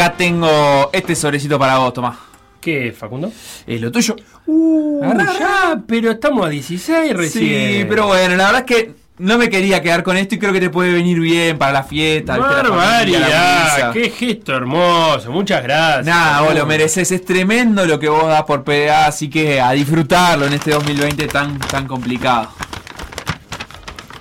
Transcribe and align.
Acá 0.00 0.16
tengo 0.16 0.88
este 0.94 1.14
sobrecito 1.14 1.58
para 1.58 1.76
vos, 1.76 1.92
tomá. 1.92 2.18
¿Qué, 2.58 2.90
Facundo? 2.90 3.30
Es 3.66 3.78
lo 3.82 3.92
tuyo. 3.92 4.16
Uh, 4.46 5.04
Agarrá, 5.04 5.38
ya, 5.38 5.82
pero 5.86 6.12
estamos 6.12 6.46
a 6.46 6.48
16 6.48 7.12
recién. 7.12 7.82
Sí, 7.82 7.86
pero 7.86 8.06
bueno, 8.06 8.34
la 8.34 8.46
verdad 8.46 8.64
es 8.66 8.76
que 8.76 8.94
no 9.18 9.36
me 9.36 9.50
quería 9.50 9.82
quedar 9.82 10.02
con 10.02 10.16
esto 10.16 10.36
y 10.36 10.38
creo 10.38 10.54
que 10.54 10.60
te 10.60 10.70
puede 10.70 10.94
venir 10.94 11.20
bien 11.20 11.58
para 11.58 11.72
la 11.72 11.82
fiesta. 11.82 12.38
Barbaridad, 12.38 13.92
qué 13.92 14.08
gesto 14.08 14.56
hermoso, 14.56 15.30
muchas 15.32 15.62
gracias. 15.62 16.06
Nada, 16.06 16.40
vos 16.40 16.54
lo 16.54 16.64
mereces, 16.64 17.12
es 17.12 17.22
tremendo 17.22 17.84
lo 17.84 17.98
que 17.98 18.08
vos 18.08 18.26
das 18.26 18.44
por 18.44 18.64
PDA, 18.64 19.04
así 19.04 19.28
que 19.28 19.60
a 19.60 19.72
disfrutarlo 19.72 20.46
en 20.46 20.54
este 20.54 20.70
2020 20.70 21.26
tan, 21.26 21.58
tan 21.58 21.86
complicado. 21.86 22.48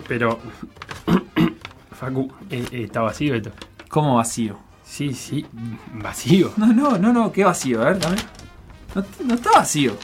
Pero, 0.09 0.39
Facu, 1.97 2.33
eh, 2.49 2.65
eh, 2.69 2.83
está 2.83 2.99
vacío 2.99 3.33
esto. 3.33 3.51
¿Cómo 3.87 4.17
vacío? 4.17 4.68
Sí, 4.99 5.13
sí, 5.13 5.45
vacío. 5.93 6.51
No, 6.57 6.67
no, 6.73 6.97
no, 6.97 7.13
no, 7.13 7.31
qué 7.31 7.45
vacío, 7.45 7.81
a 7.81 7.85
ver, 7.85 7.99
dame. 7.99 8.17
No, 8.93 9.05
no 9.23 9.35
está 9.35 9.51
vacío. 9.51 9.95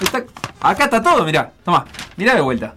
Está- 0.00 0.24
acá 0.60 0.84
está 0.84 1.02
todo, 1.02 1.24
mirá, 1.24 1.50
toma, 1.64 1.84
mirá 2.16 2.36
de 2.36 2.40
vuelta. 2.40 2.72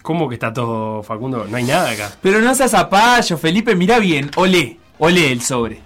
¿Cómo 0.00 0.26
que 0.26 0.36
está 0.36 0.54
todo, 0.54 1.02
Facundo? 1.02 1.44
No 1.46 1.54
hay 1.58 1.64
nada 1.64 1.90
acá. 1.90 2.12
Pero 2.22 2.40
no 2.40 2.54
seas 2.54 2.70
zapallo, 2.70 3.36
Felipe, 3.36 3.74
mirá 3.74 3.98
bien, 3.98 4.30
olé, 4.36 4.78
olé 4.98 5.32
el 5.32 5.42
sobre. 5.42 5.82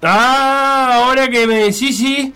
Ah, 0.00 0.92
ahora 1.02 1.28
que 1.28 1.44
me 1.48 1.56
decís, 1.56 1.98
sí. 1.98 2.32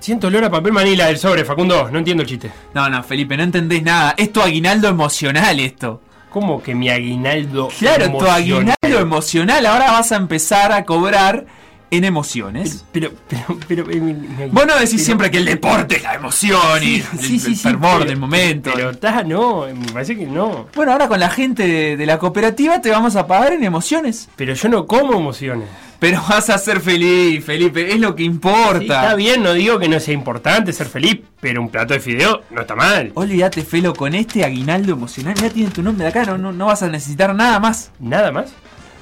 Siento 0.00 0.26
olor 0.26 0.44
a 0.44 0.50
papel 0.50 0.74
manila 0.74 1.06
del 1.06 1.16
sobre, 1.16 1.46
Facundo. 1.46 1.88
No 1.90 1.98
entiendo 1.98 2.24
el 2.24 2.28
chiste. 2.28 2.52
No, 2.74 2.90
no, 2.90 3.02
Felipe, 3.02 3.38
no 3.38 3.42
entendés 3.42 3.82
nada. 3.82 4.12
Es 4.18 4.30
tu 4.34 4.42
aguinaldo 4.42 4.86
emocional 4.88 5.58
esto. 5.60 6.02
¿Cómo 6.34 6.60
que 6.60 6.74
mi 6.74 6.88
aguinaldo? 6.90 7.68
Claro, 7.78 8.10
tu 8.18 8.26
aguinaldo 8.26 8.74
emocional. 9.00 9.64
Ahora 9.66 9.92
vas 9.92 10.10
a 10.10 10.16
empezar 10.16 10.72
a 10.72 10.84
cobrar 10.84 11.46
en 11.92 12.02
emociones. 12.02 12.84
Pero, 12.90 13.12
pero, 13.28 13.56
pero. 13.68 13.88
eh, 13.88 14.00
mi- 14.00 14.14
mi- 14.14 14.46
Vos 14.50 14.66
no 14.66 14.74
decís 14.74 14.94
pero- 14.94 15.04
siempre 15.04 15.30
que 15.30 15.38
el 15.38 15.44
deporte 15.44 15.98
es 15.98 16.02
la 16.02 16.14
emoción 16.14 16.82
y 16.82 16.86
Sí, 16.86 17.04
el, 17.12 17.18
sí, 17.20 17.38
sí, 17.38 17.46
el 17.50 17.56
sí, 17.56 17.62
fervor 17.62 17.98
pero- 17.98 18.04
del 18.10 18.16
momento. 18.18 18.72
Pero 18.74 18.90
está, 18.90 19.22
no, 19.22 19.66
me 19.72 19.92
parece 19.92 20.16
que 20.16 20.26
no. 20.26 20.66
Bueno, 20.74 20.90
ahora 20.90 21.06
con 21.06 21.20
la 21.20 21.30
gente 21.30 21.68
de, 21.68 21.96
de 21.96 22.04
la 22.06 22.18
cooperativa 22.18 22.80
te 22.80 22.90
vamos 22.90 23.14
a 23.14 23.28
pagar 23.28 23.52
en 23.52 23.62
emociones. 23.62 24.28
Pero 24.34 24.54
yo 24.54 24.68
no 24.68 24.88
como 24.88 25.12
emociones. 25.14 25.68
Pero 25.98 26.22
vas 26.28 26.50
a 26.50 26.58
ser 26.58 26.80
feliz, 26.80 27.44
Felipe, 27.44 27.92
es 27.92 27.98
lo 27.98 28.14
que 28.14 28.24
importa. 28.24 28.78
Sí, 28.78 28.84
está 28.84 29.14
bien, 29.14 29.42
no 29.42 29.52
digo 29.52 29.78
que 29.78 29.88
no 29.88 29.98
sea 30.00 30.14
importante 30.14 30.72
ser 30.72 30.86
feliz, 30.86 31.20
pero 31.40 31.62
un 31.62 31.68
plato 31.68 31.94
de 31.94 32.00
fideo 32.00 32.42
no 32.50 32.62
está 32.62 32.74
mal. 32.74 33.12
Olvídate, 33.14 33.64
Felo, 33.64 33.94
con 33.94 34.14
este 34.14 34.44
aguinaldo 34.44 34.92
emocional, 34.92 35.34
ya 35.34 35.48
tiene 35.48 35.70
tu 35.70 35.82
nombre 35.82 36.04
de 36.04 36.10
acá, 36.10 36.24
no, 36.24 36.36
no, 36.36 36.52
no 36.52 36.66
vas 36.66 36.82
a 36.82 36.88
necesitar 36.88 37.34
nada 37.34 37.58
más. 37.58 37.90
¿Nada 37.98 38.32
más? 38.32 38.52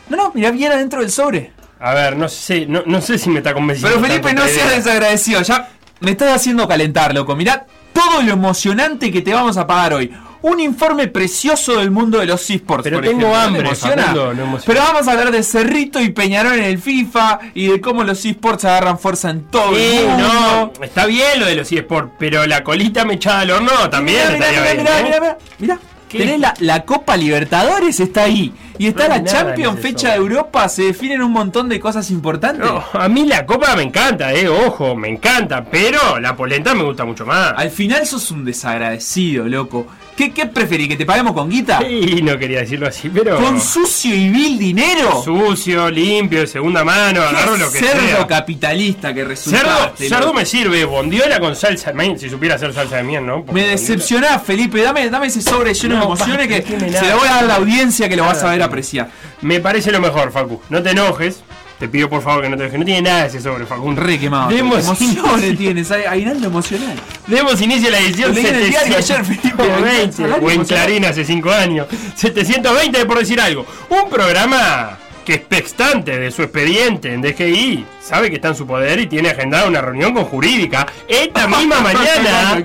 No, 0.08 0.16
no, 0.16 0.32
mira 0.34 0.50
bien 0.50 0.72
adentro 0.72 1.00
del 1.00 1.10
sobre. 1.10 1.52
A 1.80 1.94
ver, 1.94 2.16
no 2.16 2.28
sé, 2.28 2.66
no, 2.66 2.82
no 2.86 3.00
sé 3.00 3.18
si 3.18 3.28
me 3.30 3.38
está 3.38 3.54
convenciendo. 3.54 3.96
Pero 4.00 4.06
Felipe, 4.06 4.34
no 4.34 4.46
seas 4.46 4.70
desagradecido, 4.70 5.42
ya 5.42 5.70
me 6.00 6.12
estás 6.12 6.36
haciendo 6.36 6.68
calentar, 6.68 7.14
loco. 7.14 7.34
Mirá 7.34 7.66
todo 7.92 8.22
lo 8.22 8.32
emocionante 8.32 9.10
que 9.10 9.22
te 9.22 9.32
vamos 9.32 9.56
a 9.56 9.66
pagar 9.66 9.94
hoy. 9.94 10.12
Un 10.42 10.58
informe 10.60 11.08
precioso 11.08 11.78
del 11.78 11.90
mundo 11.90 12.18
de 12.18 12.27
los 12.27 12.48
esports. 12.50 12.83
Pero 12.84 12.96
por 12.98 13.05
tengo 13.06 13.28
ejemplo. 13.34 13.61
¿No 13.61 13.70
te 13.70 13.70
hambre? 13.70 13.74
Facundo, 13.77 14.34
no. 14.34 14.58
Pero 14.67 14.80
vamos 14.80 15.06
a 15.08 15.12
hablar 15.12 15.30
de 15.30 15.42
Cerrito 15.42 16.00
y 16.00 16.11
Peñarol 16.11 16.55
en 16.55 16.64
el 16.64 16.78
FIFA 16.78 17.39
y 17.55 17.68
de 17.68 17.80
cómo 17.80 18.02
los 18.05 18.24
esports 18.24 18.64
agarran 18.64 18.98
fuerza 18.98 19.30
en 19.30 19.44
todo 19.44 19.77
el 19.77 20.06
mundo. 20.08 20.72
no, 20.78 20.84
está 20.84 21.06
bien 21.06 21.39
lo 21.40 21.46
de 21.46 21.55
los 21.55 21.70
eSports, 21.70 22.12
pero 22.18 22.44
la 22.46 22.64
colita 22.64 23.05
me 23.05 23.14
echada 23.14 23.40
al 23.40 23.50
horno 23.52 23.89
también 23.90 24.18
Mirá, 24.18 24.33
mirá, 24.33 24.46
estaría 24.50 24.61
mirá, 24.61 24.72
bien. 24.72 24.83
mirá, 24.84 24.98
¿eh? 25.00 25.05
mirá, 25.05 25.20
mirá, 25.20 25.39
mirá. 25.58 25.78
Tenés 26.18 26.40
la, 26.40 26.55
la 26.61 26.84
Copa 26.84 27.17
Libertadores, 27.17 27.98
está 28.00 28.24
ahí. 28.24 28.52
Y 28.78 28.86
está 28.89 29.06
No 29.08 29.17
la 29.17 29.24
Champions, 29.24 29.80
fecha 29.80 30.11
de. 30.11 30.17
Europa. 30.17 30.68
Se 30.68 30.83
definen 30.84 31.23
un 31.23 31.30
montón 31.33 31.68
de 31.68 31.78
cosas 31.78 32.11
importantes. 32.11 32.64
No, 32.67 32.83
a 32.95 33.08
mí 33.08 33.27
la 33.27 33.45
copa 33.46 33.77
me 33.77 33.83
encanta, 33.83 34.33
eh, 34.33 34.48
ojo, 34.48 34.96
me 34.96 35.08
encanta, 35.08 35.62
pero 35.64 36.18
la 36.18 36.34
polenta 36.34 36.74
me 36.74 36.83
gusta 36.83 37.05
mucho 37.05 37.24
más. 37.27 37.52
Al 37.56 37.70
final 37.70 38.05
sos 38.06 38.30
un 38.30 38.45
desagradecido, 38.45 39.45
loco. 39.46 39.86
¿Qué, 40.17 40.30
qué 40.33 40.46
preferís? 40.46 40.89
¿Que 40.89 40.96
te 40.96 41.06
paguemos 41.06 41.33
con 41.33 41.48
guita? 41.48 41.80
Sí, 41.80 42.20
no 42.23 42.39
quería 42.39 42.61
decirlo 42.61 42.86
así, 42.89 43.08
pero. 43.08 43.39
¿Con 43.39 43.61
sucio 43.61 44.14
y 44.14 44.29
vil 44.29 44.58
dinero? 44.58 45.23
sucio, 45.23 45.89
limpio, 45.90 46.40
de 46.40 46.46
segunda 46.46 46.84
mano, 46.84 47.23
agarro 47.23 47.56
lo 47.56 47.70
que 47.70 47.79
cerdo 47.79 48.06
sea. 48.06 48.27
capitalista 48.27 49.14
que 49.14 49.20
Cerdo, 49.20 49.29
resultaste. 49.30 50.08
cerdo 50.08 50.34
me 50.34 50.44
sirve, 50.44 50.84
bondiola 50.84 51.40
con 51.40 51.56
salsa, 51.56 51.92
man, 51.92 52.18
si 52.18 52.29
supiera 52.29 52.56
hacer 52.56 52.73
salsa 52.74 52.96
de 52.96 53.02
miel, 53.05 53.24
¿no? 53.24 53.36
Porque 53.44 53.52
Me 53.52 53.61
bondiola- 53.61 53.70
decepcionás, 53.80 54.42
Felipe. 54.42 54.83
Dame, 54.83 55.08
dame 55.08 55.27
ese 55.29 55.40
sobre 55.40 55.73
de 55.73 55.89
No, 55.89 56.02
emociones 56.05 56.48
pa, 56.48 56.55
que 56.63 56.92
se 56.92 57.08
lo 57.08 57.18
voy 57.18 57.29
a 57.29 57.35
dar 57.35 57.45
a 57.45 57.46
la 57.46 57.55
audiencia 57.57 58.08
que 58.08 58.17
lo 58.17 58.24
vas 58.24 58.42
a 58.42 58.51
ver 58.51 58.63
apreciar. 58.63 59.11
Me 59.40 59.61
parece 59.61 59.90
lo 59.90 60.01
mejor, 60.01 60.30
Facu. 60.33 60.61
No 60.68 60.83
te 60.83 60.90
enojes. 60.90 61.42
Te 61.79 61.89
pido 61.89 62.08
por 62.08 62.23
favor 62.23 62.42
que 62.42 62.48
no 62.48 62.57
te 62.57 62.63
enojes. 62.63 62.79
No 62.79 62.85
tiene 62.85 63.02
nada 63.02 63.27
ese 63.27 63.40
sobre, 63.40 63.67
Facu. 63.67 63.90
Re 63.92 64.18
quemado. 64.18 64.51
Demos 64.51 64.85
emociones 64.85 65.58
tienes, 65.58 65.91
hay 65.91 66.05
aguinaldo 66.05 66.46
emocional. 66.46 66.96
Demos 67.27 67.61
inicio 67.61 67.89
a 67.89 67.92
la 67.92 67.98
edición 67.98 68.35
leí 68.35 68.46
en 68.46 68.55
el 68.55 68.68
diario 68.70 68.96
ayer, 68.96 69.24
Felipe. 69.24 69.51
720, 69.57 70.12
Salario 70.12 70.46
o 70.46 70.51
en. 70.51 70.64
Clarín 70.64 71.05
hace 71.05 71.24
5 71.24 71.51
años. 71.51 71.86
720 72.14 73.05
por 73.07 73.18
decir 73.18 73.41
algo. 73.41 73.67
Un 73.91 74.08
programa 74.08 74.98
que 75.24 75.35
expectante 75.35 76.18
de 76.18 76.30
su 76.30 76.42
expediente 76.42 77.12
en 77.12 77.23
DGI 77.23 77.85
sabe 78.01 78.29
que 78.29 78.36
está 78.36 78.48
en 78.48 78.57
su 78.57 78.67
poder 78.67 78.98
y 79.01 79.07
tiene 79.07 79.30
agendada 79.30 79.67
una 79.68 79.80
reunión 79.80 80.12
con 80.14 80.24
jurídica 80.24 80.86
esta 81.08 81.46
misma 81.46 81.80
mañana. 81.83 82.62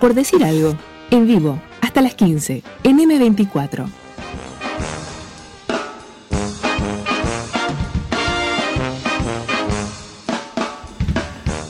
Por 0.00 0.14
decir 0.14 0.42
algo, 0.44 0.74
en 1.10 1.26
vivo, 1.26 1.60
hasta 1.96 2.02
las 2.02 2.14
15, 2.14 2.62
en 2.82 2.98
M24. 2.98 3.88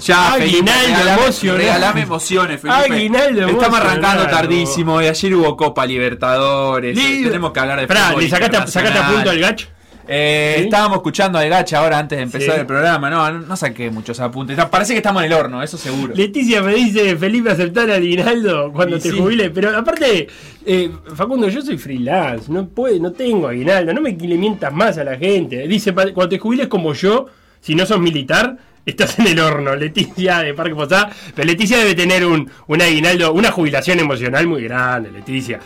Ya, 0.03 0.35
Aguinaldo 0.35 1.33
Felipe, 1.33 1.65
regalame- 1.65 2.03
emociones, 2.03 2.61
Felipe. 2.61 2.79
Aguinaldo 2.95 3.49
Estamos 3.49 3.81
arrancando 3.81 4.27
tardísimo 4.29 5.03
y 5.03 5.07
ayer 5.09 5.35
hubo 5.35 5.57
Copa 5.57 5.85
Libertadores. 5.85 6.97
Li- 6.97 7.25
Tenemos 7.25 7.51
que 7.53 7.61
hablar 7.61 7.77
de 7.79 7.83
Esperá, 7.85 8.09
fútbol 8.09 8.23
¿le 8.23 8.29
sacaste, 8.31 8.57
a- 8.57 8.67
sacaste 8.69 8.99
a 8.99 9.09
punto 9.09 9.31
al 9.31 9.39
gacho? 9.41 9.67
Eh, 10.09 10.55
¿Sí? 10.59 10.65
Estábamos 10.65 10.97
escuchando 10.99 11.39
a 11.39 11.45
Gacha 11.45 11.79
ahora 11.79 11.99
antes 11.99 12.17
de 12.17 12.23
empezar 12.23 12.55
Sí. 12.55 12.61
el 12.61 12.67
programa. 12.67 13.11
No, 13.11 13.31
no, 13.33 13.41
no 13.41 13.57
saqué 13.57 13.91
muchos 13.91 14.21
apuntes. 14.21 14.57
Parece 14.67 14.93
que 14.93 14.99
estamos 14.99 15.23
en 15.23 15.33
el 15.33 15.39
horno, 15.39 15.63
eso 15.63 15.77
seguro. 15.77 16.15
Leticia 16.15 16.63
me 16.63 16.75
dice, 16.75 17.17
Felipe, 17.17 17.51
aceptar 17.51 17.91
a 17.91 17.95
Aguinaldo 17.95 18.73
cuando 18.73 18.97
Y 18.97 19.01
te 19.01 19.11
sí. 19.11 19.19
jubile. 19.19 19.51
Pero 19.51 19.77
aparte, 19.77 20.29
eh, 20.65 20.91
Facundo, 21.15 21.49
yo 21.49 21.61
soy 21.63 21.79
freelance, 21.79 22.51
no 22.53 22.69
puedo, 22.69 22.99
no 23.01 23.13
tengo 23.13 23.49
Aguinaldo, 23.49 23.93
no 23.93 24.01
me 24.01 24.13
le 24.13 24.37
mientas 24.39 24.73
más 24.73 24.97
a 24.99 25.05
la 25.05 25.17
gente. 25.17 25.67
Dice, 25.67 25.93
cuando 25.93 26.29
te 26.29 26.39
jubiles 26.39 26.69
como 26.69 26.93
yo, 26.95 27.27
si 27.61 27.75
no 27.75 27.85
sos 27.87 27.99
militar, 28.01 28.57
estás 28.85 29.19
en 29.19 29.27
el 29.27 29.41
horno. 29.41 29.75
Leticia 29.77 30.39
de 30.41 30.55
Parque 30.55 30.75
Posada. 30.75 31.11
Pero 31.35 31.47
Leticia 31.47 31.79
debe 31.79 31.95
tener 31.95 32.25
un, 32.25 32.49
un 32.69 32.81
Aguinaldo, 32.83 33.33
una 33.33 33.51
jubilación 33.51 33.99
emocional 33.99 34.47
muy 34.47 34.63
grande, 34.63 35.11
Leticia. 35.11 35.59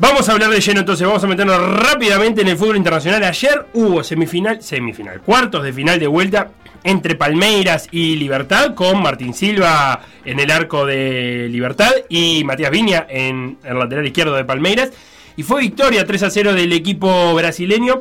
Vamos 0.00 0.26
a 0.30 0.32
hablar 0.32 0.48
de 0.48 0.62
lleno 0.62 0.80
entonces, 0.80 1.06
vamos 1.06 1.22
a 1.22 1.26
meternos 1.26 1.58
rápidamente 1.76 2.40
en 2.40 2.48
el 2.48 2.56
fútbol 2.56 2.78
internacional. 2.78 3.22
Ayer 3.22 3.66
hubo 3.74 4.02
semifinal, 4.02 4.62
semifinal, 4.62 5.20
cuartos 5.20 5.62
de 5.62 5.74
final 5.74 6.00
de 6.00 6.06
vuelta 6.06 6.52
entre 6.82 7.16
Palmeiras 7.16 7.86
y 7.90 8.16
Libertad, 8.16 8.74
con 8.74 9.02
Martín 9.02 9.34
Silva 9.34 10.00
en 10.24 10.40
el 10.40 10.50
arco 10.50 10.86
de 10.86 11.48
Libertad 11.50 11.92
y 12.08 12.42
Matías 12.44 12.70
Viña 12.70 13.06
en 13.10 13.58
el 13.62 13.78
lateral 13.78 14.06
izquierdo 14.06 14.34
de 14.36 14.46
Palmeiras. 14.46 14.90
Y 15.36 15.42
fue 15.42 15.60
victoria 15.60 16.06
3 16.06 16.22
a 16.22 16.30
0 16.30 16.54
del 16.54 16.72
equipo 16.72 17.34
brasileño, 17.34 18.00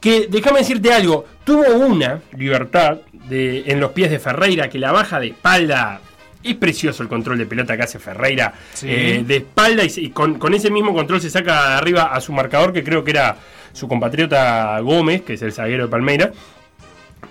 que 0.00 0.28
déjame 0.30 0.60
decirte 0.60 0.92
algo, 0.92 1.24
tuvo 1.42 1.74
una 1.74 2.22
Libertad 2.38 2.98
en 3.28 3.80
los 3.80 3.90
pies 3.90 4.12
de 4.12 4.20
Ferreira 4.20 4.70
que 4.70 4.78
la 4.78 4.92
baja 4.92 5.18
de 5.18 5.28
espalda. 5.28 6.00
Es 6.42 6.54
precioso 6.56 7.02
el 7.02 7.08
control 7.08 7.38
de 7.38 7.46
pelota 7.46 7.76
que 7.76 7.82
hace 7.84 7.98
Ferreira 7.98 8.52
Sí. 8.74 8.86
eh, 8.90 9.22
de 9.26 9.36
espalda 9.36 9.82
y, 9.84 10.10
con, 10.10 10.38
con 10.38 10.54
ese 10.54 10.70
mismo 10.70 10.92
control 10.92 11.20
se 11.20 11.30
saca 11.30 11.68
de 11.70 11.74
arriba 11.76 12.04
a 12.14 12.20
su 12.20 12.32
marcador, 12.32 12.72
que 12.72 12.82
creo 12.82 13.04
que 13.04 13.12
era 13.12 13.36
su 13.72 13.86
compatriota 13.88 14.78
Gómez, 14.80 15.22
que 15.22 15.34
es 15.34 15.42
el 15.42 15.52
zaguero 15.52 15.84
de 15.84 15.88
Palmeiras, 15.90 16.30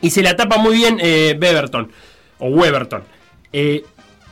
y 0.02 0.10
se 0.10 0.22
la 0.24 0.36
tapa 0.36 0.58
muy 0.58 0.76
bien 0.76 0.98
eh, 1.02 1.36
Beverton, 1.38 1.92
o 2.40 2.48
Weberton. 2.50 3.04
Eh, 3.54 3.84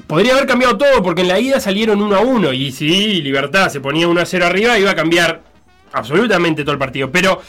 podría 0.07 0.33
haber 0.33 0.47
cambiado 0.47 0.77
todo, 0.77 1.03
porque 1.03 1.21
en 1.21 1.27
la 1.27 1.39
ida 1.39 1.59
salieron 1.59 2.01
1 2.01 2.15
a 2.15 2.21
1, 2.21 2.53
y 2.53 2.71
si 2.71 3.21
Libertad 3.21 3.69
se 3.69 3.79
ponía 3.81 4.07
1 4.07 4.21
a 4.21 4.25
0 4.25 4.45
arriba, 4.45 4.79
iba 4.79 4.91
a 4.91 4.95
cambiar 4.95 5.41
absolutamente 5.91 6.63
todo 6.63 6.71
el 6.73 6.79
partido. 6.79 7.11
Pero 7.11 7.41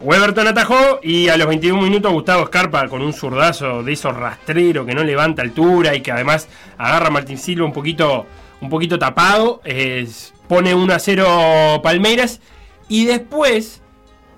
Weberton 0.00 0.48
atajó 0.48 0.98
y 1.02 1.28
a 1.28 1.36
los 1.36 1.46
21 1.46 1.80
minutos 1.80 2.12
Gustavo 2.12 2.42
Escarpa 2.44 2.88
con 2.88 3.02
un 3.02 3.12
zurdazo 3.12 3.82
de 3.84 3.92
esos 3.92 4.16
rastrero 4.16 4.84
que 4.84 4.94
no 4.94 5.04
levanta 5.04 5.42
altura 5.42 5.94
y 5.94 6.00
que 6.00 6.10
además 6.10 6.48
agarra 6.76 7.06
a 7.06 7.10
Martín 7.10 7.38
Silva 7.38 7.64
un 7.66 7.72
poquito, 7.72 8.26
un 8.60 8.68
poquito 8.68 8.98
tapado, 8.98 9.60
es- 9.64 10.34
pone 10.48 10.74
1 10.74 10.92
a 10.92 10.98
0 10.98 11.80
Palmeiras. 11.82 12.40
Y 12.88 13.04
después, 13.04 13.80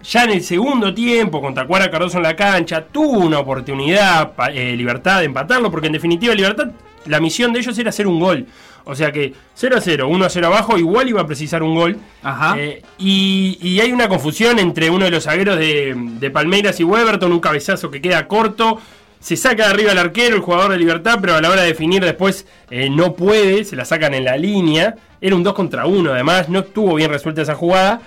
ya 0.02 0.24
en 0.24 0.30
el 0.32 0.42
segundo 0.42 0.92
tiempo, 0.92 1.40
con 1.40 1.54
Tacuara 1.54 1.90
Cardoso 1.90 2.18
en 2.18 2.24
la 2.24 2.36
cancha, 2.36 2.84
tuvo 2.84 3.18
una 3.20 3.38
oportunidad 3.38 4.32
eh, 4.52 4.76
Libertad 4.76 5.20
de 5.20 5.24
empatarlo 5.24 5.70
porque 5.70 5.86
en 5.86 5.94
definitiva 5.94 6.34
Libertad 6.34 6.68
la 7.06 7.20
misión 7.20 7.52
de 7.52 7.60
ellos 7.60 7.78
era 7.78 7.90
hacer 7.90 8.06
un 8.06 8.20
gol. 8.20 8.46
O 8.84 8.94
sea 8.94 9.12
que 9.12 9.32
0 9.54 9.76
a 9.78 9.80
0, 9.80 10.08
1 10.08 10.24
a 10.24 10.28
0 10.28 10.46
abajo, 10.46 10.76
igual 10.76 11.08
iba 11.08 11.20
a 11.22 11.26
precisar 11.26 11.62
un 11.62 11.74
gol. 11.74 11.96
Ajá. 12.22 12.56
Eh, 12.58 12.82
y, 12.98 13.58
y 13.62 13.80
hay 13.80 13.92
una 13.92 14.08
confusión 14.08 14.58
entre 14.58 14.90
uno 14.90 15.06
de 15.06 15.10
los 15.10 15.24
zagueros 15.24 15.58
de, 15.58 15.94
de 15.96 16.30
Palmeiras 16.30 16.78
y 16.80 16.84
Weberton, 16.84 17.32
un 17.32 17.40
cabezazo 17.40 17.90
que 17.90 18.02
queda 18.02 18.28
corto. 18.28 18.80
Se 19.20 19.36
saca 19.38 19.64
de 19.64 19.72
arriba 19.72 19.92
el 19.92 19.98
arquero, 19.98 20.36
el 20.36 20.42
jugador 20.42 20.72
de 20.72 20.76
libertad, 20.76 21.18
pero 21.18 21.34
a 21.34 21.40
la 21.40 21.48
hora 21.48 21.62
de 21.62 21.68
definir 21.68 22.04
después 22.04 22.46
eh, 22.70 22.90
no 22.90 23.14
puede, 23.14 23.64
se 23.64 23.74
la 23.74 23.86
sacan 23.86 24.12
en 24.12 24.24
la 24.24 24.36
línea. 24.36 24.96
Era 25.18 25.34
un 25.34 25.42
2 25.42 25.54
contra 25.54 25.86
1 25.86 26.12
además, 26.12 26.50
no 26.50 26.58
estuvo 26.58 26.94
bien 26.94 27.10
resuelta 27.10 27.40
esa 27.40 27.54
jugada. 27.54 28.02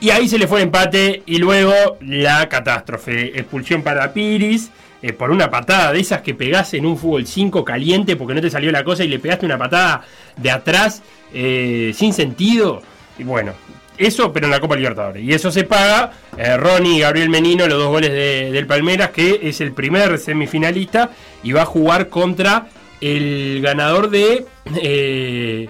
Y 0.00 0.10
ahí 0.10 0.28
se 0.28 0.36
le 0.38 0.48
fue 0.48 0.58
el 0.58 0.64
empate 0.64 1.22
y 1.24 1.38
luego 1.38 1.72
la 2.00 2.48
catástrofe. 2.48 3.38
Expulsión 3.38 3.82
para 3.82 4.12
Piris 4.12 4.70
eh, 5.06 5.12
por 5.12 5.30
una 5.30 5.50
patada 5.50 5.92
de 5.92 6.00
esas 6.00 6.22
que 6.22 6.34
pegás 6.34 6.72
en 6.74 6.86
un 6.86 6.96
fútbol 6.96 7.26
5 7.26 7.64
caliente 7.64 8.16
porque 8.16 8.34
no 8.34 8.40
te 8.40 8.50
salió 8.50 8.72
la 8.72 8.82
cosa 8.84 9.04
y 9.04 9.08
le 9.08 9.18
pegaste 9.18 9.44
una 9.44 9.58
patada 9.58 10.02
de 10.36 10.50
atrás 10.50 11.02
eh, 11.32 11.92
sin 11.94 12.12
sentido. 12.12 12.80
Y 13.18 13.24
bueno, 13.24 13.52
eso 13.98 14.32
pero 14.32 14.46
en 14.46 14.50
la 14.52 14.60
Copa 14.60 14.76
Libertadores. 14.76 15.22
Y 15.22 15.32
eso 15.32 15.50
se 15.50 15.64
paga. 15.64 16.12
eh, 16.38 16.56
Ronnie 16.56 16.96
y 16.96 17.00
Gabriel 17.00 17.28
Menino, 17.28 17.66
los 17.66 17.78
dos 17.78 17.88
goles 17.88 18.10
de- 18.10 18.50
del 18.50 18.66
Palmeiras, 18.66 19.10
que 19.10 19.40
es 19.42 19.60
el 19.60 19.72
primer 19.72 20.18
semifinalista 20.18 21.10
y 21.42 21.52
va 21.52 21.62
a 21.62 21.66
jugar 21.66 22.08
contra 22.08 22.66
el 23.00 23.60
ganador 23.62 24.08
de... 24.10 24.46
eh, 24.80 25.68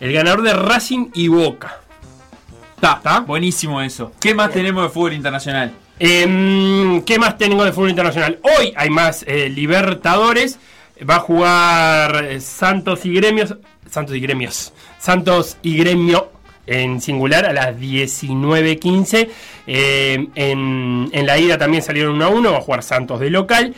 el 0.00 0.12
ganador 0.12 0.42
de 0.42 0.52
Racing 0.52 1.08
y 1.14 1.26
Boca. 1.28 1.80
Está, 2.76 2.92
¿Está? 2.98 3.20
buenísimo 3.20 3.82
eso. 3.82 4.12
¿Qué 4.20 4.32
más 4.34 4.52
tenemos 4.52 4.84
de 4.84 4.88
fútbol 4.90 5.12
internacional? 5.14 5.72
Em, 5.98 7.02
¿Qué 7.02 7.18
más 7.18 7.36
tengo 7.38 7.64
de 7.64 7.72
fútbol 7.72 7.90
internacional? 7.90 8.38
Hoy 8.42 8.72
hay 8.76 8.90
más 8.90 9.24
eh, 9.26 9.48
Libertadores. 9.48 10.58
Va 11.08 11.16
a 11.16 11.20
jugar 11.20 12.24
eh, 12.24 12.40
Santos 12.40 13.04
y 13.06 13.12
Gremios. 13.14 13.54
Santos 13.88 14.14
y 14.16 14.20
Gremios. 14.20 14.72
Santos 14.98 15.56
y 15.62 15.76
Gremio 15.76 16.30
en 16.66 17.00
singular 17.00 17.46
a 17.46 17.52
las 17.52 17.76
19.15. 17.76 19.28
Eh, 19.66 20.26
en, 20.34 21.08
en 21.12 21.26
la 21.26 21.38
ida 21.38 21.56
también 21.58 21.82
salieron 21.82 22.14
1 22.16 22.24
a 22.24 22.28
1. 22.28 22.52
Va 22.52 22.58
a 22.58 22.62
jugar 22.62 22.82
Santos 22.82 23.20
de 23.20 23.30
local. 23.30 23.74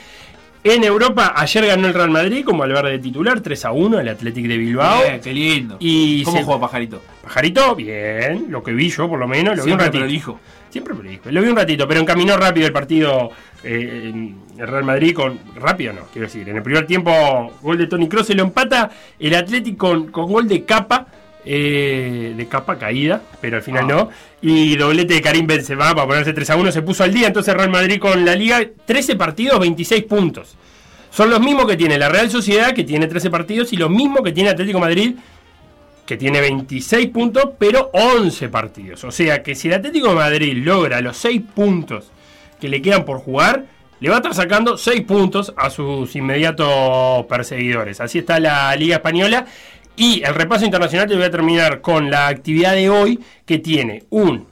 En 0.63 0.85
Europa, 0.85 1.33
ayer 1.37 1.65
ganó 1.65 1.89
el 1.89 1.95
Real 1.95 2.11
Madrid 2.11 2.45
como 2.45 2.65
al 2.65 2.75
de 2.83 2.99
titular 2.99 3.41
3 3.41 3.65
a 3.65 3.73
1 3.73 3.99
el 4.01 4.09
Athletic 4.09 4.47
de 4.47 4.59
Bilbao. 4.59 5.03
Bien, 5.05 5.21
qué 5.21 5.33
lindo. 5.33 5.77
Y 5.81 6.23
¿Cómo 6.25 6.37
se- 6.37 6.45
juega 6.45 6.61
Pajarito? 6.61 7.03
Pajarito, 7.23 7.75
bien, 7.75 8.47
lo 8.51 8.63
que 8.63 8.73
vi 8.73 8.91
yo 8.91 9.09
por 9.09 9.19
lo 9.19 9.27
menos, 9.27 9.57
lo 9.57 9.65
vi 9.65 9.73
un 9.73 9.79
ratito. 9.79 10.01
prolijo. 10.01 10.39
Siempre 10.71 10.95
prolijo. 10.95 11.31
Lo 11.31 11.43
vi 11.43 11.49
un 11.49 11.57
ratito, 11.57 11.87
pero 11.89 12.01
encaminó 12.01 12.37
rápido 12.37 12.67
el 12.67 12.73
partido 12.73 13.31
eh, 13.65 14.13
el 14.59 14.67
Real 14.69 14.85
Madrid 14.85 15.15
con. 15.15 15.39
Rápido 15.57 15.93
no, 15.93 16.03
quiero 16.13 16.27
decir. 16.29 16.49
En 16.49 16.57
el 16.57 16.63
primer 16.63 16.87
tiempo, 16.87 17.13
gol 17.61 17.77
de 17.79 17.87
Tony 17.87 18.09
Cross 18.09 18.29
se 18.29 18.35
lo 18.35 18.43
empata 18.45 18.91
el 19.19 19.35
Atlético 19.35 19.89
con, 19.89 20.07
con 20.13 20.31
gol 20.33 20.47
de 20.49 20.65
capa. 20.65 21.07
eh, 21.45 22.35
de 22.37 22.47
capa 22.49 22.77
caída, 22.79 23.23
pero 23.41 23.57
al 23.57 23.63
final 23.63 23.85
Ah. 23.85 23.89
no. 23.89 24.11
Y 24.43 24.77
doblete 24.77 25.15
de 25.15 25.23
Karim 25.23 25.47
Benzema 25.47 25.95
para 25.95 26.07
ponerse 26.07 26.35
3 26.35 26.51
a 26.51 26.57
1. 26.57 26.71
Se 26.71 26.83
puso 26.83 27.03
al 27.03 27.15
día. 27.15 27.27
Entonces 27.29 27.55
Real 27.55 27.71
Madrid 27.71 27.99
con 27.99 28.25
la 28.27 28.35
Liga, 28.35 28.61
13 28.85 29.17
partidos, 29.17 29.59
26 29.59 30.05
puntos. 30.05 30.55
Son 31.11 31.31
los 31.31 31.41
mismos 31.41 31.67
que 31.67 31.77
tiene 31.79 31.97
la 31.99 32.09
Real 32.11 32.31
Sociedad, 32.31 32.73
que 32.75 32.85
tiene 32.85 33.07
13 33.07 33.31
partidos, 33.31 33.73
y 33.73 33.77
los 33.79 33.89
mismos 33.91 34.21
que 34.23 34.33
tiene 34.33 34.51
Atlético 34.51 34.79
Madrid, 34.81 35.15
que 36.11 36.17
tiene 36.17 36.41
26 36.41 37.07
puntos, 37.11 37.51
pero 37.57 37.89
11 37.93 38.49
partidos. 38.49 39.05
O 39.05 39.13
sea 39.13 39.45
que 39.45 39.55
si 39.55 39.69
el 39.69 39.75
Atlético 39.75 40.09
de 40.09 40.17
Madrid 40.17 40.57
logra 40.57 41.01
los 41.01 41.17
6 41.19 41.41
puntos 41.55 42.11
que 42.61 42.69
le 42.69 42.83
quedan 42.83 43.05
por 43.05 43.21
jugar, 43.21 43.67
le 44.01 44.09
va 44.09 44.17
a 44.17 44.19
estar 44.19 44.35
sacando 44.35 44.77
6 44.77 45.03
puntos 45.03 45.55
a 45.57 45.71
sus 45.71 46.17
inmediatos 46.17 47.27
perseguidores. 47.27 48.01
Así 48.01 48.19
está 48.19 48.41
la 48.41 48.75
Liga 48.75 48.97
Española. 48.97 49.47
Y 49.95 50.25
el 50.25 50.35
repaso 50.35 50.65
internacional 50.65 51.07
te 51.07 51.15
voy 51.15 51.23
a 51.23 51.31
terminar 51.31 51.81
con 51.81 52.11
la 52.11 52.27
actividad 52.27 52.75
de 52.75 52.91
hoy, 52.91 53.21
que 53.47 53.61
tiene 53.61 54.03
un 54.11 54.49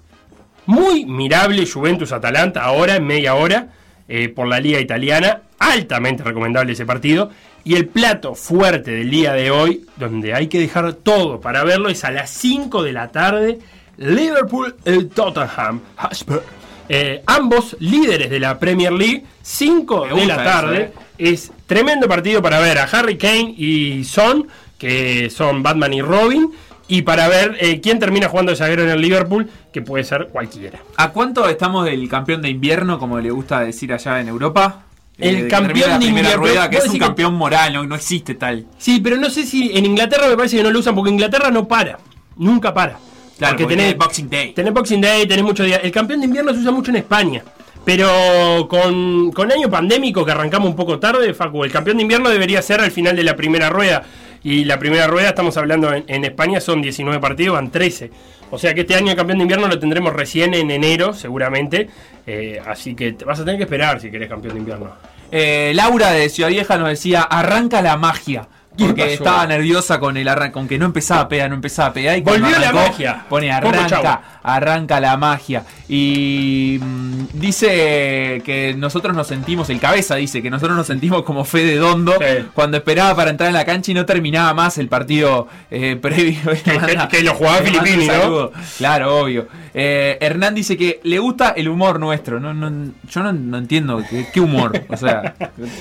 muy 0.67 1.07
mirable 1.07 1.67
Juventus-Atalanta 1.67 2.63
ahora 2.63 2.95
en 2.95 3.05
media 3.05 3.35
hora 3.35 3.71
eh, 4.07 4.29
por 4.29 4.47
la 4.47 4.61
liga 4.61 4.79
italiana. 4.79 5.43
Altamente 5.59 6.23
recomendable 6.23 6.75
ese 6.75 6.87
partido. 6.87 7.31
Y 7.65 7.75
el 7.75 7.87
plato 7.89 8.35
fuerte 8.35 8.93
del 8.93 9.11
día 9.11 9.33
de 9.35 9.51
hoy, 9.51 9.85
donde 9.97 10.33
hay 10.35 10.47
que 10.49 10.59
dejar 10.59 10.93
todo 10.95 11.41
para 11.41 11.65
verlo, 11.65 11.89
es 11.91 12.05
a 12.05 12.11
las 12.11 12.31
5 12.31 12.83
de 12.83 12.93
la 12.93 13.09
tarde. 13.09 13.59
Liverpool 13.99 14.75
y 14.87 15.05
Tottenham 15.07 15.81
Hotspur. 15.97 16.43
Eh, 16.89 17.23
ambos 17.27 17.77
líderes 17.81 18.31
de 18.31 18.41
la 18.41 18.59
Premier 18.59 18.93
League, 18.93 19.25
5 19.43 20.07
Me 20.15 20.21
de 20.21 20.27
la 20.27 20.35
eso, 20.35 20.43
tarde. 20.45 20.79
eh. 20.79 20.93
Es 21.19 21.53
tremendo 21.67 22.09
partido 22.09 22.41
para 22.41 22.61
ver 22.61 22.79
a 22.79 22.85
Harry 22.85 23.19
Kane 23.19 23.55
y 23.59 24.05
Son, 24.05 24.47
que 24.79 25.29
son 25.31 25.63
Batman 25.63 25.93
y 25.93 26.01
Robin. 26.01 26.51
Y 26.91 27.03
para 27.03 27.29
ver 27.29 27.59
eh, 27.61 27.81
quién 27.83 27.99
termina 27.99 28.29
jugando 28.31 28.51
de 28.53 28.57
zaguero 28.57 28.83
en 28.85 28.89
el 28.89 29.01
Liverpool, 29.03 29.51
que 29.73 29.83
puede 29.83 30.05
ser 30.05 30.29
cualquiera. 30.29 30.79
¿A 30.97 31.11
cuánto 31.11 31.47
estamos 31.47 31.85
del 31.85 32.09
campeón 32.09 32.41
de 32.41 32.49
invierno, 32.49 32.99
como 32.99 33.19
le 33.21 33.31
gusta 33.31 33.61
decir 33.61 33.93
allá 33.93 34.21
en 34.21 34.29
Europa? 34.29 34.85
El 35.19 35.37
Eh, 35.47 35.49
campeón 35.49 35.99
de 35.99 36.07
invierno, 36.07 36.37
rueda, 36.37 36.71
que 36.71 36.77
¿puedo 36.77 36.79
es 36.79 36.85
un 36.85 36.93
decir 36.93 37.01
que- 37.01 37.07
campeón 37.07 37.35
moral, 37.35 37.73
no, 37.73 37.85
no 37.85 37.95
existe 37.97 38.35
tal. 38.37 38.67
Sí, 38.79 39.01
pero 39.03 39.17
no 39.17 39.29
sé 39.31 39.45
si 39.45 39.77
en 39.77 39.85
Inglaterra 39.85 40.29
me 40.29 40.37
parece 40.37 40.57
que 40.59 40.63
no 40.63 40.71
lo 40.71 40.79
usan 40.79 40.95
porque 40.95 41.11
Inglaterra 41.11 41.51
no 41.51 41.67
para. 41.67 41.99
Nunca 42.37 42.73
para. 42.73 42.99
Claro, 43.37 43.57
porque 43.57 43.67
tenés, 43.75 43.87
tenés 43.93 43.99
Boxing 43.99 44.31
Day. 44.31 44.53
Tenés 44.53 44.73
Boxing 44.73 45.01
Day, 45.01 45.27
tenés 45.27 45.45
muchos 45.45 45.67
días. 45.67 45.81
El 45.83 45.91
campeón 45.93 46.21
de 46.21 46.27
invierno 46.27 46.53
se 46.53 46.61
usa 46.61 46.71
mucho 46.71 46.91
en 46.91 46.97
España. 46.97 47.43
Pero 47.85 48.67
con, 48.69 49.33
con 49.33 49.51
año 49.51 49.71
pandémico 49.71 50.25
que 50.25 50.33
arrancamos 50.33 50.69
un 50.69 50.77
poco 50.77 50.99
tarde, 50.99 51.33
Facu, 51.35 51.65
el 51.65 51.73
campeón 51.73 51.97
de 51.97 52.03
invierno 52.03 52.29
debería 52.29 52.61
ser 52.61 52.81
al 52.81 52.91
final 52.91 53.17
de 53.17 53.23
la 53.25 53.35
primera 53.35 53.71
rueda. 53.71 54.03
Y 54.45 54.65
la 54.67 54.79
primera 54.79 55.07
rueda, 55.07 55.31
estamos 55.31 55.57
hablando 55.57 55.93
en, 55.93 56.05
en 56.07 56.25
España, 56.25 56.61
son 56.61 56.83
19 56.83 57.19
partidos, 57.21 57.55
van 57.55 57.71
13. 57.71 58.11
O 58.51 58.59
sea 58.59 58.75
que 58.75 58.83
este 58.83 58.95
año 58.95 59.11
el 59.11 59.17
campeón 59.17 59.39
de 59.39 59.43
invierno 59.43 59.69
lo 59.69 59.79
tendremos 59.79 60.13
recién 60.13 60.55
en 60.55 60.71
enero, 60.71 61.13
seguramente. 61.13 61.89
Eh, 62.27 62.61
así 62.67 62.95
que 62.95 63.13
vas 63.25 63.41
a 63.41 63.45
tener 63.45 63.59
que 63.59 63.65
esperar 63.65 64.01
si 64.01 64.11
querés 64.11 64.29
campeón 64.29 64.55
de 64.55 64.61
invierno. 64.61 64.93
Eh, 65.31 65.73
Laura 65.75 66.13
de 66.13 66.29
Ciudad 66.29 66.49
Vieja 66.49 66.79
nos 66.79 66.89
decía, 66.89 67.23
arranca 67.23 67.83
la 67.83 67.97
magia. 67.97 68.49
¿Qué 68.79 68.85
Porque 68.85 69.13
estaba 69.15 69.47
nerviosa 69.47 69.99
con 70.01 70.17
el 70.17 70.29
arran 70.29 70.53
con 70.53 70.69
que 70.69 70.79
no 70.79 70.87
empezaba 70.87 71.23
a 71.23 71.29
pegar, 71.29 71.49
no 71.51 71.57
empezaba 71.57 71.89
a 71.89 71.93
pegar. 71.93 72.17
Y 72.17 72.21
Volvió 72.23 72.59
la 72.59 72.73
magia. 72.73 73.25
Pone 73.29 73.51
arranca, 73.51 74.23
arranca 74.43 75.01
la 75.01 75.17
magia. 75.17 75.65
Y 75.89 76.79
mm, 76.81 77.25
dice 77.35 78.43
que 78.45 78.75
nosotros 78.79 79.17
nos 79.17 79.27
sentimos, 79.27 79.69
el 79.71 79.81
cabeza 79.81 80.15
dice 80.17 80.43
que 80.43 80.51
nosotros 80.51 80.77
nos 80.77 80.87
sentimos 80.87 81.23
como 81.25 81.45
fe 81.45 81.65
de 81.65 81.77
Dondo 81.77 82.13
Sí. 82.19 82.47
cuando 82.55 82.77
esperaba 82.77 83.15
para 83.17 83.31
entrar 83.31 83.49
en 83.49 83.55
la 83.55 83.65
cancha 83.65 83.91
y 83.91 83.95
no 83.95 84.07
terminaba 84.07 84.55
más 84.55 84.79
el 84.79 84.89
partido 84.89 85.49
eh, 85.71 85.97
previo. 86.01 86.39
que- 86.65 87.09
que 87.11 87.23
lo 87.23 87.35
jugaba 87.35 87.59
Filippini, 87.59 88.07
¿no? 88.07 88.51
Claro, 88.79 89.19
obvio. 89.21 89.49
Eh, 89.75 90.19
Hernán 90.21 90.55
dice 90.55 90.77
que 90.77 91.01
le 91.05 91.19
gusta 91.19 91.51
el 91.57 91.69
humor 91.69 92.01
nuestro. 92.01 92.41
No, 92.41 92.53
no, 92.55 92.93
yo 93.09 93.23
no, 93.23 93.33
no 93.33 93.59
entiendo 93.59 94.03
qué, 94.09 94.27
qué 94.33 94.41
humor. 94.41 94.73
O 94.89 94.97
sea, 94.97 95.35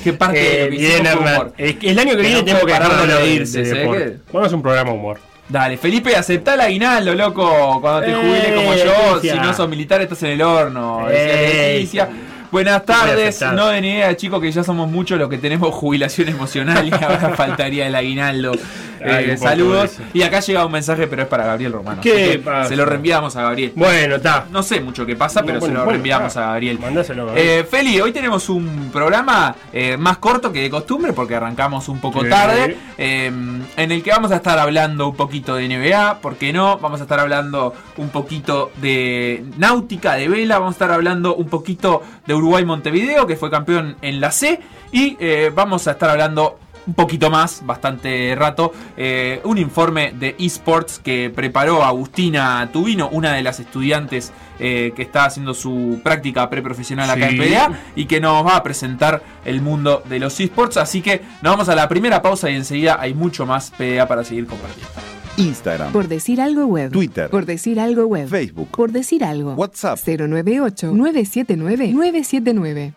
qué 0.03 0.13
parte 0.13 0.37
de 0.39 0.63
Eh, 0.63 0.65
lo 0.65 0.71
que 0.71 0.77
bien, 0.77 1.17
humor. 1.17 1.53
Eh, 1.57 1.77
El 1.81 1.99
año 1.99 2.11
que 2.11 2.17
Que 2.17 2.21
viene 2.23 2.43
tengo 2.43 2.59
que 2.65 2.73
puede 2.87 2.99
parar 2.99 3.07
dejarlo 3.07 3.13
de 3.13 3.13
de 3.13 3.19
reírse, 3.37 3.59
irse. 3.59 3.71
¿se 3.73 3.85
ve 3.87 3.97
que- 3.97 4.17
Vamos 4.33 4.51
a 4.51 4.55
un 4.55 4.61
programa 4.61 4.91
humor. 4.91 5.19
Dale, 5.49 5.77
Felipe, 5.77 6.15
aceptá 6.15 6.55
el 6.55 6.61
aguinaldo, 6.61 7.13
loco. 7.15 7.79
Cuando 7.79 8.01
te 8.01 8.11
Eh, 8.11 8.15
jubiles 8.15 8.51
como 8.53 8.73
yo, 8.75 9.19
si 9.21 9.31
no 9.39 9.53
sos 9.53 9.69
militar, 9.69 10.01
estás 10.01 10.21
en 10.23 10.31
el 10.31 10.41
horno. 10.41 11.09
Eh, 11.09 11.13
Decía 11.13 12.05
Leticia. 12.05 12.09
Buenas 12.51 12.85
tardes, 12.85 13.41
no 13.53 13.67
den 13.67 13.83
idea, 13.83 14.15
chicos, 14.15 14.41
que 14.41 14.49
ya 14.51 14.63
somos 14.63 14.89
muchos 14.89 15.19
los 15.19 15.29
que 15.29 15.37
tenemos 15.37 15.69
jubilación 15.75 16.29
emocional 16.29 16.87
y 16.87 16.91
ahora 16.93 17.33
faltaría 17.37 17.87
el 17.87 17.95
aguinaldo. 17.95 18.53
Eh, 18.99 19.37
saludos. 19.37 19.97
Y 20.13 20.21
acá 20.21 20.39
llega 20.39 20.65
un 20.65 20.71
mensaje, 20.71 21.07
pero 21.07 21.23
es 21.23 21.27
para 21.27 21.45
Gabriel 21.45 21.73
Romano. 21.73 22.01
¿Qué 22.01 22.41
pasa? 22.43 22.69
Se 22.69 22.75
lo 22.75 22.85
reenviamos 22.85 23.35
a 23.35 23.43
Gabriel. 23.43 23.73
Bueno, 23.75 24.15
está. 24.15 24.45
No 24.51 24.63
sé 24.63 24.81
mucho 24.81 25.05
qué 25.05 25.15
pasa, 25.15 25.43
pero 25.43 25.61
se 25.61 25.71
lo 25.71 25.85
reenviamos 25.85 26.35
a 26.37 26.41
Gabriel. 26.41 26.79
Mandáselo 26.79 27.23
a 27.23 27.25
Gabriel. 27.27 27.47
Eh, 27.47 27.63
Feli, 27.63 27.99
hoy 28.01 28.11
tenemos 28.11 28.49
un 28.49 28.89
programa 28.91 29.55
eh, 29.71 29.97
más 29.97 30.17
corto 30.17 30.51
que 30.51 30.61
de 30.61 30.69
costumbre 30.69 31.13
porque 31.13 31.35
arrancamos 31.35 31.89
un 31.89 31.99
poco 31.99 32.23
tarde, 32.25 32.77
en 32.97 33.91
el 33.91 34.03
que 34.03 34.09
vamos 34.09 34.31
a 34.31 34.37
estar 34.37 34.59
hablando 34.59 35.07
un 35.07 35.15
poquito 35.15 35.55
de 35.55 35.67
NBA, 35.67 36.19
¿por 36.21 36.35
qué 36.35 36.53
no? 36.53 36.77
Vamos 36.77 36.99
a 36.99 37.03
estar 37.03 37.19
hablando 37.19 37.73
un 37.97 38.09
poquito 38.09 38.71
de 38.77 39.43
náutica, 39.57 40.13
de 40.15 40.27
vela, 40.27 40.59
vamos 40.59 40.73
a 40.73 40.75
estar 40.75 40.91
hablando 40.91 41.35
un 41.35 41.47
poquito 41.47 42.01
de 42.25 42.33
Uruguay 42.33 42.65
Montevideo, 42.65 43.27
que 43.27 43.35
fue 43.35 43.49
campeón 43.49 43.97
en 44.01 44.19
la 44.19 44.31
C, 44.31 44.59
y 44.91 45.17
vamos 45.53 45.87
a 45.87 45.91
estar 45.91 46.09
hablando 46.09 46.59
un 46.87 46.93
poquito 46.93 47.29
más, 47.29 47.65
bastante 47.65 48.33
rato, 48.35 48.71
eh, 48.95 49.41
un 49.43 49.57
informe 49.57 50.13
de 50.17 50.35
esports 50.39 50.99
que 50.99 51.29
preparó 51.29 51.83
Agustina 51.83 52.69
Tubino, 52.71 53.09
una 53.09 53.33
de 53.33 53.43
las 53.43 53.59
estudiantes 53.59 54.31
eh, 54.59 54.93
que 54.95 55.03
está 55.03 55.25
haciendo 55.25 55.53
su 55.53 55.99
práctica 56.03 56.49
preprofesional 56.49 57.09
acá 57.09 57.29
Sí. 57.29 57.35
en 57.35 57.41
PDA 57.41 57.79
y 57.95 58.05
que 58.05 58.19
nos 58.19 58.45
va 58.45 58.55
a 58.55 58.63
presentar 58.63 59.21
el 59.45 59.61
mundo 59.61 60.01
de 60.09 60.19
los 60.19 60.39
esports. 60.39 60.77
Así 60.77 61.01
que 61.01 61.21
nos 61.43 61.53
vamos 61.53 61.69
a 61.69 61.75
la 61.75 61.87
primera 61.87 62.21
pausa 62.21 62.49
y 62.49 62.55
enseguida 62.55 62.97
hay 62.99 63.13
mucho 63.13 63.45
más 63.45 63.71
PDA 63.77 64.07
para 64.07 64.23
seguir 64.23 64.47
compartiendo. 64.47 64.89
Instagram, 65.37 65.91
Por 65.91 66.07
decir 66.07 66.41
algo 66.41 66.65
web. 66.65 66.91
Twitter. 66.91 67.29
Por 67.29 67.45
decir 67.45 67.79
algo 67.79 68.07
web. 68.07 68.27
Facebook, 68.27 68.69
Por 68.71 68.91
decir 68.91 69.23
algo. 69.23 69.53
WhatsApp. 69.53 69.99
098-979-979. 69.99 72.93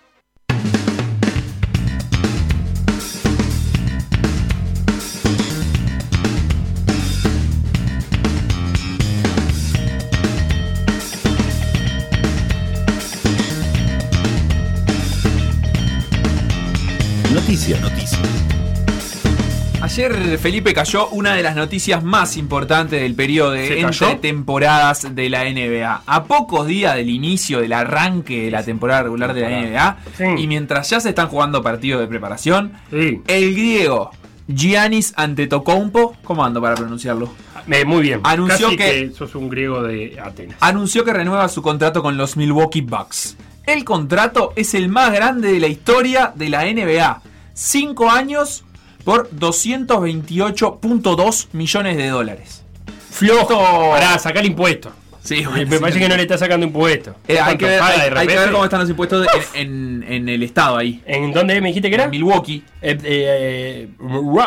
Ayer 20.03 20.39
Felipe 20.39 20.73
cayó 20.73 21.09
una 21.09 21.35
de 21.35 21.43
las 21.43 21.55
noticias 21.55 22.03
más 22.03 22.39
importantes 22.39 23.03
del 23.03 23.15
periodo 23.15 23.53
¿Se 23.53 23.59
de 23.75 23.81
entre 23.81 24.15
temporadas 24.15 25.15
de 25.15 25.29
la 25.29 25.45
NBA. 25.45 26.05
A 26.07 26.25
pocos 26.25 26.67
días 26.67 26.95
del 26.97 27.11
inicio 27.11 27.61
del 27.61 27.75
arranque 27.75 28.45
de 28.45 28.51
la 28.51 28.63
temporada 28.63 29.03
regular 29.03 29.35
de 29.35 29.43
la 29.43 29.51
NBA 29.51 29.99
Sí. 30.17 30.25
y 30.39 30.47
mientras 30.47 30.89
ya 30.89 31.01
se 31.01 31.11
están 31.11 31.29
jugando 31.29 31.63
partidos 31.63 32.01
de 32.01 32.07
preparación, 32.07 32.73
Sí. 32.91 33.21
el 33.27 33.53
griego 33.53 34.11
Giannis 34.49 35.13
Antetokounmpo, 35.17 36.17
¿cómo 36.25 36.47
ando 36.47 36.63
para 36.63 36.77
pronunciarlo? 36.77 37.31
Eh, 37.71 37.85
muy 37.85 38.01
bien. 38.01 38.21
Anunció 38.23 38.69
Casi 38.69 38.77
que- 38.79 39.11
sos 39.15 39.35
un 39.35 39.51
griego 39.51 39.83
de 39.83 40.19
Atenas. 40.19 40.57
anunció 40.61 41.05
que 41.05 41.13
renueva 41.13 41.47
su 41.51 41.61
contrato 41.61 42.01
con 42.03 42.17
los 42.17 42.39
Milwaukee 42.39 42.81
Bucks. 42.81 43.37
El 43.67 43.85
contrato 43.85 44.55
es 44.57 44.73
el 44.73 44.89
más 44.89 45.13
grande 45.13 45.53
de 45.53 45.61
la 45.61 45.67
historia 45.67 46.33
de 46.35 46.49
la 46.49 46.65
NBA. 46.65 47.21
Cinco 47.53 48.09
años 48.11 48.65
por 49.05 49.31
228.2 49.31 51.47
millones 51.53 51.97
de 51.97 52.09
dólares. 52.09 52.65
Flojo. 53.11 53.91
Pará, 53.93 54.19
sacar 54.19 54.45
impuesto. 54.45 54.91
Sí, 55.23 55.45
Me 55.69 55.79
parece 55.79 55.99
que 55.99 56.09
no 56.09 56.17
le 56.17 56.23
está 56.23 56.39
sacando 56.39 56.65
impuesto. 56.65 57.15
Eh, 57.29 57.39
hay, 57.39 57.45
¿Cuánto 57.45 57.59
que 57.67 57.73
ver, 57.73 57.83
hay- 57.83 58.01
hay 58.17 58.27
que 58.27 58.39
ver 58.39 58.51
cómo 58.53 58.65
están 58.65 58.81
los 58.81 58.89
impuestos 58.89 59.27
en, 59.53 60.03
en- 60.03 60.13
en 60.13 60.29
el 60.31 60.43
estado 60.43 60.79
ahí. 60.79 61.03
¿En 61.05 61.31
dónde 61.33 61.61
me 61.61 61.69
dijiste 61.69 61.91
que 61.91 61.95
era? 61.97 62.05
En 62.05 62.11
Milwaukee. 62.11 62.65
Eh, 62.81 62.97
eh, 63.05 63.89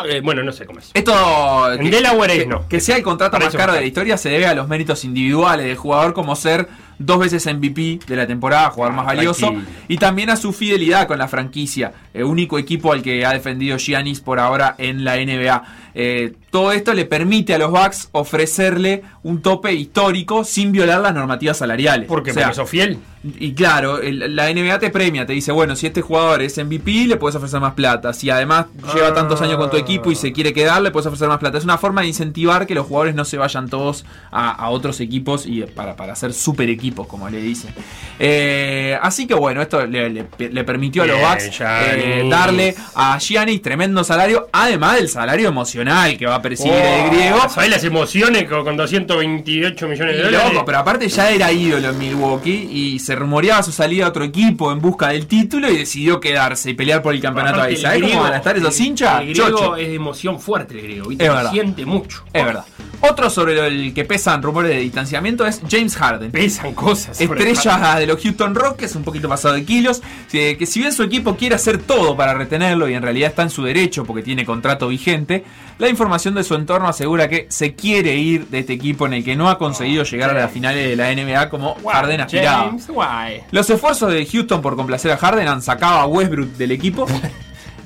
eh, 0.08 0.20
bueno, 0.20 0.42
no 0.42 0.50
sé 0.52 0.66
cómo 0.66 0.80
es. 0.80 0.90
Esto. 0.92 1.72
En 1.74 1.88
Delaware 1.90 2.32
es 2.32 2.38
que, 2.40 2.46
no. 2.46 2.66
que 2.68 2.80
sea 2.80 2.96
el 2.96 3.04
contrato 3.04 3.30
Para 3.32 3.44
más 3.44 3.54
caro 3.54 3.72
de 3.72 3.80
la 3.82 3.86
historia 3.86 4.18
se 4.18 4.30
debe 4.30 4.46
a 4.46 4.54
los 4.54 4.66
méritos 4.66 5.04
individuales 5.04 5.64
del 5.66 5.76
jugador, 5.76 6.12
como 6.12 6.34
ser 6.34 6.66
dos 6.98 7.18
veces 7.18 7.46
MVP 7.46 8.00
de 8.06 8.16
la 8.16 8.26
temporada, 8.26 8.70
jugador 8.70 8.92
Ah, 8.92 8.96
más 8.96 9.06
valioso, 9.06 9.48
tranquilo. 9.48 9.66
y 9.88 9.96
también 9.98 10.30
a 10.30 10.36
su 10.36 10.52
fidelidad 10.52 11.06
con 11.06 11.18
la 11.18 11.28
franquicia, 11.28 11.92
el 12.12 12.24
único 12.24 12.58
equipo 12.58 12.92
al 12.92 13.02
que 13.02 13.24
ha 13.26 13.32
defendido 13.32 13.76
Giannis 13.78 14.20
por 14.20 14.38
ahora 14.38 14.74
en 14.78 15.04
la 15.04 15.16
NBA. 15.16 15.62
Eh, 15.94 16.34
todo 16.54 16.70
esto 16.70 16.94
le 16.94 17.04
permite 17.04 17.52
a 17.52 17.58
los 17.58 17.72
Bucks 17.72 18.10
ofrecerle 18.12 19.02
un 19.24 19.42
tope 19.42 19.72
histórico 19.72 20.44
sin 20.44 20.70
violar 20.70 21.00
las 21.00 21.12
normativas 21.12 21.56
salariales. 21.56 22.06
¿Por 22.06 22.22
qué? 22.22 22.30
O 22.30 22.34
sea, 22.34 22.52
¿Porque 22.52 22.64
fiel? 22.66 22.98
y 23.40 23.54
claro, 23.54 24.00
el- 24.02 24.36
la 24.36 24.50
NBA 24.50 24.78
te 24.78 24.90
premia, 24.90 25.24
te 25.26 25.32
dice, 25.32 25.50
bueno, 25.50 25.74
si 25.74 25.86
este 25.88 26.00
jugador 26.02 26.42
es 26.42 26.56
MVP, 26.58 27.06
le 27.08 27.16
puedes 27.16 27.34
ofrecer 27.34 27.58
más 27.58 27.72
plata. 27.74 28.12
Si 28.12 28.28
además 28.30 28.66
lleva 28.94 29.12
tantos 29.14 29.40
años 29.40 29.56
con 29.56 29.68
tu 29.70 29.78
equipo 29.78 30.12
y 30.12 30.14
se 30.14 30.30
quiere 30.32 30.52
quedar, 30.52 30.80
le 30.80 30.90
puedes 30.92 31.06
ofrecer 31.06 31.26
más 31.26 31.38
plata. 31.38 31.58
Es 31.58 31.64
una 31.64 31.78
forma 31.78 32.02
de 32.02 32.08
incentivar 32.08 32.66
que 32.68 32.74
los 32.76 32.86
jugadores 32.86 33.14
no 33.16 33.24
se 33.24 33.36
vayan 33.38 33.68
todos 33.68 34.04
a, 34.30 34.50
a 34.52 34.68
otros 34.68 35.00
equipos 35.00 35.46
y 35.46 35.62
para, 35.62 35.96
para 35.96 36.14
ser 36.14 36.32
super 36.34 36.68
equipos, 36.68 37.06
como 37.08 37.28
le 37.30 37.38
dicen. 37.40 37.74
Eh, 38.20 38.96
así 39.02 39.26
que 39.26 39.34
bueno, 39.34 39.60
esto 39.62 39.84
le, 39.86 40.08
le- 40.10 40.26
le 40.38 40.64
permitió 40.64 41.02
a 41.02 41.06
los 41.06 41.18
Bucks 41.18 41.50
eh, 41.60 42.26
darle 42.30 42.74
a 42.94 43.18
Giannis 43.18 43.60
tremendo 43.62 44.04
salario, 44.04 44.48
además 44.52 44.96
del 44.96 45.08
salario 45.08 45.48
emocional 45.48 46.16
que 46.18 46.26
va 46.26 46.36
a 46.36 46.42
el 46.52 46.58
Oh, 46.60 47.10
griego. 47.10 47.48
¿Sabés 47.48 47.70
las 47.70 47.84
emociones 47.84 48.44
con, 48.48 48.64
con 48.64 48.76
228 48.76 49.88
millones 49.88 50.14
de 50.16 50.20
Y 50.20 50.24
dólares? 50.24 50.52
loco, 50.52 50.64
pero 50.64 50.78
aparte 50.78 51.08
ya 51.08 51.30
era 51.30 51.50
ídolo 51.52 51.90
en 51.90 51.98
Milwaukee 51.98 52.68
y 52.70 52.98
se 52.98 53.14
rumoreaba 53.16 53.62
su 53.62 53.72
salida 53.72 54.06
a 54.06 54.08
otro 54.08 54.24
equipo 54.24 54.72
en 54.72 54.80
busca 54.80 55.08
del 55.08 55.26
título 55.26 55.70
y 55.70 55.76
decidió 55.78 56.20
quedarse 56.20 56.70
y 56.70 56.74
pelear 56.74 57.02
por 57.02 57.14
el 57.14 57.20
campeonato 57.20 57.60
ahí. 57.60 57.74
el 57.74 57.80
¿Sabés 57.80 58.02
cómo 58.02 58.22
van 58.22 58.32
a 58.34 58.36
estar 58.38 58.56
esos 58.56 58.78
hinchas? 58.80 59.20
El 59.22 59.28
griego 59.28 59.48
Chocho. 59.50 59.76
es 59.76 59.88
de 59.88 59.94
emoción 59.94 60.40
fuerte, 60.40 60.74
el 60.74 60.82
griego. 60.82 61.08
verdad. 61.16 61.50
Siente 61.50 61.84
mucho. 61.86 62.24
Es 62.32 62.44
verdad. 62.44 62.64
Otro 63.00 63.28
sobre 63.28 63.66
el 63.66 63.92
que 63.92 64.04
pesan 64.04 64.42
rumores 64.42 64.70
de 64.70 64.78
distanciamiento 64.78 65.44
es 65.46 65.60
James 65.70 65.94
Harden. 65.96 66.30
Pesan 66.30 66.72
cosas. 66.74 67.20
Estrella 67.20 67.96
de 67.98 68.06
los 68.06 68.22
Houston 68.22 68.54
Rockets, 68.54 68.94
un 68.96 69.04
poquito 69.04 69.28
pasado 69.28 69.54
de 69.54 69.64
kilos, 69.64 70.02
que 70.30 70.56
que 70.56 70.66
si 70.66 70.80
bien 70.80 70.92
su 70.92 71.02
equipo 71.02 71.36
quiere 71.36 71.54
hacer 71.54 71.78
todo 71.78 72.16
para 72.16 72.34
retenerlo 72.34 72.88
y 72.88 72.94
en 72.94 73.02
realidad 73.02 73.30
está 73.30 73.42
en 73.42 73.50
su 73.50 73.62
derecho 73.64 74.04
porque 74.04 74.22
tiene 74.22 74.44
contrato 74.46 74.88
vigente, 74.88 75.44
la 75.78 75.88
información 75.88 76.33
de 76.34 76.44
su 76.44 76.54
entorno 76.54 76.88
asegura 76.88 77.28
que 77.28 77.46
se 77.50 77.74
quiere 77.74 78.14
ir 78.16 78.46
de 78.48 78.60
este 78.60 78.72
equipo 78.72 79.06
en 79.06 79.14
el 79.14 79.24
que 79.24 79.36
no 79.36 79.48
ha 79.48 79.58
conseguido 79.58 80.04
llegar 80.04 80.30
a 80.30 80.34
las 80.34 80.50
finales 80.50 80.88
de 80.88 80.96
la 80.96 81.10
NBA 81.14 81.48
como 81.50 81.76
Harden 81.86 82.20
aspiraba. 82.20 82.64
James. 82.66 82.88
Los 83.50 83.68
esfuerzos 83.70 84.12
de 84.12 84.24
Houston 84.26 84.60
por 84.62 84.76
complacer 84.76 85.10
a 85.12 85.16
Harden 85.16 85.48
han 85.48 85.62
sacado 85.62 85.98
a 85.98 86.06
Westbrook 86.06 86.50
del 86.56 86.72
equipo 86.72 87.06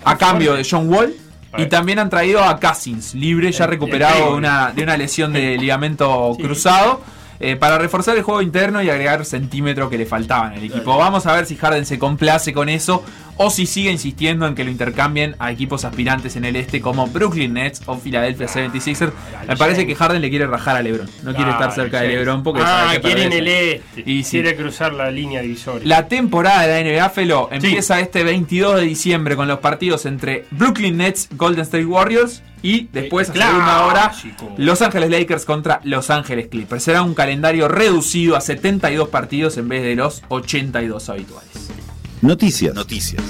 a 0.04 0.16
cambio 0.18 0.54
de 0.54 0.66
John 0.68 0.88
Wall 0.92 1.14
y 1.56 1.66
también 1.66 1.98
han 1.98 2.10
traído 2.10 2.42
a 2.44 2.60
Cousins, 2.60 3.14
libre, 3.14 3.50
ya 3.52 3.66
recuperado 3.66 4.30
de 4.30 4.36
una, 4.36 4.70
de 4.72 4.82
una 4.82 4.96
lesión 4.96 5.32
de 5.32 5.56
ligamento 5.56 6.34
Sí. 6.36 6.42
cruzado. 6.42 7.00
eh, 7.40 7.54
para 7.54 7.78
reforzar 7.78 8.16
el 8.16 8.24
juego 8.24 8.42
interno 8.42 8.82
y 8.82 8.90
agregar 8.90 9.24
centímetros 9.24 9.88
que 9.88 9.96
le 9.96 10.06
faltaban 10.06 10.54
al 10.54 10.64
equipo. 10.64 10.96
Vamos 10.98 11.24
a 11.24 11.34
ver 11.34 11.46
si 11.46 11.54
Harden 11.56 11.86
se 11.86 11.96
complace 11.96 12.52
con 12.52 12.68
eso 12.68 13.04
o 13.38 13.50
si 13.50 13.66
sigue 13.66 13.90
insistiendo 13.90 14.46
en 14.46 14.54
que 14.54 14.64
lo 14.64 14.70
intercambien 14.70 15.34
a 15.38 15.50
equipos 15.50 15.84
aspirantes 15.84 16.36
en 16.36 16.44
el 16.44 16.56
este 16.56 16.80
como 16.80 17.06
Brooklyn 17.06 17.54
Nets 17.54 17.80
o 17.86 17.96
Philadelphia 17.96 18.46
76ers. 18.46 19.12
Me 19.46 19.56
parece 19.56 19.86
que 19.86 19.94
Harden 19.94 20.20
le 20.20 20.28
quiere 20.28 20.46
rajar 20.46 20.76
a 20.76 20.82
LeBron. 20.82 21.08
No 21.22 21.34
quiere 21.34 21.50
estar 21.50 21.70
Dale, 21.70 21.82
cerca 21.82 22.00
de. 22.02 22.08
LeBron 22.08 22.42
porque 22.42 22.60
Ah, 22.62 22.86
sabe 22.86 22.96
que 22.96 23.00
quiere 23.02 23.24
en 23.24 23.32
el 23.32 23.48
este. 23.48 24.02
Y 24.04 24.24
sí. 24.24 24.40
Quiere 24.42 24.56
cruzar 24.56 24.92
la 24.92 25.10
línea 25.10 25.40
divisoria. 25.40 25.86
La 25.86 26.08
temporada 26.08 26.66
de 26.66 26.84
la 26.84 26.90
NBA, 26.90 27.10
Felo, 27.10 27.48
empieza 27.50 28.00
este 28.00 28.24
22 28.24 28.76
de 28.80 28.82
diciembre 28.82 29.36
con 29.36 29.48
los 29.48 29.60
partidos 29.60 30.04
entre 30.06 30.44
Brooklyn 30.50 30.96
Nets, 30.96 31.28
Golden 31.36 31.62
State 31.62 31.86
Warriors 31.86 32.42
y 32.62 32.88
después, 32.92 33.30
a 33.30 33.32
segunda 33.32 33.86
hora, 33.86 34.12
Los 34.56 34.82
Ángeles 34.82 35.10
Lakers 35.10 35.44
contra 35.44 35.80
Los 35.84 36.10
Ángeles 36.10 36.48
Clippers. 36.48 36.82
Será 36.82 37.02
un 37.02 37.14
calendario 37.14 37.68
reducido 37.68 38.36
a 38.36 38.40
72 38.40 39.08
partidos 39.08 39.56
en 39.58 39.68
vez 39.68 39.82
de 39.84 39.94
los 39.94 40.22
82 40.28 41.08
habituales. 41.08 41.70
Noticias, 42.20 42.74
noticias. 42.74 43.22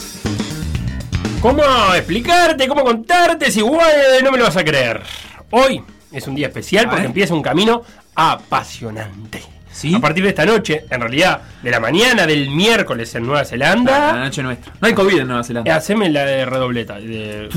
¿Cómo 1.43 1.63
explicarte, 1.95 2.67
cómo 2.67 2.83
contarte 2.83 3.51
si 3.51 3.61
igual 3.61 3.91
no 4.25 4.33
me 4.33 4.39
lo 4.39 4.45
vas 4.45 4.57
a 4.57 4.65
creer? 4.65 5.03
Hoy 5.51 5.83
es 6.11 6.27
un 6.27 6.35
día 6.35 6.49
especial 6.49 6.89
porque 6.89 7.05
empieza 7.07 7.35
un 7.35 7.43
camino 7.43 7.83
apasionante. 8.15 9.43
¿Sí? 9.71 9.95
A 9.95 10.01
partir 10.01 10.25
de 10.25 10.31
esta 10.31 10.45
noche, 10.45 10.87
en 10.91 11.01
realidad 11.01 11.41
de 11.63 11.71
la 11.71 11.79
mañana 11.79 12.27
del 12.27 12.51
miércoles 12.51 13.15
en 13.15 13.23
Nueva 13.25 13.41
La 13.41 13.45
Zelanda, 13.45 14.13
noche 14.25 14.43
nuestra. 14.43 14.73
No 14.81 14.89
hay 14.89 14.95
COVID 14.95 15.19
en 15.21 15.27
Nueva 15.29 15.43
eh, 15.43 15.45
Zelanda. 15.45 15.77
haceme 15.77 16.09
la 16.11 16.25
de 16.25 16.45
redobleta. 16.47 16.99
de- 16.99 17.49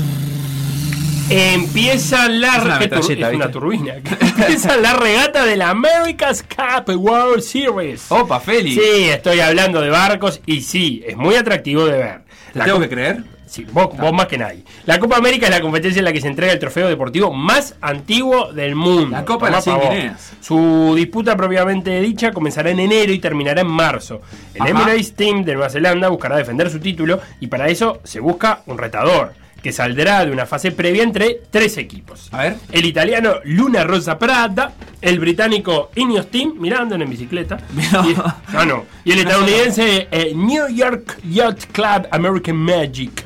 Empieza 1.32 2.28
la 2.28 2.56
Es 2.56 2.64
una 2.64 2.78
¿qué 2.78 2.90
tur- 2.90 2.96
metralleta, 2.98 3.28
es 3.30 3.34
una 3.36 3.50
turbina. 3.50 3.94
Empieza 4.20 4.76
la 4.76 4.92
regata 4.94 5.44
de 5.46 5.56
la 5.56 5.70
America's 5.70 6.42
Cup 6.44 6.94
World 6.94 7.40
Series. 7.42 8.04
Opa, 8.10 8.38
Feli. 8.40 8.74
Sí, 8.74 9.04
estoy 9.08 9.40
hablando 9.40 9.80
de 9.80 9.88
barcos 9.90 10.40
y 10.46 10.60
sí, 10.60 11.02
es 11.06 11.16
muy 11.16 11.34
atractivo 11.36 11.86
de 11.86 11.92
ver. 11.98 12.20
¿Te 12.52 12.58
La 12.58 12.64
tengo 12.66 12.80
que 12.80 12.88
creer? 12.90 13.24
Sí, 13.46 13.66
vos, 13.70 13.94
vos 13.98 14.12
más 14.14 14.26
que 14.26 14.38
nadie. 14.38 14.62
La 14.86 14.98
Copa 14.98 15.16
América 15.16 15.44
es 15.46 15.50
la 15.52 15.60
competencia 15.60 15.98
en 16.00 16.06
la 16.06 16.12
que 16.12 16.20
se 16.22 16.26
entrega 16.28 16.52
el 16.52 16.58
trofeo 16.58 16.88
deportivo 16.88 17.32
más 17.32 17.76
antiguo 17.82 18.50
del 18.52 18.74
mundo. 18.74 19.10
La 19.10 19.24
Copa 19.26 19.46
de 19.46 19.52
las. 19.52 19.64
Guineas. 19.66 20.32
Su 20.40 20.94
disputa 20.96 21.36
propiamente 21.36 22.00
dicha 22.00 22.32
comenzará 22.32 22.70
en 22.70 22.80
enero 22.80 23.12
y 23.12 23.18
terminará 23.18 23.60
en 23.60 23.66
marzo. 23.68 24.22
El 24.54 24.62
Ajá. 24.62 24.70
Emirates 24.70 25.14
Team 25.14 25.44
de 25.44 25.52
Nueva 25.54 25.68
Zelanda 25.70 26.08
buscará 26.08 26.36
defender 26.36 26.70
su 26.70 26.78
título 26.80 27.20
y 27.40 27.46
para 27.48 27.68
eso 27.68 28.00
se 28.04 28.20
busca 28.20 28.62
un 28.66 28.78
retador 28.78 29.34
que 29.62 29.72
saldrá 29.72 30.24
de 30.24 30.32
una 30.32 30.46
fase 30.46 30.72
previa 30.72 31.02
entre 31.02 31.40
tres 31.50 31.76
equipos. 31.76 32.28
A 32.32 32.42
ver. 32.42 32.56
El 32.72 32.84
italiano 32.84 33.34
Luna 33.44 33.84
Rosa 33.84 34.18
Prada, 34.18 34.72
el 35.00 35.18
británico 35.20 35.90
Ineos 35.94 36.28
Team, 36.28 36.54
mirando 36.58 36.96
en 36.96 37.08
bicicleta. 37.08 37.58
Mirá. 37.72 38.04
Y, 38.04 38.66
no. 38.66 38.84
y 39.04 39.12
el 39.12 39.18
estadounidense 39.26 40.08
eh, 40.10 40.32
New 40.34 40.68
York 40.68 41.18
Yacht 41.24 41.66
Club 41.72 42.08
American 42.10 42.56
Magic. 42.56 43.24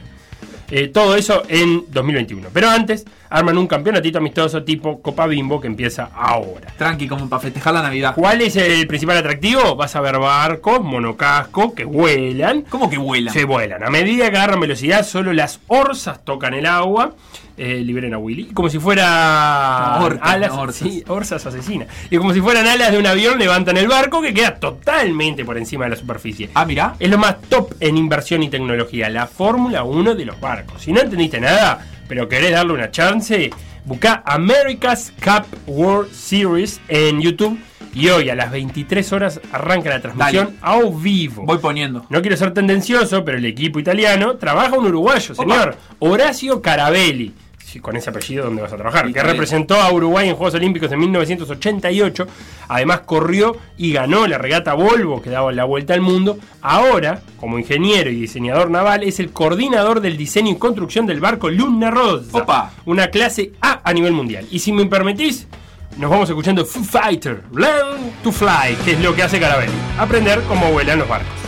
Eh, 0.70 0.88
todo 0.88 1.16
eso 1.16 1.44
en 1.48 1.84
2021. 1.90 2.48
Pero 2.52 2.68
antes, 2.68 3.04
arman 3.30 3.58
un 3.58 3.66
campeonatito 3.66 4.18
amistoso 4.18 4.62
tipo 4.62 5.00
Copa 5.00 5.26
Bimbo 5.26 5.60
que 5.60 5.66
empieza 5.66 6.10
ahora. 6.14 6.72
Tranqui, 6.76 7.08
como 7.08 7.28
para 7.28 7.40
festejar 7.40 7.74
la 7.74 7.82
Navidad. 7.82 8.14
¿Cuál 8.14 8.42
es 8.42 8.56
el 8.56 8.86
principal 8.86 9.16
atractivo? 9.16 9.76
Vas 9.76 9.96
a 9.96 10.00
ver 10.00 10.18
barcos, 10.18 10.82
monocasco, 10.82 11.74
que 11.74 11.84
vuelan. 11.84 12.62
¿Cómo 12.62 12.90
que 12.90 12.98
vuelan? 12.98 13.32
Se 13.32 13.44
vuelan. 13.44 13.82
A 13.82 13.90
medida 13.90 14.30
que 14.30 14.36
agarran 14.36 14.60
velocidad, 14.60 15.04
solo 15.04 15.32
las 15.32 15.60
orzas 15.66 16.24
tocan 16.24 16.54
el 16.54 16.66
agua. 16.66 17.14
Eh, 17.58 17.80
liberen 17.82 18.12
a 18.12 18.18
Willy. 18.18 18.46
Como 18.52 18.68
si 18.68 18.78
fuera 18.78 19.96
alas. 19.96 20.52
orzas. 20.52 20.76
sí, 20.76 21.02
orzas 21.08 21.46
asesinas. 21.46 21.88
Y 22.10 22.18
como 22.18 22.34
si 22.34 22.40
fueran 22.42 22.66
alas 22.66 22.92
de 22.92 22.98
un 22.98 23.06
avión, 23.06 23.38
levantan 23.38 23.78
el 23.78 23.88
barco 23.88 24.20
que 24.20 24.34
queda 24.34 24.56
totalmente 24.56 25.42
por 25.44 25.56
encima 25.56 25.84
de 25.84 25.90
la 25.90 25.96
superficie. 25.96 26.50
Ah, 26.52 26.66
mira. 26.66 26.96
Es 26.98 27.08
lo 27.08 27.16
más 27.16 27.40
top 27.48 27.72
en 27.80 27.96
inversión 27.96 28.42
y 28.42 28.50
tecnología, 28.50 29.08
la 29.08 29.26
Fórmula 29.26 29.84
1 29.84 30.14
de 30.14 30.26
los 30.26 30.38
barcos. 30.38 30.82
Si 30.82 30.92
no 30.92 31.00
entendiste 31.00 31.40
nada, 31.40 31.80
pero 32.08 32.28
querés 32.28 32.52
darle 32.52 32.72
una 32.72 32.90
chance, 32.90 33.50
busca 33.84 34.22
America's 34.26 35.12
Cup 35.22 35.46
World 35.66 36.12
Series 36.12 36.80
en 36.88 37.20
YouTube 37.20 37.58
y 37.96 38.08
hoy 38.10 38.28
a 38.28 38.34
las 38.34 38.50
23 38.50 39.12
horas 39.14 39.40
arranca 39.52 39.88
la 39.88 40.00
transmisión 40.00 40.56
a 40.60 40.78
vivo. 40.82 41.44
Voy 41.44 41.56
poniendo. 41.58 42.04
No 42.10 42.20
quiero 42.20 42.36
ser 42.36 42.52
tendencioso, 42.52 43.24
pero 43.24 43.38
el 43.38 43.44
equipo 43.46 43.78
italiano 43.78 44.36
trabaja 44.36 44.76
un 44.76 44.86
uruguayo, 44.86 45.34
señor. 45.34 45.76
Horacio 45.98 46.60
Carabelli. 46.60 47.32
Con 47.80 47.96
ese 47.96 48.10
apellido 48.10 48.44
donde 48.44 48.62
vas 48.62 48.72
a 48.72 48.76
trabajar, 48.76 49.12
que 49.12 49.22
representó 49.22 49.74
a 49.74 49.92
Uruguay 49.92 50.28
en 50.28 50.36
Juegos 50.36 50.54
Olímpicos 50.54 50.90
de 50.90 50.96
1988. 50.96 52.26
Además 52.68 53.00
corrió 53.00 53.56
y 53.76 53.92
ganó 53.92 54.26
la 54.26 54.38
regata 54.38 54.74
Volvo 54.74 55.20
que 55.20 55.30
daba 55.30 55.52
la 55.52 55.64
vuelta 55.64 55.94
al 55.94 56.00
mundo. 56.00 56.38
Ahora, 56.62 57.20
como 57.38 57.58
ingeniero 57.58 58.10
y 58.10 58.14
diseñador 58.14 58.70
naval, 58.70 59.02
es 59.02 59.20
el 59.20 59.30
coordinador 59.32 60.00
del 60.00 60.16
diseño 60.16 60.52
y 60.52 60.56
construcción 60.56 61.06
del 61.06 61.20
barco 61.20 61.50
Luna 61.50 61.90
Rosa. 61.90 62.38
Opa. 62.38 62.72
Una 62.86 63.08
clase 63.08 63.52
A 63.60 63.80
a 63.84 63.92
nivel 63.92 64.12
mundial. 64.12 64.46
Y 64.50 64.58
si 64.58 64.72
me 64.72 64.86
permitís, 64.86 65.46
nos 65.98 66.10
vamos 66.10 66.28
escuchando 66.28 66.64
Foo 66.64 66.82
Fighter, 66.82 67.42
Learn 67.54 68.12
to 68.22 68.32
Fly, 68.32 68.76
que 68.84 68.92
es 68.92 69.00
lo 69.00 69.14
que 69.14 69.22
hace 69.22 69.40
Carabelli. 69.40 69.72
Aprender 69.98 70.40
cómo 70.48 70.70
vuelan 70.72 70.98
los 70.98 71.08
barcos. 71.08 71.45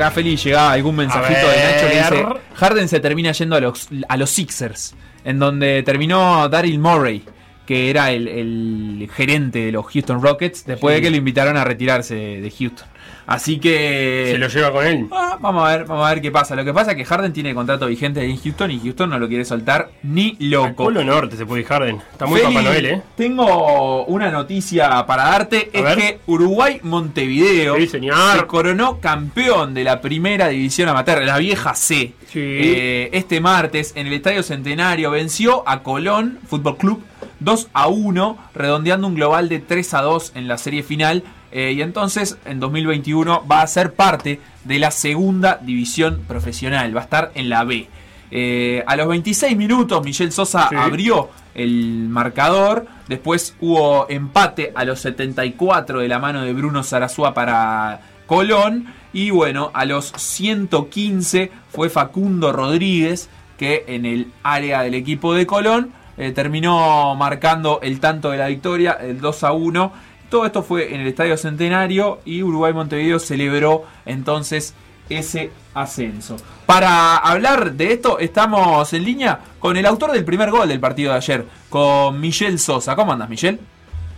Por 0.00 0.02
acá, 0.02 0.10
Feli, 0.10 0.36
llegaba 0.36 0.72
algún 0.72 0.96
mensajito 0.96 1.48
de 1.48 1.56
Nacho 1.56 1.88
que 1.88 1.96
dice. 1.96 2.26
Harden 2.54 2.88
se 2.88 3.00
termina 3.00 3.32
yendo 3.32 3.56
a 3.56 3.60
los, 3.60 3.88
a 4.08 4.16
los 4.16 4.30
Sixers, 4.30 4.94
en 5.24 5.38
donde 5.38 5.82
terminó 5.82 6.48
Daryl 6.48 6.78
Morey, 6.78 7.24
que 7.66 7.90
era 7.90 8.10
el, 8.10 8.26
el 8.28 9.10
gerente 9.14 9.60
de 9.60 9.72
los 9.72 9.86
Houston 9.86 10.20
Rockets, 10.22 10.64
después 10.66 10.94
Sí. 10.94 11.00
de 11.00 11.06
que 11.06 11.10
lo 11.10 11.16
invitaron 11.16 11.56
a 11.56 11.64
retirarse 11.64 12.14
de 12.14 12.50
Houston. 12.58 12.88
Así 13.26 13.58
que. 13.60 14.30
Se 14.32 14.38
lo 14.38 14.48
lleva 14.48 14.72
con 14.72 14.84
él. 14.86 15.06
Ah, 15.12 15.38
vamos 15.40 15.64
a 15.68 15.76
ver, 15.76 15.84
vamos 15.86 16.04
a 16.06 16.10
ver 16.12 16.20
qué 16.20 16.30
pasa. 16.32 16.56
Lo 16.56 16.64
que 16.64 16.72
pasa 16.74 16.92
es 16.92 16.96
que 16.96 17.04
Harden 17.04 17.32
tiene 17.32 17.54
contrato 17.54 17.86
vigente 17.86 18.22
en 18.24 18.36
Houston 18.36 18.70
y 18.72 18.80
Houston 18.80 19.08
no 19.10 19.18
lo 19.18 19.28
quiere 19.28 19.44
soltar 19.44 19.90
ni 20.02 20.36
Al 20.40 20.50
loco. 20.50 20.84
Polo 20.84 21.04
Norte 21.04 21.36
se 21.36 21.46
puede 21.46 21.62
ir 21.62 21.68
Harden. 21.68 21.96
Está 22.12 22.26
muy 22.26 22.40
Feli, 22.40 22.54
Papá 22.54 22.64
Noel, 22.68 22.86
¿eh? 22.86 23.02
Tengo 23.16 24.04
una 24.06 24.30
noticia 24.30 25.04
para 25.06 25.24
darte. 25.24 25.70
A 25.72 25.78
es 25.78 25.84
ver. 25.84 25.98
que 25.98 26.18
Uruguay 26.26 26.80
Montevideo 26.82 27.76
Sí, 27.76 27.86
señor. 27.86 28.38
se 28.38 28.46
coronó 28.46 28.98
campeón 29.00 29.74
de 29.74 29.84
la 29.84 30.00
primera 30.00 30.48
división 30.48 30.88
amateur, 30.88 31.22
la 31.24 31.38
vieja 31.38 31.74
C. 31.74 32.14
Sí. 32.28 32.40
Eh, 32.42 33.10
este 33.12 33.40
martes 33.40 33.92
en 33.96 34.06
el 34.06 34.12
Estadio 34.14 34.42
Centenario 34.42 35.10
venció 35.10 35.68
a 35.68 35.82
Colón 35.82 36.38
Fútbol 36.48 36.76
Club 36.76 37.02
2 37.40 37.68
a 37.72 37.86
1, 37.88 38.38
redondeando 38.54 39.06
un 39.06 39.14
global 39.14 39.48
de 39.48 39.60
3 39.60 39.94
a 39.94 40.02
2 40.02 40.32
en 40.34 40.46
la 40.48 40.58
serie 40.58 40.82
final. 40.82 41.22
Eh, 41.52 41.72
y 41.76 41.82
entonces 41.82 42.38
en 42.44 42.60
2021 42.60 43.44
va 43.50 43.62
a 43.62 43.66
ser 43.66 43.94
parte 43.94 44.40
de 44.64 44.78
la 44.78 44.90
segunda 44.90 45.58
división 45.62 46.22
profesional, 46.28 46.94
va 46.96 47.00
a 47.00 47.04
estar 47.04 47.30
en 47.34 47.48
la 47.48 47.64
B. 47.64 47.88
Eh, 48.32 48.84
a 48.86 48.94
los 48.94 49.08
26 49.08 49.56
minutos 49.56 50.04
Michel 50.04 50.30
Sosa 50.30 50.68
Sí. 50.68 50.76
abrió 50.76 51.30
el 51.54 52.06
marcador, 52.08 52.86
después 53.08 53.56
hubo 53.60 54.08
empate 54.08 54.70
a 54.76 54.84
los 54.84 55.00
74 55.00 55.98
de 55.98 56.06
la 56.08 56.20
mano 56.20 56.42
de 56.42 56.52
Bruno 56.52 56.84
Zarazúa 56.84 57.34
para 57.34 58.00
Colón 58.26 58.86
y 59.12 59.30
bueno, 59.30 59.72
a 59.74 59.84
los 59.84 60.12
115 60.16 61.50
fue 61.70 61.90
Facundo 61.90 62.52
Rodríguez 62.52 63.28
que 63.58 63.84
en 63.88 64.06
el 64.06 64.28
área 64.42 64.82
del 64.82 64.94
equipo 64.94 65.34
de 65.34 65.46
Colón 65.46 65.90
eh, 66.16 66.32
terminó 66.32 67.14
marcando 67.16 67.80
el 67.82 67.98
tanto 67.98 68.30
de 68.30 68.38
la 68.38 68.46
victoria, 68.48 68.92
el 69.00 69.20
2 69.20 69.44
a 69.44 69.52
1. 69.52 69.92
Todo 70.30 70.46
esto 70.46 70.62
fue 70.62 70.94
en 70.94 71.00
el 71.00 71.08
Estadio 71.08 71.36
Centenario 71.36 72.20
y 72.24 72.44
Uruguay 72.44 72.72
Montevideo 72.72 73.18
celebró 73.18 73.82
entonces 74.06 74.74
ese 75.08 75.50
ascenso. 75.74 76.36
Para 76.66 77.16
hablar 77.16 77.72
de 77.72 77.92
esto 77.92 78.20
estamos 78.20 78.92
en 78.92 79.04
línea 79.04 79.40
con 79.58 79.76
el 79.76 79.84
autor 79.84 80.12
del 80.12 80.24
primer 80.24 80.52
gol 80.52 80.68
del 80.68 80.78
partido 80.78 81.10
de 81.10 81.16
ayer, 81.16 81.46
con 81.68 82.20
Michel 82.20 82.60
Sosa. 82.60 82.94
¿Cómo 82.94 83.12
andas, 83.12 83.28
Michel? 83.28 83.58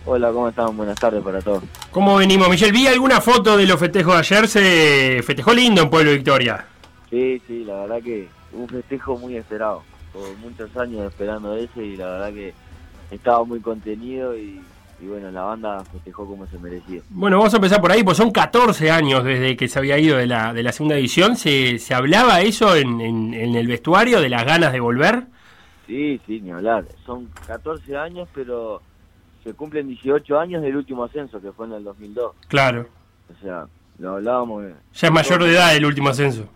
Hola, 0.05 0.31
¿cómo 0.31 0.49
están? 0.49 0.77
Buenas 0.77 0.99
tardes 0.99 1.23
para 1.23 1.41
todos. 1.41 1.63
¿Cómo 1.89 2.17
venimos, 2.17 2.47
Michelle? 2.47 2.71
Vi 2.71 2.85
alguna 2.85 3.19
foto 3.19 3.57
de 3.57 3.65
los 3.65 3.79
festejos 3.79 4.13
de 4.13 4.19
ayer. 4.19 4.47
Se 4.47 5.23
festejó 5.23 5.51
lindo 5.51 5.81
en 5.81 5.89
Pueblo 5.89 6.11
Victoria. 6.11 6.63
Sí, 7.09 7.41
sí, 7.47 7.63
la 7.63 7.73
verdad 7.81 8.03
que 8.03 8.27
un 8.51 8.69
festejo 8.69 9.17
muy 9.17 9.35
esperado. 9.35 9.81
Por 10.13 10.37
muchos 10.37 10.77
años 10.77 11.11
esperando 11.11 11.55
ese 11.55 11.83
y 11.83 11.97
la 11.97 12.05
verdad 12.05 12.33
que 12.33 12.53
estaba 13.09 13.43
muy 13.45 13.61
contenido 13.61 14.37
y, 14.37 14.61
y 15.03 15.07
bueno, 15.07 15.29
la 15.31 15.41
banda 15.41 15.83
festejó 15.85 16.25
como 16.25 16.47
se 16.47 16.57
merecía. 16.59 17.01
Bueno, 17.09 17.37
vamos 17.37 17.53
a 17.53 17.57
empezar 17.57 17.81
por 17.81 17.91
ahí, 17.91 18.03
pues 18.03 18.15
son 18.17 18.31
14 18.31 18.89
años 18.91 19.23
desde 19.23 19.57
que 19.57 19.67
se 19.67 19.77
había 19.79 19.97
ido 19.97 20.17
de 20.17 20.27
la, 20.27 20.53
de 20.53 20.63
la 20.63 20.71
segunda 20.71 20.95
división. 20.95 21.35
¿Se, 21.35 21.77
se 21.79 21.93
hablaba 21.93 22.41
eso 22.41 22.75
en, 22.75 23.01
en- 23.01 23.33
en 23.33 23.55
el 23.55 23.67
vestuario, 23.67 24.21
de 24.21 24.29
las 24.29 24.45
ganas 24.45 24.71
de 24.71 24.79
volver? 24.79 25.23
Sí, 25.87 26.19
sí, 26.25 26.39
ni 26.41 26.51
hablar. 26.51 26.85
Son 27.05 27.27
14 27.47 27.97
años, 27.97 28.29
pero 28.33 28.81
se 29.43 29.53
cumplen 29.53 29.87
18 29.87 30.39
años 30.39 30.61
del 30.61 30.77
último 30.77 31.03
ascenso, 31.03 31.41
que 31.41 31.51
fue 31.51 31.65
en 31.65 31.73
el 31.73 31.83
2002. 31.83 32.33
Claro. 32.47 32.87
O 33.29 33.41
sea, 33.41 33.65
lo 33.99 34.15
hablábamos. 34.15 34.63
eh, 34.63 34.73
Ya 34.93 35.07
es 35.09 35.13
mayor 35.13 35.43
de 35.43 35.51
edad 35.51 35.75
el 35.75 35.85
último 35.85 36.09
ascenso. 36.09 36.47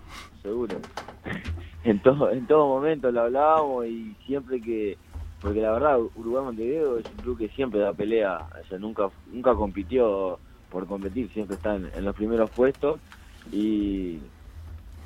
seguro. 0.41 0.77
en 1.83 1.99
todo 2.01 2.31
en 2.31 2.45
todo 2.47 2.67
momento 2.67 3.11
lo 3.11 3.21
hablábamos 3.21 3.85
y 3.85 4.15
siempre 4.25 4.61
que 4.61 4.97
porque 5.41 5.61
la 5.61 5.71
verdad 5.71 5.99
Uruguay 6.15 6.43
Montevideo 6.43 6.97
es 6.99 7.11
un 7.11 7.21
club 7.21 7.37
que 7.37 7.49
siempre 7.49 7.79
da 7.79 7.93
pelea, 7.93 8.47
o 8.61 8.65
sea, 8.67 8.77
nunca 8.79 9.11
nunca 9.25 9.55
compitió 9.55 10.41
por 10.69 10.87
competir, 10.87 11.31
siempre 11.33 11.55
está 11.55 11.75
en, 11.75 12.03
los 12.05 12.15
primeros 12.15 12.51
puestos 12.51 13.01
y 13.51 14.21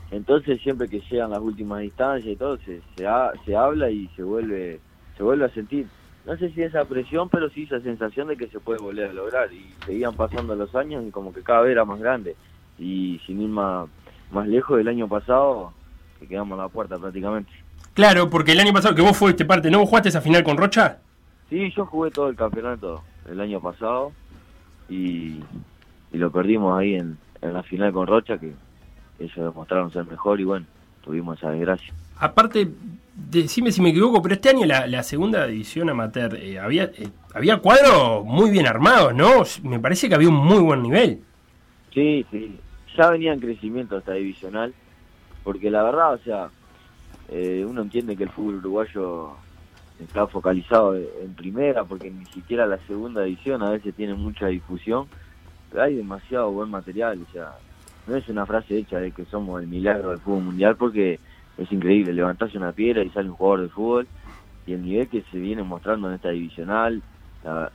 entonces 0.09 0.61
siempre 0.61 0.89
que 0.89 1.01
llegan 1.09 1.31
las 1.31 1.41
últimas 1.41 1.81
distancias 1.81 2.33
y 2.33 2.37
todo 2.37 2.57
se 2.59 2.81
se, 2.95 3.07
ha- 3.07 3.31
se 3.45 3.55
habla 3.55 3.89
y 3.91 4.09
se 4.09 4.23
vuelve 4.23 4.81
se 5.17 5.23
vuelve 5.23 5.45
a 5.45 5.49
sentir 5.49 5.89
no 6.23 6.37
sé 6.37 6.51
si 6.51 6.61
esa 6.61 6.85
presión, 6.85 7.29
pero 7.29 7.49
sí 7.49 7.63
esa 7.63 7.81
sensación 7.81 8.27
de 8.27 8.37
que 8.37 8.47
se 8.49 8.59
puede 8.59 8.77
volver 8.79 9.09
a 9.09 9.13
lograr. 9.13 9.51
Y 9.51 9.79
seguían 9.85 10.15
pasando 10.15 10.55
los 10.55 10.75
años 10.75 11.03
y 11.07 11.09
como 11.11 11.33
que 11.33 11.41
cada 11.41 11.61
vez 11.61 11.71
era 11.71 11.83
más 11.83 11.99
grande. 11.99 12.37
Y 12.77 13.19
sin 13.25 13.41
ir 13.41 13.49
más, 13.49 13.89
más 14.29 14.47
lejos 14.47 14.77
del 14.77 14.87
año 14.87 15.09
pasado, 15.09 15.75
que 16.19 16.27
quedamos 16.27 16.59
a 16.59 16.63
la 16.63 16.69
puerta 16.69 16.99
prácticamente. 16.99 17.51
Claro, 17.93 18.29
porque 18.29 18.53
el 18.53 18.59
año 18.59 18.73
pasado 18.73 18.95
que 18.95 19.01
vos 19.01 19.17
fuiste 19.17 19.45
parte, 19.45 19.69
¿no? 19.69 19.79
¿Vos 19.79 19.89
jugaste 19.89 20.09
esa 20.09 20.21
final 20.21 20.43
con 20.43 20.57
Rocha? 20.57 20.99
Sí, 21.49 21.71
yo 21.75 21.85
jugué 21.85 22.11
todo 22.11 22.29
el 22.29 22.35
campeonato 22.35 23.03
el 23.29 23.39
año 23.41 23.59
pasado 23.59 24.13
y, 24.89 25.39
y 26.11 26.17
lo 26.17 26.31
perdimos 26.31 26.79
ahí 26.79 26.95
en, 26.95 27.17
en 27.41 27.53
la 27.53 27.63
final 27.63 27.91
con 27.91 28.07
Rocha, 28.07 28.37
que 28.37 28.53
ellos 29.19 29.35
demostraron 29.35 29.91
ser 29.91 30.05
mejor 30.05 30.39
y 30.39 30.45
bueno, 30.45 30.65
tuvimos 31.03 31.37
esa 31.37 31.51
desgracia. 31.51 31.93
Aparte, 32.17 32.69
decime 33.15 33.71
si 33.71 33.81
me 33.81 33.89
equivoco, 33.89 34.21
pero 34.21 34.35
este 34.35 34.49
año 34.49 34.65
la, 34.65 34.87
la 34.87 35.03
segunda 35.03 35.45
división 35.47 35.89
amateur 35.89 36.35
eh, 36.35 36.59
había, 36.59 36.85
eh, 36.85 37.09
había 37.33 37.57
cuadros 37.57 38.23
muy 38.25 38.51
bien 38.51 38.67
armados, 38.67 39.13
¿no? 39.13 39.43
Me 39.63 39.79
parece 39.79 40.07
que 40.07 40.15
había 40.15 40.29
un 40.29 40.35
muy 40.35 40.59
buen 40.59 40.81
nivel. 40.81 41.21
Sí, 41.93 42.25
sí. 42.31 42.57
Ya 42.97 43.09
venía 43.09 43.33
en 43.33 43.39
crecimiento 43.39 43.97
esta 43.97 44.13
divisional, 44.13 44.73
porque 45.43 45.69
la 45.71 45.83
verdad, 45.83 46.13
o 46.13 46.17
sea, 46.19 46.49
eh, 47.31 47.65
uno 47.67 47.81
entiende 47.81 48.17
que 48.17 48.23
el 48.23 48.29
fútbol 48.29 48.55
uruguayo 48.55 49.31
está 49.99 50.27
focalizado 50.27 50.95
en 50.95 51.33
primera, 51.35 51.85
porque 51.85 52.11
ni 52.11 52.25
siquiera 52.25 52.65
la 52.65 52.77
segunda 52.79 53.23
división 53.23 53.63
a 53.63 53.71
veces 53.71 53.95
tiene 53.95 54.13
mucha 54.15 54.47
difusión, 54.47 55.07
pero 55.69 55.83
hay 55.83 55.95
demasiado 55.95 56.51
buen 56.51 56.69
material, 56.69 57.25
o 57.27 57.31
sea, 57.31 57.53
no 58.07 58.15
es 58.15 58.27
una 58.27 58.45
frase 58.45 58.77
hecha 58.77 58.99
de 58.99 59.11
que 59.11 59.25
somos 59.25 59.61
el 59.61 59.67
milagro 59.67 60.09
del 60.09 60.19
fútbol 60.19 60.43
mundial 60.43 60.75
porque 60.75 61.19
es 61.57 61.71
increíble, 61.71 62.13
levantarse 62.13 62.57
una 62.57 62.73
piedra 62.73 63.03
y 63.03 63.09
sale 63.11 63.29
un 63.29 63.35
jugador 63.35 63.61
de 63.61 63.69
fútbol 63.69 64.07
y 64.65 64.73
el 64.73 64.83
nivel 64.83 65.07
que 65.07 65.23
se 65.31 65.37
viene 65.37 65.63
mostrando 65.63 66.09
en 66.09 66.15
esta 66.15 66.29
divisional 66.29 67.01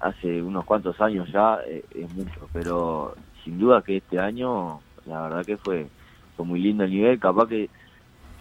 hace 0.01 0.43
unos 0.43 0.65
cuantos 0.65 1.01
años 1.01 1.29
ya 1.33 1.59
eh, 1.67 1.85
es 1.95 2.13
mucho, 2.15 2.49
pero 2.53 3.15
sin 3.43 3.59
duda 3.59 3.83
que 3.83 3.97
este 3.97 4.19
año 4.19 4.81
la 5.07 5.23
verdad 5.23 5.45
que 5.45 5.57
fue, 5.57 5.87
fue 6.37 6.45
muy 6.45 6.61
lindo 6.61 6.85
el 6.85 6.91
nivel, 6.91 7.19
capaz 7.19 7.49
que 7.49 7.69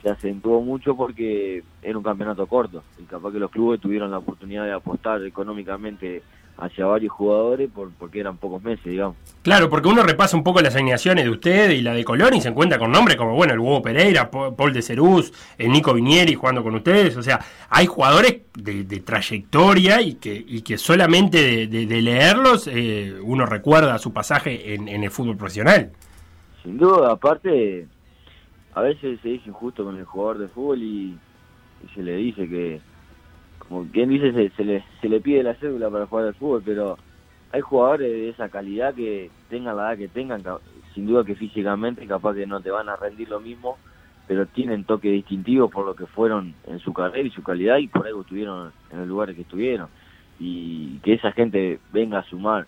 se 0.05 0.11
acentuó 0.11 0.61
mucho 0.61 0.95
porque 0.95 1.63
era 1.81 1.97
un 1.97 2.03
campeonato 2.03 2.45
corto 2.45 2.83
y 2.99 3.03
capaz 3.05 3.31
que 3.31 3.39
los 3.39 3.49
clubes 3.49 3.81
tuvieron 3.81 4.11
la 4.11 4.19
oportunidad 4.19 4.63
de 4.63 4.71
apostar 4.71 5.23
económicamente 5.25 6.21
hacia 6.57 6.85
varios 6.85 7.11
jugadores 7.11 7.71
por, 7.73 7.89
porque 7.97 8.19
eran 8.19 8.37
pocos 8.37 8.61
meses, 8.61 8.85
digamos. 8.85 9.17
Claro, 9.41 9.67
porque 9.67 9.87
uno 9.89 10.03
repasa 10.03 10.37
un 10.37 10.43
poco 10.43 10.61
las 10.61 10.75
alineaciones 10.75 11.23
de 11.25 11.31
usted 11.31 11.71
y 11.71 11.81
la 11.81 11.95
de 11.95 12.03
Colón 12.05 12.35
y 12.35 12.41
se 12.41 12.49
encuentra 12.49 12.77
con 12.77 12.91
nombres 12.91 13.17
como, 13.17 13.33
bueno, 13.33 13.53
el 13.53 13.59
Hugo 13.59 13.81
Pereira, 13.81 14.29
Paul 14.29 14.71
de 14.73 14.83
Cerús, 14.83 15.33
el 15.57 15.71
Nico 15.71 15.91
Vinieri 15.91 16.35
jugando 16.35 16.61
con 16.61 16.75
ustedes. 16.75 17.17
O 17.17 17.23
sea, 17.23 17.39
hay 17.69 17.87
jugadores 17.87 18.41
de, 18.53 18.83
de 18.83 18.99
trayectoria 18.99 20.01
y 20.03 20.13
que, 20.13 20.35
y 20.47 20.61
que 20.61 20.77
solamente 20.77 21.41
de, 21.41 21.65
de- 21.67 21.87
de 21.87 22.01
leerlos 22.03 22.69
eh, 22.71 23.15
uno 23.23 23.47
recuerda 23.47 23.97
su 23.97 24.13
pasaje 24.13 24.75
en, 24.75 24.87
en 24.87 25.03
el 25.03 25.09
fútbol 25.09 25.35
profesional. 25.35 25.91
Sin 26.63 26.77
duda, 26.77 27.11
aparte, 27.11 27.87
a 28.75 28.81
veces 28.81 29.19
se 29.21 29.29
dice 29.29 29.49
injusto 29.49 29.85
con 29.85 29.97
el 29.97 30.05
jugador 30.05 30.37
de 30.37 30.47
fútbol 30.49 30.83
y, 30.83 31.17
se 31.93 32.03
le 32.03 32.15
dice 32.17 32.47
que, 32.47 32.81
como 33.59 33.85
quien 33.85 34.09
dice, 34.09 34.51
se, 34.55 34.63
le, 34.63 34.83
se 35.01 35.07
le 35.09 35.21
pide 35.21 35.43
la 35.43 35.55
cédula 35.55 35.89
para 35.89 36.07
jugar 36.07 36.25
al 36.27 36.35
fútbol, 36.35 36.61
pero 36.65 36.97
hay 37.51 37.61
jugadores 37.61 38.11
de 38.11 38.29
esa 38.29 38.49
calidad 38.49 38.93
que 38.93 39.31
tengan 39.49 39.77
la 39.77 39.91
edad 39.91 39.97
que 39.97 40.07
tengan, 40.09 40.43
sin 40.93 41.05
duda 41.05 41.23
que 41.23 41.35
físicamente 41.35 42.05
capaz 42.05 42.33
que 42.35 42.45
no 42.45 42.59
te 42.59 42.69
van 42.69 42.89
a 42.89 42.97
rendir 42.97 43.29
lo 43.29 43.39
mismo, 43.39 43.77
pero 44.27 44.45
tienen 44.47 44.83
toque 44.83 45.09
distintivo 45.09 45.69
por 45.69 45.85
lo 45.85 45.95
que 45.95 46.05
fueron 46.07 46.53
en 46.67 46.79
su 46.79 46.91
carrera 46.91 47.27
y 47.27 47.31
su 47.31 47.43
calidad 47.43 47.77
y 47.77 47.87
por 47.87 48.05
algo 48.05 48.21
estuvieron 48.21 48.73
en 48.91 48.99
el 48.99 49.07
lugar 49.07 49.33
que 49.33 49.41
estuvieron. 49.41 49.87
Y 50.37 50.97
que 50.99 51.13
esa 51.13 51.31
gente 51.31 51.79
venga 51.93 52.19
a 52.19 52.23
sumar 52.29 52.67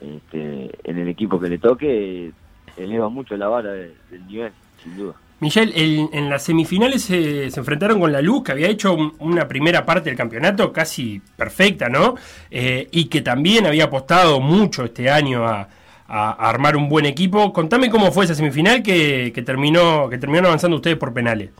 este, 0.00 0.70
en 0.84 0.98
el 0.98 1.08
equipo 1.08 1.40
que 1.40 1.48
le 1.48 1.58
toque, 1.58 2.32
eleva 2.76 3.08
mucho 3.08 3.36
la 3.36 3.48
vara 3.48 3.72
de- 3.72 3.96
del 4.10 4.26
nivel, 4.26 4.52
sin 4.82 4.96
duda. 4.96 5.23
Michelle, 5.40 5.72
el- 5.74 6.08
en 6.12 6.30
las 6.30 6.44
semifinales 6.44 7.02
se, 7.02 7.46
enfrentaron 7.46 8.00
con 8.00 8.12
la 8.12 8.22
Luz, 8.22 8.44
que 8.44 8.52
había 8.52 8.68
hecho 8.68 8.94
un- 8.94 9.14
una 9.18 9.48
primera 9.48 9.84
parte 9.84 10.08
del 10.10 10.16
campeonato 10.16 10.72
casi 10.72 11.20
perfecta, 11.36 11.88
¿no? 11.88 12.14
Eh, 12.50 12.88
y 12.92 13.06
que 13.06 13.20
también 13.20 13.66
había 13.66 13.84
apostado 13.84 14.40
mucho 14.40 14.84
este 14.84 15.10
año 15.10 15.46
a, 15.46 15.68
armar 16.06 16.76
un 16.76 16.88
buen 16.88 17.06
equipo. 17.06 17.52
Contame 17.52 17.90
cómo 17.90 18.12
fue 18.12 18.26
esa 18.26 18.34
semifinal 18.34 18.82
que, 18.82 19.32
terminó 19.44 20.08
que 20.10 20.18
terminaron 20.18 20.46
avanzando 20.48 20.76
ustedes 20.76 20.98
por 20.98 21.14
penales. 21.14 21.50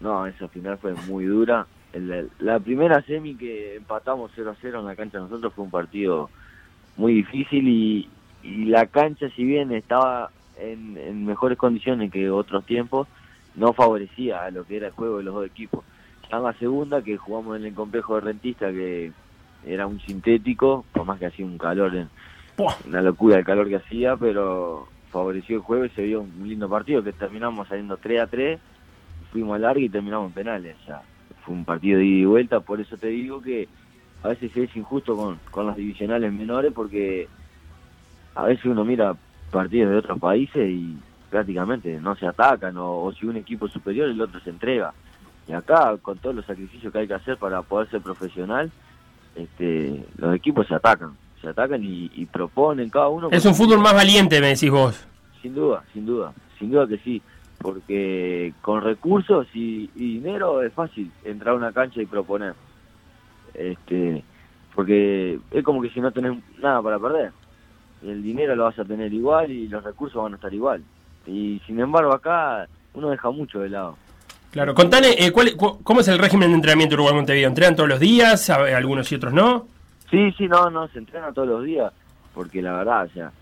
No, 0.00 0.26
esa 0.26 0.48
final 0.48 0.78
fue 0.78 0.94
muy 1.06 1.26
dura. 1.26 1.66
La 2.40 2.58
primera 2.58 3.02
semi 3.02 3.36
que 3.36 3.76
empatamos 3.76 4.32
0 4.34 4.50
a 4.50 4.56
0 4.60 4.80
en 4.80 4.86
la 4.86 4.96
cancha 4.96 5.18
de 5.18 5.24
nosotros 5.24 5.52
fue 5.54 5.64
un 5.64 5.70
partido 5.70 6.30
muy 6.96 7.12
difícil 7.14 7.68
y 7.68 8.08
la 8.64 8.86
cancha, 8.86 9.28
si 9.36 9.44
bien 9.44 9.70
estaba 9.72 10.30
en, 10.58 10.96
en 10.96 11.26
mejores 11.26 11.58
condiciones 11.58 12.10
que 12.10 12.30
otros 12.30 12.64
tiempos, 12.64 13.08
no 13.54 13.72
favorecía 13.72 14.44
a 14.44 14.50
lo 14.50 14.64
que 14.64 14.76
era 14.76 14.88
el 14.88 14.92
juego 14.92 15.18
de 15.18 15.24
los 15.24 15.34
dos 15.34 15.46
equipos. 15.46 15.84
Ya 16.30 16.38
en 16.38 16.42
la 16.42 16.52
segunda, 16.54 17.02
que 17.02 17.16
jugamos 17.16 17.56
en 17.56 17.64
el 17.64 17.74
complejo 17.74 18.16
de 18.16 18.20
Rentista, 18.20 18.70
que 18.70 19.12
era 19.64 19.86
un 19.86 20.00
sintético, 20.00 20.84
por 20.92 21.04
más 21.04 21.18
que 21.18 21.26
hacía 21.26 21.44
un 21.44 21.58
calor, 21.58 21.94
en, 21.94 22.08
una 22.86 23.02
locura 23.02 23.38
el 23.38 23.44
calor 23.44 23.68
que 23.68 23.76
hacía, 23.76 24.16
pero 24.16 24.88
favoreció 25.10 25.56
el 25.56 25.62
juego 25.62 25.84
y 25.84 25.90
se 25.90 26.02
vio 26.02 26.22
un 26.22 26.48
lindo 26.48 26.68
partido, 26.68 27.02
que 27.02 27.12
terminamos 27.12 27.68
saliendo 27.68 27.96
3 27.96 28.20
a 28.20 28.26
3 28.26 28.60
fuimos 29.32 29.56
a 29.56 29.58
larga 29.58 29.80
y 29.80 29.88
terminamos 29.88 30.28
en 30.28 30.34
penales. 30.34 30.76
O 30.82 30.86
sea, 30.86 31.02
fue 31.44 31.54
un 31.54 31.64
partido 31.64 31.98
de 31.98 32.06
ida 32.06 32.22
y 32.22 32.24
vuelta, 32.24 32.60
por 32.60 32.80
eso 32.80 32.96
te 32.96 33.08
digo 33.08 33.40
que 33.40 33.68
a 34.22 34.28
veces 34.28 34.56
es 34.56 34.74
injusto 34.76 35.16
con, 35.16 35.38
con 35.50 35.66
las 35.66 35.76
divisionales 35.76 36.32
menores 36.32 36.72
porque 36.74 37.28
a 38.34 38.44
veces 38.44 38.64
uno 38.64 38.84
mira 38.84 39.14
partidos 39.56 39.90
de 39.90 39.96
otros 39.96 40.18
países 40.18 40.68
y 40.68 40.96
prácticamente 41.30 41.98
no 41.98 42.14
se 42.14 42.26
atacan 42.26 42.76
o, 42.76 43.04
o 43.04 43.12
si 43.12 43.26
un 43.26 43.36
equipo 43.36 43.66
es 43.66 43.72
superior 43.72 44.08
el 44.08 44.20
otro 44.20 44.38
se 44.40 44.50
entrega. 44.50 44.92
Y 45.48 45.52
acá, 45.52 45.96
con 46.02 46.18
todos 46.18 46.36
los 46.36 46.44
sacrificios 46.44 46.92
que 46.92 46.98
hay 46.98 47.06
que 47.06 47.14
hacer 47.14 47.38
para 47.38 47.62
poder 47.62 47.88
ser 47.88 48.02
profesional, 48.02 48.70
este, 49.34 50.04
los 50.18 50.34
equipos 50.34 50.66
se 50.66 50.74
atacan, 50.74 51.12
se 51.40 51.48
atacan 51.48 51.82
y, 51.82 52.10
y 52.14 52.26
proponen 52.26 52.90
cada 52.90 53.08
uno. 53.08 53.28
Es 53.30 53.46
un 53.46 53.54
fútbol 53.54 53.78
más 53.78 53.94
valiente, 53.94 54.40
me 54.40 54.48
decís 54.48 54.70
vos. 54.70 55.06
Sin 55.40 55.54
duda, 55.54 55.84
sin 55.94 56.04
duda, 56.04 56.34
sin 56.58 56.70
duda 56.70 56.86
que 56.86 56.98
sí, 56.98 57.22
porque 57.58 58.52
con 58.60 58.82
recursos 58.82 59.46
y, 59.54 59.88
y 59.94 60.14
dinero 60.18 60.62
es 60.62 60.72
fácil 60.72 61.10
entrar 61.24 61.54
a 61.54 61.58
una 61.58 61.72
cancha 61.72 62.02
y 62.02 62.06
proponer. 62.06 62.54
Este, 63.54 64.22
porque 64.74 65.38
es 65.50 65.64
como 65.64 65.80
que 65.80 65.90
si 65.90 66.00
no 66.00 66.10
tenés 66.10 66.36
nada 66.58 66.82
para 66.82 66.98
perder, 66.98 67.32
el 68.02 68.22
dinero 68.22 68.54
lo 68.56 68.64
vas 68.64 68.78
a 68.78 68.84
tener 68.84 69.12
igual 69.12 69.50
y 69.50 69.68
los 69.68 69.82
recursos 69.84 70.22
van 70.22 70.32
a 70.32 70.36
estar 70.36 70.52
igual. 70.52 70.82
Y 71.26 71.60
sin 71.66 71.80
embargo 71.80 72.12
acá 72.14 72.66
uno 72.94 73.10
deja 73.10 73.30
mucho 73.30 73.60
de 73.60 73.70
lado. 73.70 73.96
Claro, 74.52 74.74
contale, 74.74 75.10
eh, 75.18 75.32
¿cuál- 75.32 75.54
cu- 75.56 75.82
¿cómo 75.82 76.00
es 76.00 76.08
el 76.08 76.18
régimen 76.18 76.48
de 76.50 76.54
entrenamiento 76.56 76.94
Uruguay 76.94 77.14
Montevideo? 77.14 77.48
¿Entrenan 77.48 77.76
todos 77.76 77.88
los 77.88 78.00
días? 78.00 78.48
Algunos 78.48 79.10
y 79.12 79.16
otros 79.16 79.32
no. 79.32 79.66
Sí, 80.10 80.32
sí, 80.38 80.46
no, 80.48 80.70
no, 80.70 80.88
se 80.88 80.98
entrena 81.00 81.32
todos 81.32 81.48
los 81.48 81.64
días, 81.64 81.92
porque 82.32 82.62
la 82.62 82.72
verdad, 82.72 83.06
o 83.06 83.08
sea, 83.10 83.32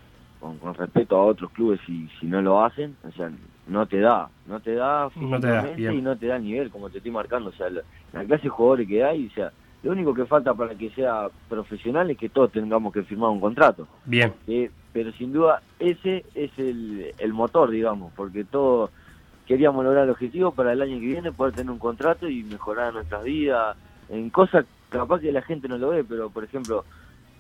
con, 0.40 0.56
con 0.58 0.74
respeto 0.74 1.16
a 1.16 1.24
otros 1.26 1.50
clubes, 1.52 1.78
si, 1.86 2.08
si 2.18 2.26
no 2.26 2.40
lo 2.42 2.64
hacen, 2.64 2.96
o 3.06 3.12
sea, 3.12 3.30
no 3.66 3.86
te 3.86 4.00
da, 4.00 4.28
no 4.46 4.60
te 4.60 4.74
da 4.74 5.08
No 5.14 5.38
te 5.40 5.46
da, 5.46 5.60
y 5.92 6.00
no 6.02 6.16
te 6.16 6.26
da 6.26 6.36
el 6.36 6.44
nivel, 6.44 6.70
como 6.70 6.88
te 6.90 6.98
estoy 6.98 7.12
marcando, 7.12 7.50
o 7.50 7.52
sea, 7.52 7.68
la, 7.70 7.82
la 8.12 8.24
clase 8.24 8.44
de 8.44 8.48
jugadores 8.48 8.88
que 8.88 9.04
hay, 9.04 9.26
o 9.26 9.30
sea, 9.34 9.52
lo 9.85 9.92
único 9.92 10.14
que 10.14 10.25
falta 10.25 10.55
para 10.55 10.75
que 10.75 10.90
sea 10.90 11.29
profesional 11.49 12.11
es 12.11 12.16
que 12.16 12.31
todos 12.31 12.51
tengamos 12.51 12.92
que 12.92 13.03
firmar 13.03 13.31
un 13.31 13.40
contrato, 13.40 13.87
Bien. 14.07 14.33
Eh, 14.49 14.70
pero 14.92 15.12
sin 15.12 15.33
duda 15.33 15.62
ese 15.79 16.25
es 16.35 16.51
el, 16.59 17.12
el 17.18 17.33
motor, 17.35 17.70
digamos, 17.70 18.12
porque 18.16 18.44
todos 18.44 18.90
queríamos 19.47 19.85
lograr 19.85 20.05
el 20.05 20.11
objetivo 20.11 20.53
para 20.53 20.73
el 20.73 20.81
año 20.81 20.99
que 20.99 21.07
viene, 21.07 21.33
poder 21.33 21.55
tener 21.55 21.70
un 21.70 21.79
contrato 21.79 22.29
y 22.29 22.42
mejorar 22.44 22.94
nuestras 22.94 23.23
vidas, 23.25 23.77
en 24.09 24.31
cosas 24.31 24.64
capaz 24.88 25.20
que 25.20 25.33
la 25.33 25.42
gente 25.42 25.68
no 25.68 25.77
lo 25.77 25.90
ve, 25.90 26.03
pero 26.03 26.31
por 26.31 26.44
ejemplo, 26.44 26.85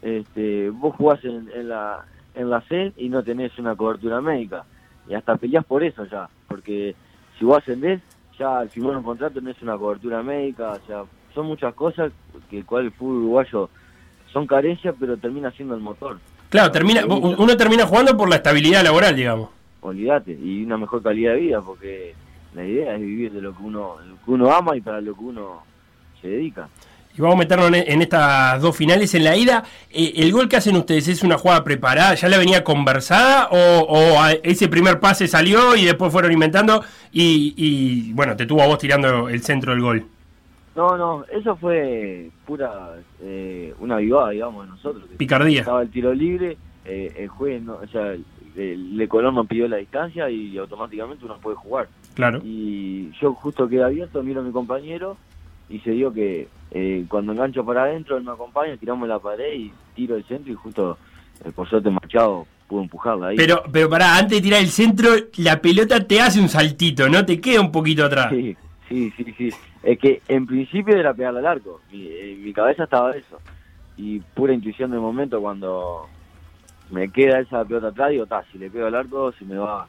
este, 0.02 0.68
vos 0.68 0.94
jugás 0.96 1.24
en, 1.24 1.50
en 1.54 1.68
la 1.68 2.04
en 2.34 2.50
la 2.50 2.60
C 2.62 2.92
y 2.96 3.08
no 3.08 3.22
tenés 3.22 3.56
una 3.58 3.74
cobertura 3.74 4.20
médica, 4.20 4.64
y 5.08 5.14
hasta 5.14 5.36
peleás 5.36 5.64
por 5.64 5.82
eso 5.82 6.04
ya, 6.04 6.28
porque 6.48 6.94
si 7.38 7.44
vos 7.44 7.58
ascendés, 7.58 8.02
ya 8.38 8.58
al 8.58 8.68
firmar 8.68 8.96
un 8.96 9.04
contrato 9.04 9.40
tenés 9.40 9.62
una 9.62 9.78
cobertura 9.78 10.22
médica, 10.22 10.72
o 10.72 10.86
sea, 10.86 11.04
son 11.34 11.46
muchas 11.46 11.74
cosas 11.74 12.12
que 12.50 12.58
el 12.58 12.64
cual 12.64 12.84
el 12.86 12.92
fútbol 12.92 13.16
uruguayo 13.24 13.70
son 14.32 14.46
carencias, 14.46 14.94
pero 14.98 15.16
termina 15.16 15.50
siendo 15.52 15.74
el 15.74 15.80
motor. 15.80 16.18
Claro, 16.50 16.70
termina, 16.70 17.04
uno 17.06 17.56
termina 17.56 17.86
jugando 17.86 18.16
por 18.16 18.28
la 18.28 18.36
estabilidad 18.36 18.82
laboral, 18.84 19.14
digamos. 19.16 19.48
olvídate, 19.80 20.32
y 20.32 20.64
una 20.64 20.76
mejor 20.78 21.02
calidad 21.02 21.32
de 21.34 21.40
vida, 21.40 21.60
porque 21.60 22.14
la 22.54 22.64
idea 22.64 22.94
es 22.94 23.00
vivir 23.00 23.32
de 23.32 23.40
lo 23.42 23.54
que 23.56 23.62
uno, 23.62 23.96
lo 24.06 24.14
que 24.24 24.30
uno 24.30 24.52
ama 24.52 24.76
y 24.76 24.80
para 24.80 25.00
lo 25.00 25.14
que 25.14 25.20
uno 25.24 25.62
se 26.22 26.28
dedica. 26.28 26.68
Y 27.16 27.20
vamos 27.20 27.36
a 27.36 27.38
meternos 27.38 27.68
en, 27.68 27.74
en 27.76 28.02
estas 28.02 28.60
dos 28.60 28.76
finales. 28.76 29.14
En 29.14 29.22
la 29.22 29.36
ida, 29.36 29.62
eh, 29.90 30.14
¿el 30.16 30.32
gol 30.32 30.48
que 30.48 30.56
hacen 30.56 30.74
ustedes 30.76 31.06
es 31.06 31.22
una 31.22 31.38
jugada 31.38 31.62
preparada? 31.62 32.14
¿Ya 32.14 32.28
la 32.28 32.38
venía 32.38 32.64
conversada? 32.64 33.48
¿O, 33.52 33.56
o 33.88 34.20
a- 34.20 34.32
ese 34.32 34.66
primer 34.68 34.98
pase 34.98 35.28
salió 35.28 35.76
y 35.76 35.84
después 35.84 36.10
fueron 36.10 36.32
inventando? 36.32 36.82
Y, 37.12 37.54
y, 37.56 38.12
bueno, 38.14 38.34
te 38.34 38.46
tuvo 38.46 38.62
a 38.62 38.66
vos 38.66 38.78
tirando 38.78 39.28
el 39.28 39.42
centro 39.42 39.70
del 39.72 39.80
gol. 39.80 40.06
No, 40.76 40.96
no, 40.96 41.24
eso 41.30 41.56
fue 41.56 42.30
pura, 42.44 42.96
eh, 43.20 43.72
una 43.78 43.98
vivada, 43.98 44.30
digamos, 44.30 44.64
de 44.64 44.70
nosotros. 44.70 45.04
Picardía. 45.16 45.60
Estaba 45.60 45.82
el 45.82 45.90
tiro 45.90 46.12
libre, 46.12 46.56
eh, 46.84 47.14
el 47.16 47.28
juez, 47.28 47.62
no, 47.62 47.74
o 47.74 47.86
sea, 47.86 48.12
el, 48.56 49.00
el 49.00 49.08
Colón 49.08 49.36
nos 49.36 49.46
pidió 49.46 49.68
la 49.68 49.76
distancia 49.76 50.28
y 50.28 50.56
automáticamente 50.58 51.24
uno 51.24 51.38
puede 51.38 51.56
jugar. 51.56 51.88
Claro. 52.14 52.40
Y 52.42 53.10
yo 53.20 53.34
justo 53.34 53.68
quedé 53.68 53.84
abierto, 53.84 54.22
miro 54.22 54.40
a 54.40 54.44
mi 54.44 54.52
compañero 54.52 55.16
y 55.68 55.78
se 55.80 55.92
dio 55.92 56.12
que 56.12 56.48
eh, 56.70 57.04
cuando 57.08 57.32
engancho 57.32 57.64
para 57.64 57.84
adentro, 57.84 58.16
él 58.16 58.24
me 58.24 58.32
acompaña, 58.32 58.76
tiramos 58.76 59.08
la 59.08 59.18
pared 59.18 59.54
y 59.54 59.72
tiro 59.94 60.16
el 60.16 60.24
centro 60.24 60.52
y 60.52 60.56
justo 60.56 60.98
el 61.44 61.52
por 61.52 61.68
suerte 61.68 61.90
Machado 61.90 62.46
pudo 62.68 62.82
empujarla 62.82 63.28
ahí. 63.28 63.36
Pero, 63.36 63.62
pero 63.70 63.88
pará, 63.88 64.16
antes 64.16 64.38
de 64.38 64.42
tirar 64.42 64.60
el 64.60 64.68
centro, 64.68 65.10
la 65.36 65.60
pelota 65.60 66.00
te 66.00 66.20
hace 66.20 66.40
un 66.40 66.48
saltito, 66.48 67.08
¿no? 67.08 67.24
Te 67.24 67.40
queda 67.40 67.60
un 67.60 67.72
poquito 67.72 68.04
atrás. 68.04 68.30
Sí, 68.30 68.56
sí, 68.88 69.12
sí, 69.16 69.34
sí. 69.36 69.50
Es 69.82 69.98
que 69.98 70.22
en 70.28 70.46
principio 70.46 70.96
era 70.96 71.12
pegarle 71.14 71.40
al 71.40 71.46
arco. 71.46 71.80
Mi, 71.92 72.06
en 72.08 72.44
mi 72.44 72.52
cabeza 72.52 72.84
estaba 72.84 73.12
eso. 73.12 73.38
Y 73.96 74.20
pura 74.20 74.52
intuición 74.52 74.90
del 74.90 75.00
momento 75.00 75.40
cuando 75.40 76.06
me 76.90 77.08
queda 77.10 77.40
esa 77.40 77.64
pelota 77.64 77.88
atrás, 77.88 78.10
digo, 78.10 78.26
ta, 78.26 78.44
si 78.50 78.58
le 78.58 78.70
pego 78.70 78.86
al 78.86 78.94
arco, 78.94 79.32
se 79.32 79.44
me 79.44 79.56
va. 79.56 79.86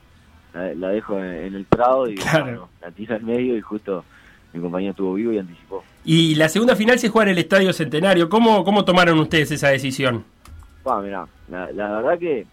La, 0.53 0.73
la 0.73 0.89
dejo 0.89 1.17
en, 1.17 1.25
en 1.47 1.55
el 1.55 1.65
prado 1.65 2.08
y 2.10 2.15
Claro. 2.15 2.43
bueno, 2.45 2.69
la 2.81 2.91
tiro 2.91 3.15
al 3.15 3.23
medio 3.23 3.58
y 3.58 3.62
justo 3.62 4.05
mi 4.53 4.62
compañero 4.62 4.91
estuvo 4.91 5.13
vivo 5.15 5.34
y 5.34 5.38
anticipó. 5.39 5.84
Y 6.05 6.36
la 6.36 6.47
segunda 6.47 6.75
final 6.77 6.97
se 6.97 7.10
juega 7.10 7.25
en 7.29 7.38
el 7.38 7.39
Estadio 7.39 7.73
Centenario. 7.73 8.29
¿Cómo, 8.29 8.63
cómo 8.63 8.86
tomaron 8.86 9.19
ustedes 9.19 9.51
esa 9.51 9.69
decisión? 9.69 10.23
Pa, 10.84 11.01
mirá, 11.01 11.27
la, 11.49 11.71
la 11.73 11.89
verdad 12.01 12.19
que 12.19 12.45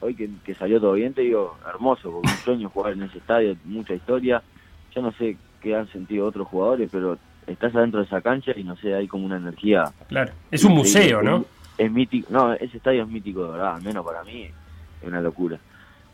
hoy 0.00 0.14
que, 0.14 0.28
que 0.44 0.54
salió 0.54 0.80
todo 0.80 0.94
bien, 0.94 1.12
te 1.14 1.20
digo, 1.22 1.56
hermoso, 1.68 2.10
porque 2.10 2.28
un 2.28 2.36
sueño 2.38 2.70
jugar 2.70 2.94
en 2.94 3.02
ese 3.04 3.18
estadio, 3.18 3.56
mucha 3.64 3.94
historia. 3.94 4.42
Yo 4.94 5.02
no 5.02 5.12
sé 5.12 5.36
qué 5.60 5.76
han 5.76 5.88
sentido 5.88 6.26
otros 6.26 6.48
jugadores, 6.48 6.88
pero 6.90 7.18
estás 7.46 7.74
adentro 7.74 8.00
de 8.00 8.06
esa 8.06 8.20
cancha 8.20 8.52
y 8.56 8.64
no 8.64 8.76
sé, 8.76 8.94
hay 8.94 9.08
como 9.08 9.26
una 9.26 9.36
energía. 9.36 9.84
Claro. 10.08 10.32
Es 10.50 10.64
un 10.64 10.74
museo, 10.74 11.22
¿no? 11.22 11.44
Es 11.76 11.90
mítico, 11.90 12.28
no, 12.30 12.52
ese 12.54 12.76
estadio 12.76 13.02
es 13.02 13.08
mítico 13.08 13.44
de 13.44 13.52
verdad, 13.52 13.76
al 13.76 13.82
menos 13.82 14.04
para 14.04 14.24
mí 14.24 14.42
es 15.00 15.08
una 15.08 15.20
locura. 15.20 15.58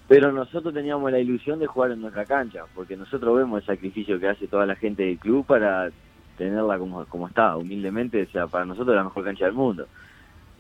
Pero 0.07 0.31
nosotros 0.33 0.75
teníamos 0.75 1.11
la 1.11 1.19
ilusión 1.19 1.59
de 1.59 1.67
jugar 1.67 1.93
en 1.93 2.03
nuestra 2.03 2.27
cancha, 2.27 2.65
porque 2.75 2.97
nosotros 2.97 3.37
vemos 3.37 3.61
el 3.61 3.67
sacrificio 3.67 4.21
que 4.21 4.29
hace 4.29 4.47
toda 4.47 4.67
la 4.67 4.77
gente 4.77 5.03
del 5.03 5.19
club 5.19 5.47
para 5.47 5.91
tenerla 6.37 6.79
como, 6.79 7.05
como 7.07 7.29
está, 7.29 7.57
humildemente, 7.57 8.23
o 8.23 8.31
sea, 8.31 8.47
para 8.47 8.67
nosotros 8.67 8.95
es 8.95 8.99
la 8.99 9.05
mejor 9.05 9.25
cancha 9.25 9.47
del 9.47 9.55
mundo. 9.55 9.87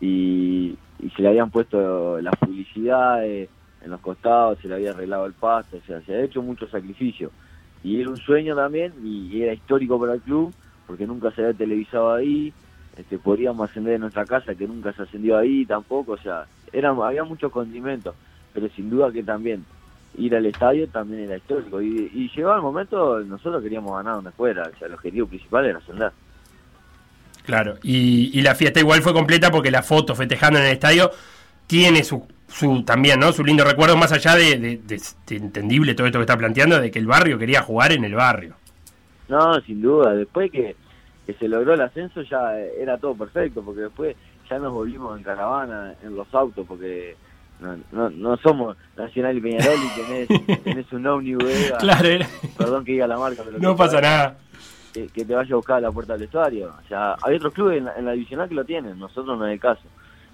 Y, 0.00 0.76
y 0.98 1.10
se 1.10 1.22
le 1.22 1.28
habían 1.28 1.50
puesto 1.50 2.20
las 2.20 2.34
publicidades 2.36 3.50
en 3.82 3.90
los 3.90 4.00
costados, 4.00 4.58
se 4.60 4.68
le 4.68 4.74
había 4.76 4.90
arreglado 4.90 5.26
el 5.26 5.34
pasto, 5.34 5.76
o 5.76 5.86
sea, 5.86 6.00
se 6.02 6.14
ha 6.14 6.22
hecho 6.22 6.42
mucho 6.42 6.66
sacrificio. 6.68 7.30
Y 7.84 8.00
era 8.00 8.10
un 8.10 8.16
sueño 8.16 8.56
también, 8.56 8.92
y 9.04 9.42
era 9.42 9.52
histórico 9.52 10.00
para 10.00 10.14
el 10.14 10.20
club, 10.22 10.52
porque 10.86 11.06
nunca 11.06 11.30
se 11.30 11.42
había 11.42 11.54
televisado 11.54 12.14
ahí, 12.14 12.52
este, 12.96 13.18
podríamos 13.18 13.70
ascender 13.70 13.94
en 13.94 14.00
nuestra 14.00 14.24
casa, 14.24 14.54
que 14.54 14.66
nunca 14.66 14.92
se 14.92 15.02
ascendió 15.02 15.36
ahí 15.36 15.66
tampoco, 15.66 16.12
o 16.12 16.18
sea, 16.18 16.46
era, 16.72 16.90
había 16.90 17.24
muchos 17.24 17.52
condimentos, 17.52 18.14
pero 18.52 18.68
sin 18.70 18.88
duda 18.88 19.12
que 19.12 19.22
también 19.22 19.64
ir 20.16 20.34
al 20.34 20.46
estadio 20.46 20.88
también 20.88 21.24
era 21.24 21.36
histórico. 21.36 21.82
Y, 21.82 22.10
y 22.14 22.30
llegó 22.34 22.54
el 22.54 22.62
momento, 22.62 23.20
nosotros 23.20 23.62
queríamos 23.62 23.92
ganar 23.96 24.14
donde 24.14 24.30
fuera, 24.30 24.62
o 24.62 24.78
sea, 24.78 24.88
el 24.88 24.94
objetivo 24.94 25.26
principal 25.26 25.66
era 25.66 25.78
ascender. 25.78 26.12
Claro. 27.44 27.76
Y, 27.82 28.30
y 28.32 28.42
la 28.42 28.54
fiesta 28.54 28.80
igual 28.80 29.02
fue 29.02 29.12
completa 29.12 29.50
porque 29.50 29.70
la 29.70 29.82
foto 29.82 30.14
festejando 30.14 30.58
en 30.58 30.66
el 30.66 30.72
estadio 30.72 31.10
tiene 31.66 32.02
su, 32.02 32.26
su 32.48 32.82
también, 32.84 33.18
¿no? 33.20 33.32
Su 33.32 33.44
lindo 33.44 33.64
recuerdo, 33.64 33.96
más 33.96 34.12
allá 34.12 34.36
de, 34.36 34.58
de- 34.58 34.76
de- 34.78 35.00
de 35.26 35.36
entendible 35.36 35.94
todo 35.94 36.06
esto 36.06 36.18
que 36.18 36.24
está 36.24 36.36
planteando, 36.36 36.80
de 36.80 36.90
que 36.90 36.98
el 36.98 37.06
barrio 37.06 37.38
quería 37.38 37.62
jugar 37.62 37.92
en 37.92 38.04
el 38.04 38.14
barrio. 38.14 38.54
No, 39.28 39.60
sin 39.62 39.80
duda, 39.82 40.14
después 40.14 40.50
que, 40.50 40.76
que 41.26 41.34
se 41.34 41.48
logró 41.48 41.74
el 41.74 41.80
ascenso 41.80 42.22
ya 42.22 42.56
era 42.58 42.98
todo 42.98 43.14
perfecto, 43.14 43.62
porque 43.62 43.80
después 43.82 44.16
ya 44.48 44.58
nos 44.58 44.72
volvimos 44.72 45.16
en 45.16 45.24
caravana, 45.24 45.94
en 46.02 46.14
los 46.14 46.32
autos, 46.34 46.66
porque 46.68 47.16
no, 47.60 47.76
no, 47.92 48.10
no 48.10 48.36
somos 48.36 48.76
Nacional 48.96 49.36
y 49.38 49.40
Peñarol 49.40 49.78
y 49.78 50.26
tenés, 50.28 50.62
tenés 50.64 50.92
un 50.92 51.38
Vega, 51.38 51.78
Claro, 51.78 52.06
era- 52.08 52.28
perdón 52.58 52.84
que 52.84 52.92
diga 52.92 53.06
la 53.06 53.16
marca, 53.18 53.42
pero 53.44 53.58
no 53.58 53.74
pasa 53.74 54.00
nada. 54.00 54.36
Que, 54.92 55.08
que 55.08 55.24
te 55.24 55.34
vaya 55.34 55.52
a 55.52 55.56
buscar 55.56 55.78
a 55.78 55.80
la 55.80 55.90
puerta 55.90 56.12
del 56.12 56.20
vestuario. 56.22 56.68
O 56.84 56.88
sea, 56.88 57.16
hay 57.22 57.34
otros 57.36 57.52
clubes 57.52 57.78
en 57.78 57.86
la, 57.86 57.96
en 57.96 58.04
la 58.04 58.12
divisional 58.12 58.48
que 58.48 58.54
lo 58.54 58.64
tienen, 58.64 58.96
nosotros 58.98 59.36
no 59.38 59.44
es 59.46 59.54
el 59.54 59.58
caso. 59.60 59.82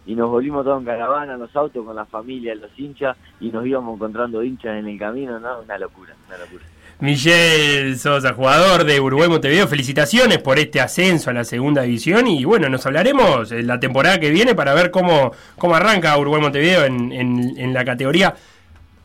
Y 0.07 0.15
nos 0.15 0.31
volvimos 0.31 0.65
todos 0.65 0.81
en 0.81 0.87
caravana, 0.87 1.35
en 1.35 1.41
los 1.41 1.55
autos, 1.55 1.85
con 1.85 1.95
la 1.95 2.07
familia, 2.07 2.55
los 2.55 2.71
hinchas, 2.79 3.17
y 3.41 3.51
nos 3.51 3.67
íbamos 3.67 3.95
encontrando 3.95 4.43
hinchas 4.43 4.79
en 4.79 4.89
el 4.89 4.99
camino, 4.99 5.39
¿no? 5.39 5.61
Una 5.61 5.79
locura, 5.79 6.15
una 6.27 6.39
locura. 6.39 6.65
Miguel 7.01 7.99
Sosa, 7.99 8.35
jugador 8.35 8.85
de 8.85 9.01
Uruguay 9.01 9.29
Montevideo, 9.29 9.67
felicitaciones 9.67 10.39
por 10.39 10.59
este 10.59 10.81
ascenso 10.81 11.31
a 11.31 11.33
la 11.33 11.45
segunda 11.45 11.83
división 11.83 12.27
y 12.27 12.45
bueno, 12.45 12.69
nos 12.69 12.85
hablaremos 12.85 13.51
la 13.53 13.81
temporada 13.81 14.21
que 14.21 14.31
viene 14.31 14.55
para 14.55 14.75
ver 14.75 14.91
cómo, 14.91 15.33
cómo 15.57 15.75
arranca 15.77 16.17
Uruguay 16.19 16.43
Montevideo 16.43 16.85
en, 16.85 17.11
en- 17.13 17.55
en 17.59 17.73
la 17.73 17.85
categoría 17.87 18.35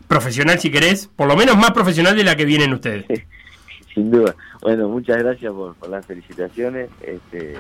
profesional 0.08 0.60
si 0.60 0.72
querés, 0.72 1.08
por 1.08 1.28
lo 1.28 1.36
menos 1.38 1.56
más 1.58 1.72
profesional 1.72 2.16
de 2.18 2.24
la 2.26 2.36
que 2.36 2.46
vienen 2.46 2.74
ustedes. 2.74 3.06
Sin 3.94 4.12
duda. 4.12 4.36
Bueno, 4.62 4.90
muchas 4.90 5.18
gracias 5.18 5.54
por, 5.54 5.74
por 5.76 5.88
las 5.90 6.06
felicitaciones. 6.06 6.90
Este, 7.02 7.54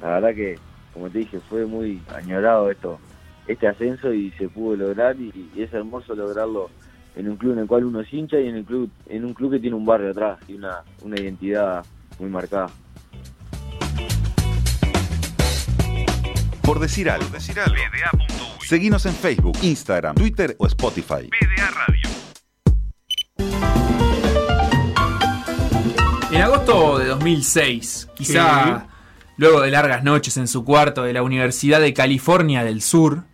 la 0.00 0.08
verdad 0.20 0.34
que, 0.34 0.58
como 0.96 1.10
te 1.10 1.18
dije, 1.18 1.40
fue 1.50 1.66
muy 1.66 2.00
añorado 2.14 2.70
esto, 2.70 2.98
este 3.46 3.68
ascenso 3.68 4.14
y 4.14 4.30
se 4.32 4.48
pudo 4.48 4.76
lograr 4.76 5.14
y, 5.20 5.50
y 5.54 5.62
es 5.62 5.70
hermoso 5.74 6.14
lograrlo 6.14 6.70
en 7.14 7.28
un 7.28 7.36
club 7.36 7.52
en 7.52 7.58
el 7.58 7.66
cual 7.66 7.84
uno 7.84 8.00
es 8.00 8.10
hincha 8.10 8.40
y 8.40 8.48
en 8.48 8.56
el 8.56 8.64
club, 8.64 8.90
en 9.06 9.26
un 9.26 9.34
club 9.34 9.52
que 9.52 9.58
tiene 9.58 9.76
un 9.76 9.84
barrio 9.84 10.10
atrás 10.10 10.38
y 10.48 10.54
una, 10.54 10.84
una 11.02 11.20
identidad 11.20 11.84
muy 12.18 12.30
marcada. 12.30 12.70
Por 16.62 16.80
decir 16.80 17.10
algo. 17.10 17.26
Seguinos 18.60 19.04
en 19.04 19.12
Facebook, 19.12 19.58
Instagram, 19.60 20.14
Twitter 20.14 20.56
o 20.58 20.66
Spotify. 20.66 21.28
En 26.32 26.42
agosto 26.42 26.98
de 26.98 27.06
2006, 27.08 28.08
quizá 28.14 28.95
luego 29.36 29.60
de 29.60 29.70
largas 29.70 30.02
noches 30.02 30.36
en 30.36 30.48
su 30.48 30.64
cuarto 30.64 31.02
de 31.02 31.12
la 31.12 31.22
Universidad 31.22 31.80
de 31.80 31.94
California 31.94 32.64
del 32.64 32.82
Sur, 32.82 33.24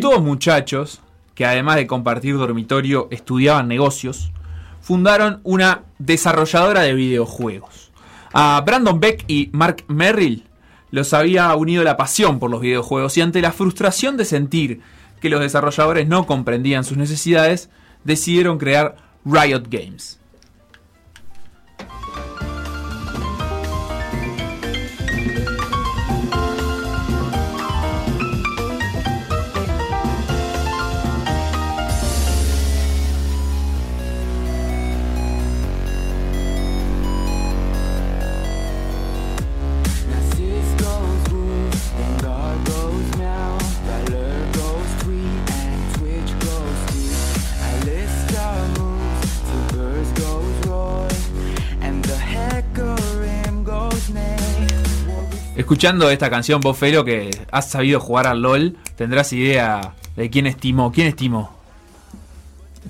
dos 0.00 0.22
muchachos, 0.22 1.00
que 1.34 1.46
además 1.46 1.76
de 1.76 1.86
compartir 1.86 2.36
dormitorio 2.36 3.08
estudiaban 3.10 3.68
negocios, 3.68 4.32
fundaron 4.80 5.40
una 5.44 5.82
desarrolladora 5.98 6.82
de 6.82 6.94
videojuegos. 6.94 7.92
A 8.32 8.62
Brandon 8.64 9.00
Beck 9.00 9.24
y 9.28 9.50
Mark 9.52 9.84
Merrill 9.88 10.44
los 10.90 11.12
había 11.14 11.54
unido 11.54 11.84
la 11.84 11.96
pasión 11.96 12.38
por 12.38 12.50
los 12.50 12.60
videojuegos 12.60 13.16
y 13.16 13.22
ante 13.22 13.40
la 13.40 13.52
frustración 13.52 14.16
de 14.16 14.24
sentir 14.24 14.80
que 15.20 15.30
los 15.30 15.40
desarrolladores 15.40 16.06
no 16.06 16.26
comprendían 16.26 16.84
sus 16.84 16.98
necesidades, 16.98 17.70
decidieron 18.04 18.58
crear 18.58 18.96
Riot 19.24 19.64
Games. 19.70 20.18
Escuchando 55.62 56.10
esta 56.10 56.28
canción, 56.28 56.60
vos, 56.60 56.76
Felo, 56.76 57.04
que 57.04 57.30
has 57.52 57.70
sabido 57.70 58.00
jugar 58.00 58.26
al 58.26 58.42
LOL, 58.42 58.76
tendrás 58.96 59.32
idea 59.32 59.94
de 60.16 60.28
quién 60.28 60.48
es 60.48 60.56
Timo. 60.56 60.90
¿Quién 60.90 61.06
es 61.06 61.14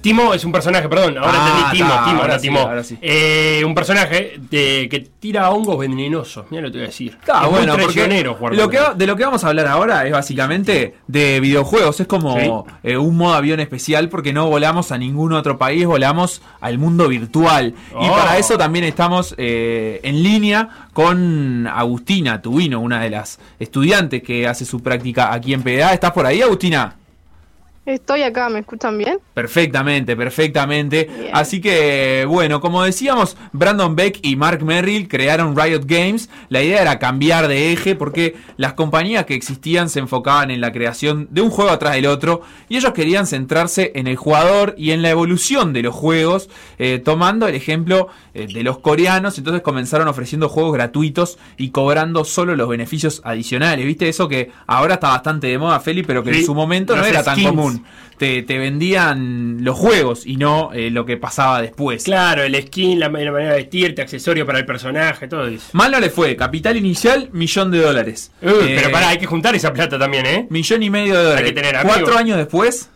Timo? 0.02 0.34
Es 0.34 0.44
un 0.44 0.52
personaje, 0.52 0.88
perdón, 0.88 1.16
ahora 1.16 1.32
Ah, 1.34 1.48
entendí 1.56 1.78
Timo, 1.78 1.94
Timo, 2.04 2.20
ahora 2.20 2.34
no 2.34 2.40
sí, 2.40 2.48
Timo. 2.48 2.58
ahora 2.60 2.84
sí. 2.84 2.98
Eh, 3.00 3.62
un 3.64 3.74
personaje 3.74 4.38
de- 4.50 4.88
que 4.90 5.00
tira 5.20 5.48
hongos 5.50 5.78
venenosos, 5.78 6.44
mira 6.50 6.62
lo 6.62 6.68
que 6.68 6.72
te 6.72 6.78
voy 6.78 6.84
a 6.84 6.88
decir. 6.88 7.16
Está 7.20 7.46
bueno, 7.46 7.76
porque 7.80 8.24
lo 8.56 8.68
que, 8.68 8.78
de 8.96 9.06
lo 9.06 9.16
que 9.16 9.24
vamos 9.24 9.44
a 9.44 9.48
hablar 9.48 9.68
ahora 9.68 10.04
es 10.06 10.12
básicamente 10.12 10.96
de 11.06 11.40
videojuegos. 11.40 12.00
Es 12.00 12.06
como 12.06 12.66
eh, 12.82 12.96
un 12.96 13.16
modo 13.16 13.34
avión 13.34 13.60
especial 13.60 14.08
porque 14.08 14.32
no 14.32 14.48
volamos 14.48 14.92
a 14.92 14.98
ningún 14.98 15.32
otro 15.32 15.56
país, 15.56 15.86
volamos 15.86 16.42
al 16.60 16.78
mundo 16.78 17.08
virtual. 17.08 17.74
Y 17.92 17.94
Oh. 18.08 18.10
para 18.12 18.36
eso 18.38 18.58
también 18.58 18.84
estamos 18.84 19.34
eh, 19.38 20.00
en 20.02 20.22
línea 20.22 20.68
con 20.92 21.66
Agustina 21.66 22.42
Tubino, 22.42 22.80
una 22.80 23.00
de 23.00 23.10
las 23.10 23.38
estudiantes 23.58 24.22
que 24.22 24.46
hace 24.48 24.64
su 24.64 24.82
práctica 24.82 25.32
aquí 25.32 25.54
en 25.54 25.62
PDA. 25.62 25.92
¿Estás 25.94 26.10
por 26.12 26.26
ahí, 26.26 26.42
Agustina? 26.42 26.96
Estoy 27.84 28.22
acá, 28.22 28.48
¿me 28.48 28.60
escuchan 28.60 28.96
bien? 28.96 29.18
Perfectamente, 29.34 30.14
perfectamente. 30.14 31.10
Bien. 31.12 31.30
Así 31.32 31.60
que, 31.60 32.24
bueno, 32.28 32.60
como 32.60 32.84
decíamos, 32.84 33.36
Brandon 33.52 33.96
Beck 33.96 34.20
y 34.22 34.36
Mark 34.36 34.64
Merrill 34.64 35.08
crearon 35.08 35.56
Riot 35.56 35.82
Games. 35.84 36.30
La 36.48 36.62
idea 36.62 36.80
era 36.80 37.00
cambiar 37.00 37.48
de 37.48 37.72
eje 37.72 37.96
porque 37.96 38.36
las 38.56 38.74
compañías 38.74 39.26
que 39.26 39.34
existían 39.34 39.88
se 39.88 39.98
enfocaban 39.98 40.52
en 40.52 40.60
la 40.60 40.70
creación 40.70 41.26
de 41.32 41.40
un 41.40 41.50
juego 41.50 41.72
atrás 41.72 41.94
del 41.94 42.06
otro 42.06 42.42
y 42.68 42.76
ellos 42.76 42.92
querían 42.92 43.26
centrarse 43.26 43.90
en 43.96 44.06
el 44.06 44.14
jugador 44.14 44.76
y 44.78 44.92
en 44.92 45.02
la 45.02 45.10
evolución 45.10 45.72
de 45.72 45.82
los 45.82 45.94
juegos, 45.94 46.50
eh, 46.78 47.00
tomando 47.04 47.48
el 47.48 47.56
ejemplo 47.56 48.06
eh, 48.32 48.46
de 48.46 48.62
los 48.62 48.78
coreanos. 48.78 49.38
Entonces 49.38 49.60
comenzaron 49.60 50.06
ofreciendo 50.06 50.48
juegos 50.48 50.72
gratuitos 50.72 51.36
y 51.56 51.70
cobrando 51.70 52.24
solo 52.24 52.54
los 52.54 52.68
beneficios 52.68 53.22
adicionales. 53.24 53.84
¿Viste 53.84 54.08
eso 54.08 54.28
que 54.28 54.52
ahora 54.68 54.94
está 54.94 55.08
bastante 55.08 55.48
de 55.48 55.58
moda, 55.58 55.80
Feli, 55.80 56.04
pero 56.04 56.22
que 56.22 56.32
Sí, 56.32 56.40
en 56.40 56.46
su 56.46 56.54
momento 56.54 56.94
no 56.94 57.04
era 57.04 57.24
tan 57.24 57.34
skins. 57.34 57.71
Común? 57.78 57.86
te, 58.18 58.42
te 58.42 58.58
vendían 58.58 59.58
los 59.64 59.76
juegos 59.76 60.26
y 60.26 60.36
no 60.36 60.70
eh, 60.72 60.90
lo 60.90 61.04
que 61.04 61.16
pasaba 61.16 61.60
después. 61.60 62.04
Claro, 62.04 62.42
el 62.44 62.54
skin, 62.62 63.00
la, 63.00 63.08
la 63.08 63.32
manera 63.32 63.50
de 63.52 63.56
vestirte, 63.62 64.02
accesorio 64.02 64.46
para 64.46 64.58
el 64.58 64.66
personaje, 64.66 65.26
todo 65.28 65.46
eso. 65.46 65.66
Mal 65.72 65.90
no 65.90 65.98
le 66.00 66.10
fue. 66.10 66.36
Capital 66.36 66.76
inicial, 66.76 67.30
millón 67.32 67.70
de 67.70 67.78
dólares. 67.80 68.30
Uy, 68.42 68.50
Eh, 68.50 68.74
pero 68.76 68.90
pará, 68.92 69.08
hay 69.08 69.18
que 69.18 69.26
juntar 69.26 69.54
esa 69.54 69.72
plata 69.72 69.98
también, 69.98 70.26
¿eh? 70.26 70.46
Millón 70.50 70.82
y 70.82 70.90
medio 70.90 71.16
de 71.18 71.24
dólares. 71.24 71.46
que 71.46 71.52
tener 71.52 71.76
amigos. 71.76 71.98
Cuatro 71.98 72.16
años 72.18 72.36
después, 72.36 72.90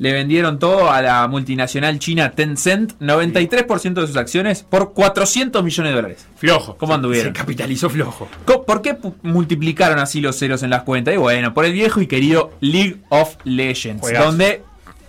le 0.00 0.12
vendieron 0.14 0.58
todo 0.58 0.90
a 0.90 1.02
la 1.02 1.28
multinacional 1.28 1.98
china 1.98 2.30
Tencent, 2.32 2.94
93% 3.00 3.92
de 4.00 4.06
sus 4.06 4.16
acciones, 4.16 4.62
por 4.62 4.94
400 4.94 5.62
millones 5.62 5.92
de 5.92 5.96
dólares. 5.96 6.26
Flojo. 6.36 6.76
¿Cómo 6.78 6.94
anduvieron? 6.94 7.34
Se 7.34 7.38
capitalizó 7.38 7.90
flojo. 7.90 8.26
¿Por 8.66 8.80
qué 8.82 8.96
multiplicaron 9.22 9.98
así 9.98 10.20
los 10.22 10.38
ceros 10.38 10.62
en 10.62 10.70
las 10.70 10.82
cuentas? 10.84 11.14
Y 11.14 11.18
bueno, 11.18 11.52
por 11.54 11.64
el 11.66 11.72
viejo 11.74 12.00
y 12.00 12.06
querido 12.06 12.50
League 12.60 12.96
of 13.10 13.36
Legends, 13.44 14.00
Juegazo. 14.00 14.24
donde 14.26 14.62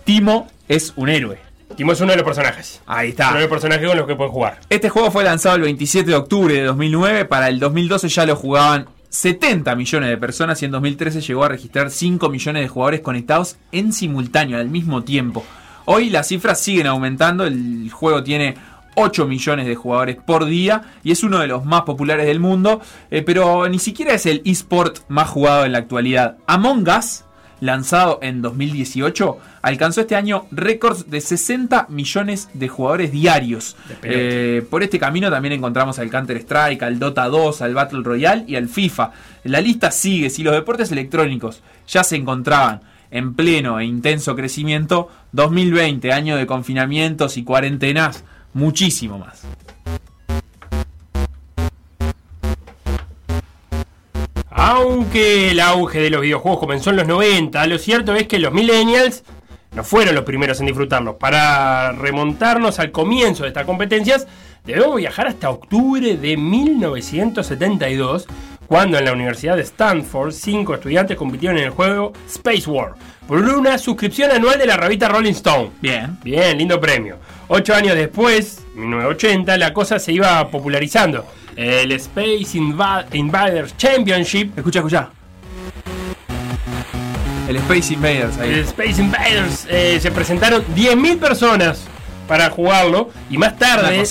Timo 0.04 0.48
es 0.68 0.92
un 0.96 1.08
héroe. 1.08 1.38
Timo 1.74 1.92
es 1.92 2.00
uno 2.02 2.10
de 2.10 2.18
los 2.18 2.26
personajes. 2.26 2.82
Ahí 2.86 3.06
Uno 3.06 3.10
está. 3.12 3.32
de 3.32 3.40
los 3.40 3.48
personajes 3.48 3.88
con 3.88 3.96
los 3.96 4.06
que 4.06 4.14
pueden 4.14 4.30
jugar. 4.32 4.58
Este 4.68 4.90
juego 4.90 5.10
fue 5.10 5.24
lanzado 5.24 5.56
el 5.56 5.62
27 5.62 6.10
de 6.10 6.16
octubre 6.16 6.54
de 6.54 6.64
2009. 6.64 7.24
Para 7.24 7.48
el 7.48 7.58
2012 7.58 8.08
ya 8.10 8.26
lo 8.26 8.36
jugaban 8.36 8.88
70 9.12 9.76
millones 9.76 10.08
de 10.08 10.16
personas 10.16 10.62
y 10.62 10.64
en 10.64 10.70
2013 10.70 11.20
llegó 11.20 11.44
a 11.44 11.48
registrar 11.48 11.90
5 11.90 12.30
millones 12.30 12.62
de 12.62 12.68
jugadores 12.68 13.02
conectados 13.02 13.58
en 13.70 13.92
simultáneo, 13.92 14.56
al 14.56 14.70
mismo 14.70 15.04
tiempo. 15.04 15.44
Hoy 15.84 16.08
las 16.08 16.28
cifras 16.28 16.60
siguen 16.60 16.86
aumentando. 16.86 17.44
El 17.44 17.90
juego 17.92 18.22
tiene 18.22 18.54
8 18.94 19.26
millones 19.26 19.66
de 19.66 19.74
jugadores 19.74 20.16
por 20.16 20.46
día 20.46 20.94
y 21.04 21.12
es 21.12 21.22
uno 21.24 21.40
de 21.40 21.46
los 21.46 21.66
más 21.66 21.82
populares 21.82 22.24
del 22.24 22.40
mundo. 22.40 22.80
eh, 23.10 23.20
pero 23.20 23.68
ni 23.68 23.78
siquiera 23.78 24.14
es 24.14 24.24
el 24.24 24.40
eSport 24.46 25.00
más 25.08 25.28
jugado 25.28 25.66
en 25.66 25.72
la 25.72 25.78
actualidad. 25.78 26.38
Among 26.46 26.88
Us 26.88 27.24
lanzado 27.62 28.18
en 28.22 28.42
2018, 28.42 29.38
alcanzó 29.62 30.00
este 30.00 30.16
año 30.16 30.46
récords 30.50 31.08
de 31.08 31.20
60 31.20 31.86
millones 31.90 32.50
de 32.54 32.66
jugadores 32.66 33.12
diarios. 33.12 33.76
Eh, 34.02 34.66
por 34.68 34.82
este 34.82 34.98
camino 34.98 35.30
también 35.30 35.52
encontramos 35.54 36.00
al 36.00 36.10
Counter-Strike, 36.10 36.82
al 36.82 36.98
Dota 36.98 37.28
2, 37.28 37.62
al 37.62 37.74
Battle 37.74 38.02
Royale 38.02 38.44
y 38.48 38.56
al 38.56 38.68
FIFA. 38.68 39.12
La 39.44 39.60
lista 39.60 39.92
sigue, 39.92 40.28
si 40.28 40.42
los 40.42 40.54
deportes 40.54 40.90
electrónicos 40.90 41.62
ya 41.86 42.02
se 42.02 42.16
encontraban 42.16 42.80
en 43.12 43.34
pleno 43.34 43.78
e 43.78 43.84
intenso 43.84 44.34
crecimiento, 44.34 45.08
2020, 45.30 46.12
año 46.12 46.36
de 46.36 46.46
confinamientos 46.46 47.36
y 47.36 47.44
cuarentenas, 47.44 48.24
muchísimo 48.54 49.20
más. 49.20 49.42
Aunque 54.74 55.50
el 55.50 55.60
auge 55.60 56.00
de 56.00 56.08
los 56.08 56.22
videojuegos 56.22 56.58
comenzó 56.58 56.88
en 56.88 56.96
los 56.96 57.06
90, 57.06 57.66
lo 57.66 57.76
cierto 57.76 58.14
es 58.14 58.26
que 58.26 58.38
los 58.38 58.54
millennials 58.54 59.22
no 59.74 59.84
fueron 59.84 60.14
los 60.14 60.24
primeros 60.24 60.60
en 60.60 60.66
disfrutarlos. 60.66 61.16
Para 61.16 61.92
remontarnos 61.92 62.78
al 62.78 62.90
comienzo 62.90 63.42
de 63.42 63.50
estas 63.50 63.66
competencias, 63.66 64.26
debemos 64.64 64.96
viajar 64.96 65.26
hasta 65.26 65.50
octubre 65.50 66.16
de 66.16 66.38
1972, 66.38 68.26
cuando 68.66 68.96
en 68.96 69.04
la 69.04 69.12
Universidad 69.12 69.56
de 69.56 69.62
Stanford 69.62 70.32
cinco 70.32 70.72
estudiantes 70.72 71.18
compitieron 71.18 71.58
en 71.58 71.64
el 71.64 71.70
juego 71.70 72.14
Space 72.26 72.70
War 72.70 72.94
por 73.28 73.40
una 73.40 73.76
suscripción 73.76 74.30
anual 74.30 74.58
de 74.58 74.64
la 74.64 74.78
revista 74.78 75.06
Rolling 75.06 75.32
Stone. 75.32 75.68
Bien. 75.82 76.18
Bien, 76.24 76.56
lindo 76.56 76.80
premio. 76.80 77.18
Ocho 77.48 77.74
años 77.74 77.94
después, 77.94 78.62
1980, 78.74 79.54
la 79.58 79.74
cosa 79.74 79.98
se 79.98 80.12
iba 80.12 80.48
popularizando. 80.48 81.26
El 81.56 81.92
Space 81.92 82.58
Inva- 82.58 83.04
Invaders 83.12 83.76
Championship 83.76 84.56
Escucha, 84.56 84.78
escucha. 84.80 85.08
El 87.48 87.56
Space 87.56 87.94
Invaders 87.94 88.36
El 88.38 88.54
ahí. 88.54 88.60
Space 88.60 89.00
Invaders 89.02 89.66
eh, 89.68 89.98
se 90.00 90.10
presentaron 90.10 90.64
10.000 90.74 91.18
personas 91.18 91.84
para 92.28 92.48
jugarlo 92.50 93.10
y 93.28 93.36
más 93.36 93.58
tarde, 93.58 94.02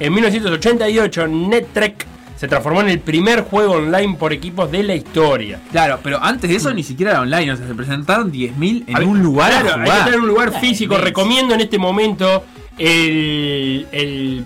en 0.00 0.12
1988, 0.12 1.26
NetTrek 1.28 2.06
se 2.36 2.48
transformó 2.48 2.80
en 2.80 2.88
el 2.88 3.00
primer 3.00 3.42
juego 3.42 3.74
online 3.74 4.16
por 4.18 4.32
equipos 4.32 4.70
de 4.70 4.82
la 4.82 4.94
historia. 4.94 5.60
Claro, 5.70 6.00
pero 6.02 6.22
antes 6.22 6.50
de 6.50 6.56
eso 6.56 6.72
ni 6.74 6.82
siquiera 6.82 7.12
era 7.12 7.20
online, 7.20 7.52
o 7.52 7.56
sea, 7.56 7.66
se 7.66 7.74
presentaron 7.74 8.32
10.000 8.32 8.84
en 8.86 8.96
Había- 8.96 9.08
un 9.08 9.22
lugar 9.22 9.50
claro, 9.50 9.68
a 9.68 9.72
hay 9.72 9.78
que 9.78 9.84
jugar. 9.84 9.98
estar 9.98 10.14
en 10.14 10.20
un 10.20 10.26
lugar 10.26 10.60
físico. 10.60 10.98
Recomiendo 10.98 11.54
en 11.54 11.60
este 11.60 11.78
momento 11.78 12.44
el, 12.78 13.86
el, 13.92 14.44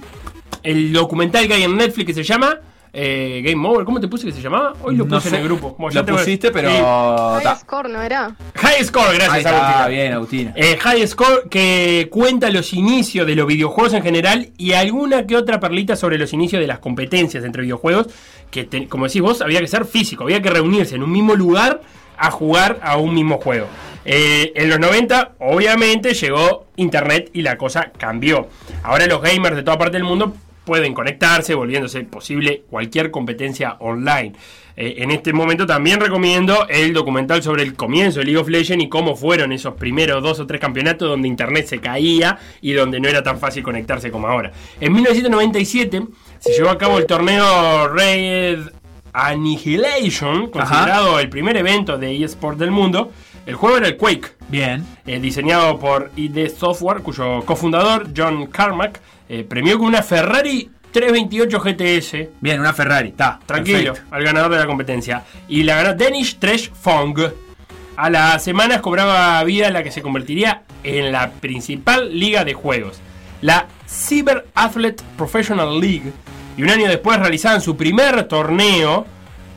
el 0.64 0.92
documental 0.92 1.46
que 1.46 1.54
hay 1.54 1.62
en 1.62 1.76
Netflix 1.76 2.06
que 2.08 2.14
se 2.14 2.22
llama 2.24 2.58
eh, 2.92 3.42
Game 3.44 3.66
Over. 3.68 3.84
¿Cómo 3.84 4.00
te 4.00 4.06
puse 4.08 4.24
que 4.26 4.32
se 4.32 4.40
llamaba? 4.40 4.72
Hoy 4.82 4.94
lo 4.96 5.04
No 5.04 5.16
puse 5.16 5.28
sé. 5.28 5.36
en 5.36 5.42
el 5.42 5.48
grupo. 5.48 5.74
Bueno, 5.78 5.92
ya 5.94 6.02
Lo 6.02 6.16
pusiste, 6.16 6.50
pero... 6.52 6.70
Sí. 6.70 6.76
High 6.76 7.42
ta. 7.42 7.56
score, 7.56 7.88
¿no 7.90 8.00
era? 8.00 8.36
High 8.54 8.84
Score, 8.84 9.08
Ahí 9.10 9.16
gracias 9.16 9.38
está, 9.38 9.58
Agustina. 9.58 9.88
bien, 9.88 10.12
Agustina. 10.12 10.52
Eh, 10.56 10.76
High 10.80 11.06
Score 11.08 11.48
que 11.50 12.08
cuenta 12.10 12.50
los 12.50 12.72
inicios 12.72 13.26
de 13.26 13.34
los 13.34 13.46
videojuegos 13.48 13.94
en 13.94 14.02
general 14.04 14.50
y 14.58 14.72
alguna 14.74 15.26
que 15.26 15.36
otra 15.36 15.58
perlita 15.60 15.96
sobre 15.96 16.18
los 16.18 16.32
inicios 16.32 16.60
de 16.60 16.66
las 16.68 16.78
competencias 16.78 17.44
entre 17.44 17.62
videojuegos 17.62 18.06
que, 18.50 18.62
te- 18.64 18.86
como 18.86 19.06
decís 19.06 19.20
vos, 19.22 19.42
había 19.42 19.58
que 19.60 19.66
ser 19.66 19.84
físico, 19.86 20.22
había 20.24 20.40
que 20.40 20.50
reunirse 20.50 20.94
en 20.94 21.02
un 21.02 21.10
mismo 21.10 21.34
lugar 21.34 21.80
a 22.16 22.30
jugar 22.30 22.78
a 22.80 22.96
un 22.96 23.12
mismo 23.12 23.38
juego. 23.38 23.66
Eh, 24.04 24.52
en 24.54 24.68
los 24.68 24.78
90, 24.78 25.32
obviamente, 25.40 26.14
llegó 26.14 26.66
Internet 26.76 27.30
y 27.32 27.42
la 27.42 27.56
cosa 27.56 27.90
cambió. 27.98 28.46
Ahora 28.84 29.06
los 29.08 29.20
gamers 29.20 29.56
de 29.56 29.62
toda 29.64 29.78
parte 29.78 29.96
del 29.96 30.04
mundo 30.04 30.32
pueden 30.64 30.94
conectarse, 30.94 31.54
volviéndose 31.54 32.00
posible 32.04 32.64
cualquier 32.70 33.10
competencia 33.10 33.76
online. 33.80 34.32
Eh, 34.76 34.96
en 34.98 35.10
este 35.12 35.32
momento 35.32 35.66
también 35.66 36.00
recomiendo 36.00 36.66
el 36.68 36.92
documental 36.92 37.42
sobre 37.42 37.62
el 37.62 37.74
comienzo 37.74 38.18
de 38.18 38.24
League 38.26 38.40
of 38.40 38.48
Legends 38.48 38.84
y 38.84 38.88
cómo 38.88 39.14
fueron 39.14 39.52
esos 39.52 39.74
primeros 39.74 40.22
dos 40.22 40.40
o 40.40 40.46
tres 40.46 40.60
campeonatos 40.60 41.08
donde 41.08 41.28
internet 41.28 41.66
se 41.66 41.78
caía 41.78 42.38
y 42.60 42.72
donde 42.72 42.98
no 42.98 43.08
era 43.08 43.22
tan 43.22 43.38
fácil 43.38 43.62
conectarse 43.62 44.10
como 44.10 44.26
ahora. 44.26 44.50
En 44.80 44.92
1997 44.92 46.02
se 46.40 46.52
llevó 46.52 46.70
a 46.70 46.78
cabo 46.78 46.98
el 46.98 47.06
torneo 47.06 47.88
Red 47.88 48.70
Annihilation, 49.12 50.50
considerado 50.50 51.20
el 51.20 51.28
primer 51.28 51.56
evento 51.56 51.96
de 51.96 52.24
eSport 52.24 52.58
del 52.58 52.72
mundo. 52.72 53.12
El 53.46 53.54
juego 53.54 53.76
era 53.76 53.88
el 53.88 53.96
Quake, 53.96 54.32
Bien. 54.48 54.84
eh, 55.06 55.20
diseñado 55.20 55.78
por 55.78 56.10
ID 56.16 56.48
Software, 56.48 57.00
cuyo 57.02 57.42
cofundador, 57.44 58.08
John 58.16 58.46
Carmack, 58.46 59.00
eh, 59.28 59.44
premió 59.48 59.78
con 59.78 59.88
una 59.88 60.02
Ferrari 60.02 60.70
328 60.92 61.60
GTS. 61.60 62.40
Bien, 62.40 62.60
una 62.60 62.72
Ferrari, 62.72 63.08
está. 63.08 63.40
Tranquilo, 63.44 63.94
perfecto. 63.94 64.14
al 64.14 64.22
ganador 64.22 64.52
de 64.52 64.58
la 64.58 64.66
competencia. 64.66 65.24
Y 65.48 65.64
la 65.64 65.82
ganó 65.82 65.94
Danish 65.94 66.38
Trash 66.38 66.70
Fong. 66.70 67.18
A 67.96 68.10
las 68.10 68.42
semanas 68.42 68.80
cobraba 68.80 69.42
vida 69.44 69.70
la 69.70 69.82
que 69.82 69.90
se 69.90 70.02
convertiría 70.02 70.62
en 70.82 71.12
la 71.12 71.30
principal 71.30 72.18
liga 72.18 72.44
de 72.44 72.54
juegos, 72.54 73.00
la 73.40 73.68
Cyber 73.88 74.46
Athlete 74.54 75.02
Professional 75.16 75.80
League. 75.80 76.12
Y 76.56 76.62
un 76.62 76.70
año 76.70 76.88
después 76.88 77.18
realizaban 77.18 77.60
su 77.60 77.76
primer 77.76 78.24
torneo 78.24 79.06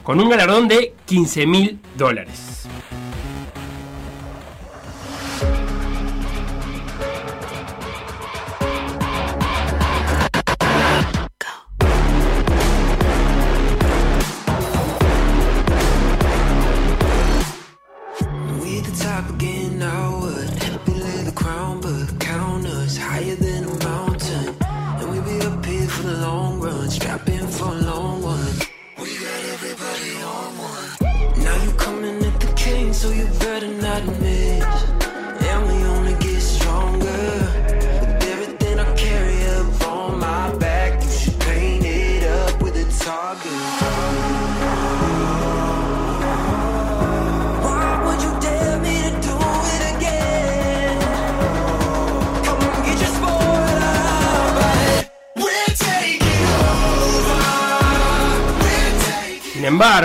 con 0.04 0.20
un 0.20 0.30
galardón 0.30 0.68
de 0.68 0.94
15 1.06 1.46
mil 1.48 1.80
dólares. 1.96 2.57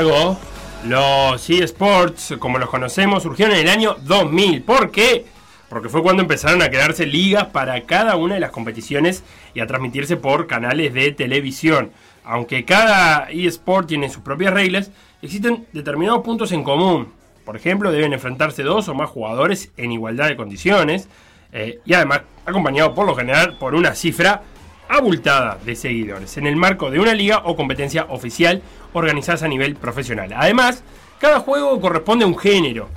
Los 0.02 1.50
eSports, 1.50 2.34
como 2.38 2.58
los 2.58 2.68
conocemos, 2.68 3.22
surgieron 3.22 3.54
en 3.54 3.62
el 3.62 3.68
año 3.68 3.96
2000. 4.02 4.62
¿Por 4.62 4.90
qué? 4.90 5.24
Porque 5.68 5.88
fue 5.88 6.02
cuando 6.02 6.22
empezaron 6.22 6.60
a 6.62 6.68
crearse 6.68 7.06
ligas 7.06 7.46
para 7.46 7.82
cada 7.82 8.16
una 8.16 8.34
de 8.34 8.40
las 8.40 8.50
competiciones 8.50 9.22
y 9.54 9.60
a 9.60 9.66
transmitirse 9.66 10.16
por 10.16 10.46
canales 10.46 10.92
de 10.92 11.12
televisión. 11.12 11.92
Aunque 12.24 12.64
cada 12.64 13.30
eSport 13.30 13.88
tiene 13.88 14.10
sus 14.10 14.22
propias 14.22 14.52
reglas, 14.52 14.90
existen 15.22 15.66
determinados 15.72 16.22
puntos 16.22 16.52
en 16.52 16.64
común. 16.64 17.12
Por 17.44 17.56
ejemplo, 17.56 17.90
deben 17.90 18.12
enfrentarse 18.12 18.62
dos 18.62 18.88
o 18.88 18.94
más 18.94 19.10
jugadores 19.10 19.70
en 19.76 19.92
igualdad 19.92 20.28
de 20.28 20.36
condiciones 20.36 21.08
eh, 21.52 21.80
y 21.84 21.94
además 21.94 22.22
acompañado 22.44 22.94
por 22.94 23.06
lo 23.06 23.14
general 23.14 23.56
por 23.58 23.74
una 23.74 23.94
cifra 23.94 24.42
abultada 24.88 25.58
de 25.64 25.74
seguidores 25.74 26.36
en 26.36 26.46
el 26.46 26.56
marco 26.56 26.90
de 26.90 27.00
una 27.00 27.14
liga 27.14 27.42
o 27.44 27.56
competencia 27.56 28.06
oficial 28.10 28.62
organizadas 28.92 29.42
a 29.42 29.48
nivel 29.48 29.74
profesional. 29.76 30.32
Además, 30.36 30.82
cada 31.18 31.40
juego 31.40 31.80
corresponde 31.80 32.24
a 32.24 32.28
un 32.28 32.36
género 32.36 32.88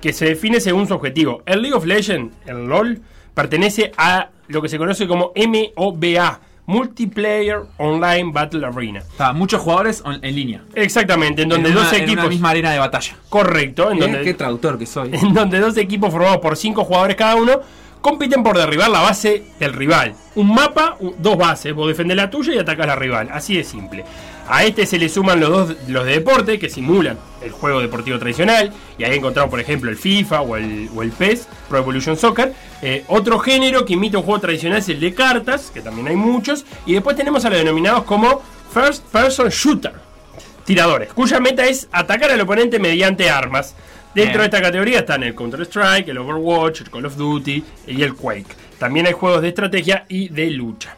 que 0.00 0.12
se 0.12 0.26
define 0.26 0.60
según 0.60 0.86
su 0.86 0.94
objetivo. 0.94 1.42
El 1.46 1.62
League 1.62 1.76
of 1.76 1.84
Legends, 1.86 2.34
el 2.46 2.66
LOL, 2.66 3.00
pertenece 3.34 3.92
a 3.96 4.28
lo 4.48 4.60
que 4.62 4.68
se 4.68 4.78
conoce 4.78 5.06
como 5.08 5.32
MOBA, 5.34 6.40
Multiplayer 6.66 7.62
Online 7.78 8.30
Battle 8.32 8.66
Arena. 8.66 8.98
Está, 9.00 9.32
muchos 9.32 9.60
jugadores 9.62 10.02
on- 10.04 10.18
en 10.22 10.34
línea. 10.34 10.62
Exactamente, 10.74 11.42
en 11.42 11.48
donde 11.48 11.70
en 11.70 11.74
dos 11.74 11.88
una, 11.88 11.96
en 11.96 12.02
una 12.04 12.12
equipos... 12.12 12.28
misma 12.30 12.50
arena 12.50 12.72
de 12.72 12.78
batalla. 12.78 13.16
Correcto, 13.30 13.90
en 13.90 13.96
¿Eh? 13.96 14.00
donde, 14.00 14.22
Qué 14.22 14.34
traductor 14.34 14.78
que 14.78 14.84
soy. 14.86 15.10
en 15.14 15.32
donde 15.32 15.60
dos 15.60 15.76
equipos 15.78 16.10
formados 16.10 16.38
por 16.38 16.56
cinco 16.58 16.84
jugadores 16.84 17.16
cada 17.16 17.36
uno 17.36 17.60
compiten 18.00 18.42
por 18.42 18.56
derribar 18.56 18.90
la 18.90 19.00
base 19.00 19.44
del 19.58 19.72
rival. 19.72 20.14
Un 20.34 20.54
mapa, 20.54 20.96
dos 21.18 21.36
bases, 21.36 21.74
vos 21.74 21.88
defendés 21.88 22.16
la 22.16 22.30
tuya 22.30 22.54
y 22.54 22.58
atacás 22.58 22.86
la 22.86 22.96
rival. 22.96 23.28
Así 23.32 23.56
de 23.56 23.64
simple. 23.64 24.04
A 24.48 24.64
este 24.64 24.86
se 24.86 24.98
le 24.98 25.10
suman 25.10 25.40
los 25.40 25.50
dos 25.50 25.76
los 25.88 26.06
de 26.06 26.12
deporte 26.12 26.58
que 26.58 26.70
simulan 26.70 27.18
el 27.42 27.50
juego 27.52 27.80
deportivo 27.80 28.18
tradicional. 28.18 28.72
Y 28.96 29.04
ahí 29.04 29.16
encontramos, 29.16 29.50
por 29.50 29.60
ejemplo, 29.60 29.90
el 29.90 29.96
FIFA 29.96 30.40
o 30.40 30.56
el, 30.56 30.88
o 30.94 31.02
el 31.02 31.12
PES, 31.12 31.48
Pro 31.68 31.78
Evolution 31.78 32.16
Soccer. 32.16 32.54
Eh, 32.80 33.04
otro 33.08 33.38
género 33.38 33.84
que 33.84 33.92
imita 33.92 34.18
un 34.18 34.24
juego 34.24 34.40
tradicional 34.40 34.78
es 34.78 34.88
el 34.88 35.00
de 35.00 35.12
cartas, 35.12 35.70
que 35.72 35.80
también 35.80 36.08
hay 36.08 36.16
muchos. 36.16 36.64
Y 36.86 36.94
después 36.94 37.16
tenemos 37.16 37.44
a 37.44 37.50
los 37.50 37.58
denominados 37.58 38.04
como 38.04 38.42
First 38.72 39.04
Person 39.12 39.48
Shooter 39.50 40.08
tiradores, 40.68 41.14
cuya 41.14 41.40
meta 41.40 41.64
es 41.64 41.88
atacar 41.92 42.30
al 42.30 42.42
oponente 42.42 42.78
mediante 42.78 43.30
armas. 43.30 43.74
Dentro 44.18 44.40
Bien. 44.40 44.50
de 44.50 44.56
esta 44.56 44.66
categoría 44.66 44.98
están 44.98 45.22
el 45.22 45.32
Counter-Strike, 45.32 46.08
el 46.08 46.18
Overwatch, 46.18 46.80
el 46.80 46.90
Call 46.90 47.06
of 47.06 47.16
Duty 47.16 47.62
y 47.86 48.02
el 48.02 48.16
Quake. 48.16 48.48
También 48.76 49.06
hay 49.06 49.12
juegos 49.12 49.42
de 49.42 49.46
estrategia 49.46 50.06
y 50.08 50.28
de 50.28 50.50
lucha. 50.50 50.96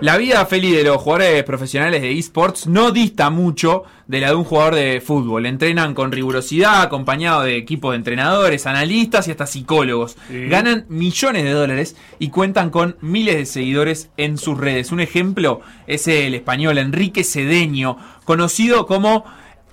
La 0.00 0.16
vida 0.16 0.46
feliz 0.46 0.76
de 0.76 0.84
los 0.84 1.02
jugadores 1.02 1.42
profesionales 1.42 2.02
de 2.02 2.16
esports 2.16 2.68
no 2.68 2.92
dista 2.92 3.30
mucho 3.30 3.82
de 4.06 4.20
la 4.20 4.28
de 4.28 4.36
un 4.36 4.44
jugador 4.44 4.76
de 4.76 5.00
fútbol. 5.00 5.44
Entrenan 5.44 5.92
con 5.92 6.12
rigurosidad, 6.12 6.82
acompañado 6.82 7.42
de 7.42 7.56
equipos 7.56 7.90
de 7.90 7.96
entrenadores, 7.96 8.68
analistas 8.68 9.26
y 9.26 9.32
hasta 9.32 9.48
psicólogos. 9.48 10.16
Sí. 10.28 10.46
Ganan 10.46 10.86
millones 10.88 11.42
de 11.42 11.50
dólares 11.50 11.96
y 12.20 12.28
cuentan 12.30 12.70
con 12.70 12.96
miles 13.00 13.38
de 13.38 13.46
seguidores 13.46 14.10
en 14.16 14.38
sus 14.38 14.56
redes. 14.56 14.92
Un 14.92 15.00
ejemplo 15.00 15.62
es 15.88 16.06
el 16.06 16.32
español 16.34 16.78
Enrique 16.78 17.24
Cedeño, 17.24 17.98
conocido 18.24 18.86
como 18.86 19.24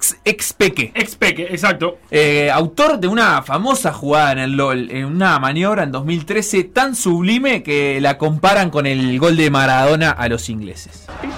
Ex- 0.06 0.18
Expeque. 0.24 0.92
Expeque, 0.94 1.44
exacto. 1.50 1.98
Eh, 2.12 2.52
autor 2.52 3.00
de 3.00 3.08
una 3.08 3.42
famosa 3.42 3.92
jugada 3.92 4.34
en 4.34 4.40
el 4.40 4.52
LOL, 4.58 4.92
en 4.92 5.06
una 5.06 5.40
maniobra 5.40 5.84
en 5.84 5.92
2013 5.92 6.64
tan 6.66 6.96
sublime 6.96 7.64
que 7.64 8.00
la 8.02 8.18
comparan 8.18 8.70
con 8.70 8.86
el 8.86 9.18
gol 9.20 9.36
de 9.38 9.50
Maradona 9.50 10.12
a 10.12 10.28
los 10.28 10.50
ingleses. 10.50 11.08
He's 11.24 11.34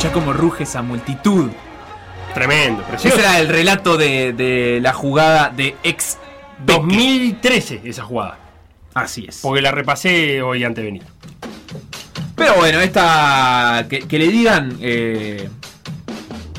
Escucha 0.00 0.14
cómo 0.14 0.32
ruge 0.32 0.62
esa 0.62 0.80
multitud. 0.80 1.50
Tremendo, 2.32 2.82
precioso. 2.84 3.18
Ese 3.18 3.26
era 3.26 3.38
el 3.38 3.48
relato 3.48 3.98
de, 3.98 4.32
de 4.32 4.78
la 4.80 4.94
jugada 4.94 5.50
de 5.50 5.76
ex 5.82 6.16
2013 6.64 7.82
esa 7.84 8.04
jugada. 8.04 8.38
Así 8.94 9.26
es. 9.28 9.40
Porque 9.42 9.60
la 9.60 9.72
repasé 9.72 10.40
hoy 10.40 10.64
antes 10.64 10.82
de 10.82 10.86
venir. 10.86 11.02
Pero 12.34 12.54
bueno, 12.54 12.80
esta. 12.80 13.84
Que, 13.90 13.98
que 13.98 14.18
le 14.18 14.28
digan 14.28 14.78
eh, 14.80 15.50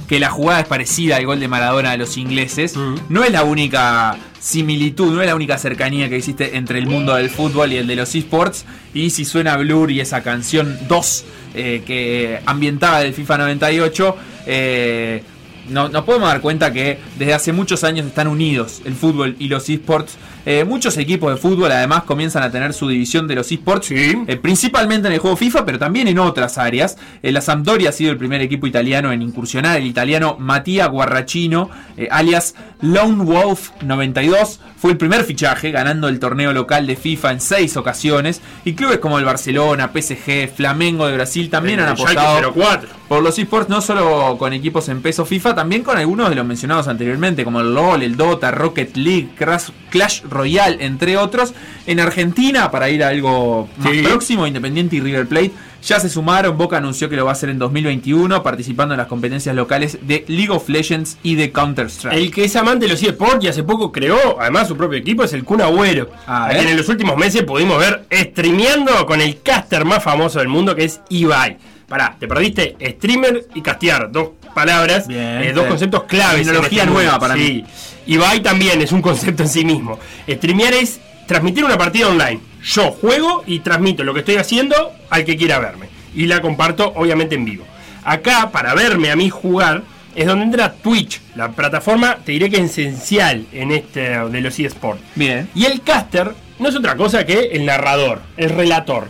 que 0.08 0.20
la 0.20 0.30
jugada 0.30 0.60
es 0.60 0.68
parecida 0.68 1.16
al 1.16 1.26
gol 1.26 1.40
de 1.40 1.48
Maradona 1.48 1.94
de 1.94 1.98
los 1.98 2.18
ingleses. 2.18 2.78
Mm. 2.78 2.96
No 3.10 3.24
es 3.24 3.32
la 3.32 3.44
única 3.44 4.20
similitud, 4.40 5.16
no 5.16 5.22
es 5.22 5.28
la 5.28 5.34
única 5.34 5.58
cercanía 5.58 6.10
que 6.10 6.18
existe 6.18 6.58
entre 6.58 6.78
el 6.78 6.86
mundo 6.86 7.16
del 7.16 7.32
fútbol 7.32 7.74
y 7.74 7.78
el 7.78 7.88
de 7.88 7.96
los 7.96 8.14
esports. 8.14 8.66
Y 8.94 9.10
si 9.10 9.26
suena 9.26 9.58
Blur 9.58 9.90
y 9.90 10.00
esa 10.00 10.22
canción 10.22 10.78
2 10.88 11.26
eh, 11.54 11.82
que 11.86 12.40
ambientaba 12.46 13.00
del 13.02 13.14
FIFA 13.14 13.38
98. 13.40 14.18
Eh, 14.48 15.24
no- 15.72 15.90
nos 15.90 16.04
podemos 16.06 16.30
dar 16.30 16.42
cuenta 16.42 16.72
que 16.72 17.00
desde 17.18 17.34
hace 17.34 17.54
muchos 17.54 17.84
años 17.84 18.06
están 18.06 18.28
unidos 18.28 18.82
el 18.86 18.94
fútbol 18.94 19.36
y 19.40 19.48
los 19.48 19.68
esports. 19.70 20.18
Eh, 20.44 20.64
muchos 20.64 20.98
equipos 20.98 21.32
de 21.32 21.38
fútbol 21.38 21.72
además 21.72 22.04
comienzan 22.04 22.42
a 22.42 22.50
tener 22.52 22.74
su 22.74 22.88
división 22.90 23.28
de 23.28 23.36
los 23.36 23.52
esports, 23.52 23.88
Sí. 23.88 24.18
eh, 24.28 24.38
principalmente 24.38 25.08
en 25.08 25.14
el 25.14 25.20
juego 25.20 25.38
FIFA, 25.38 25.66
pero 25.66 25.78
también 25.78 26.08
en 26.08 26.18
otras 26.18 26.58
áreas. 26.58 26.98
Eh, 27.22 27.32
la 27.32 27.42
Sampdoria 27.42 27.90
ha 27.90 27.92
sido 27.92 28.12
el 28.12 28.18
primer 28.18 28.42
equipo 28.42 28.66
italiano 28.66 29.12
en 29.12 29.22
incursionar, 29.22 29.78
el 29.78 29.86
italiano 29.86 30.38
Mattia 30.40 30.88
Guarracino, 30.88 31.70
eh, 31.96 32.08
alias 32.10 32.56
Lone 32.82 33.24
Wolf 33.24 33.70
92, 33.84 34.60
fue 34.78 34.92
el 34.94 34.98
primer 34.98 35.24
fichaje, 35.26 35.70
ganando 35.70 36.08
el 36.08 36.20
torneo 36.20 36.54
local 36.54 36.88
de 36.88 36.96
FIFA 36.96 37.34
en 37.34 37.42
seis 37.42 37.78
ocasiones. 37.78 38.42
Y 38.66 38.74
clubes 38.74 38.98
como 38.98 39.20
el 39.20 39.26
Barcelona, 39.26 39.92
PSG, 39.94 40.48
Flamengo 40.56 41.06
de 41.06 41.14
Brasil 41.14 41.52
también 41.52 41.80
El 41.80 41.86
han 41.86 41.92
apostado 41.92 42.52
04. 42.52 42.90
por 43.08 43.22
los 43.22 43.38
esports, 43.38 43.70
no 43.70 43.82
solo 43.82 44.38
con 44.40 44.54
equipos 44.54 44.90
en 44.90 45.04
peso 45.04 45.24
FIFA, 45.26 45.54
también 45.62 45.84
con 45.84 45.96
algunos 45.96 46.28
de 46.30 46.36
los 46.36 46.44
mencionados 46.44 46.88
anteriormente, 46.88 47.44
como 47.44 47.60
el 47.62 47.72
LOL, 47.76 48.02
el 48.02 48.18
Dota, 48.18 48.50
Rocket 48.50 48.98
League, 48.98 49.30
Crash, 49.38 49.70
Clash 49.92 50.24
Royale, 50.28 50.84
entre 50.84 51.18
otros. 51.18 51.54
En 51.86 52.00
Argentina, 52.00 52.72
para 52.72 52.90
ir 52.90 53.04
a 53.04 53.10
algo 53.10 53.70
más 53.78 53.92
Sí. 53.92 54.02
próximo, 54.02 54.48
Independiente 54.48 54.96
y 54.96 55.02
River 55.02 55.28
Plate 55.28 55.52
ya 55.84 56.00
se 56.00 56.10
sumaron. 56.10 56.58
Boca 56.58 56.78
anunció 56.78 57.10
que 57.10 57.16
lo 57.16 57.26
va 57.26 57.32
a 57.32 57.34
hacer 57.34 57.50
en 57.50 57.60
2021, 57.60 58.42
participando 58.42 58.96
en 58.96 58.98
las 58.98 59.06
competencias 59.06 59.56
locales 59.56 60.00
de 60.02 60.26
League 60.28 60.50
of 60.50 60.68
Legends 60.68 61.20
y 61.22 61.36
de 61.36 61.52
Counter-Strike. 61.52 62.18
El 62.18 62.32
que 62.32 62.46
es 62.46 62.56
amante 62.56 62.86
de 62.88 62.92
los 62.94 63.04
eSports 63.04 63.44
y 63.44 63.48
hace 63.48 63.62
poco 63.62 63.92
creó 63.92 64.42
además 64.42 64.68
su 64.68 64.76
propio 64.76 64.98
equipo 64.98 65.24
es 65.24 65.34
el 65.34 65.44
Kun 65.44 65.62
Agüero. 65.62 66.10
A 66.26 66.46
a 66.46 66.48
ver. 66.48 66.58
quien 66.58 66.70
en 66.70 66.78
los 66.78 66.90
últimos 66.90 67.16
meses 67.18 67.44
pudimos 67.44 67.78
ver 67.78 68.08
streameando 68.12 69.06
con 69.06 69.22
el 69.22 69.42
caster 69.44 69.86
más 69.86 70.04
famoso 70.04 70.40
del 70.40 70.48
mundo 70.48 70.76
que 70.76 70.86
es 70.86 71.02
Ibai. 71.10 71.58
Pará, 71.88 72.16
te 72.20 72.26
perdiste 72.28 72.78
streamer 72.98 73.46
y 73.54 73.62
castear, 73.62 74.10
dos 74.12 74.30
palabras, 74.52 75.08
Bien, 75.08 75.42
eh, 75.42 75.54
dos 75.54 75.66
conceptos 75.66 76.04
claves. 76.04 76.46
Tecnología 76.46 76.84
este 76.84 76.94
nueva 76.94 77.20
para 77.20 77.36
sí. 77.36 77.66
Ibai 78.06 78.42
también 78.42 78.82
es 78.82 78.92
un 78.92 79.02
concepto 79.02 79.44
en 79.44 79.50
sí 79.50 79.66
mismo. 79.66 80.00
Streamear 80.28 80.74
es 80.74 81.00
transmitir 81.28 81.64
una 81.64 81.78
partida 81.78 82.08
online. 82.08 82.40
Yo 82.64 82.92
juego 82.92 83.44
y 83.46 83.60
transmito 83.60 84.04
lo 84.04 84.14
que 84.14 84.20
estoy 84.20 84.36
haciendo 84.36 84.92
al 85.10 85.26
que 85.26 85.38
quiera 85.38 85.60
verme. 85.60 85.88
Y 86.14 86.26
la 86.26 86.42
comparto 86.42 86.92
obviamente 86.96 87.36
en 87.36 87.46
vivo. 87.46 87.66
Acá, 88.04 88.50
para 88.52 88.74
verme 88.74 89.12
a 89.12 89.16
mí 89.16 89.30
jugar, 89.30 89.84
es 90.16 90.26
donde 90.26 90.46
entra 90.46 90.74
Twitch, 90.74 91.22
la 91.36 91.52
plataforma, 91.52 92.18
te 92.26 92.34
diré 92.34 92.50
que 92.50 92.58
es 92.58 92.78
esencial 92.78 93.46
en 93.52 93.72
este 93.72 94.20
de 94.20 94.42
los 94.42 94.60
eSports. 94.60 95.02
Bien. 95.16 95.48
Y 95.56 95.66
el 95.66 95.82
caster 95.82 96.34
no 96.60 96.70
es 96.70 96.76
otra 96.76 96.96
cosa 96.96 97.26
que 97.26 97.52
el 97.54 97.66
narrador, 97.66 98.22
el 98.38 98.50
relator. 98.50 99.08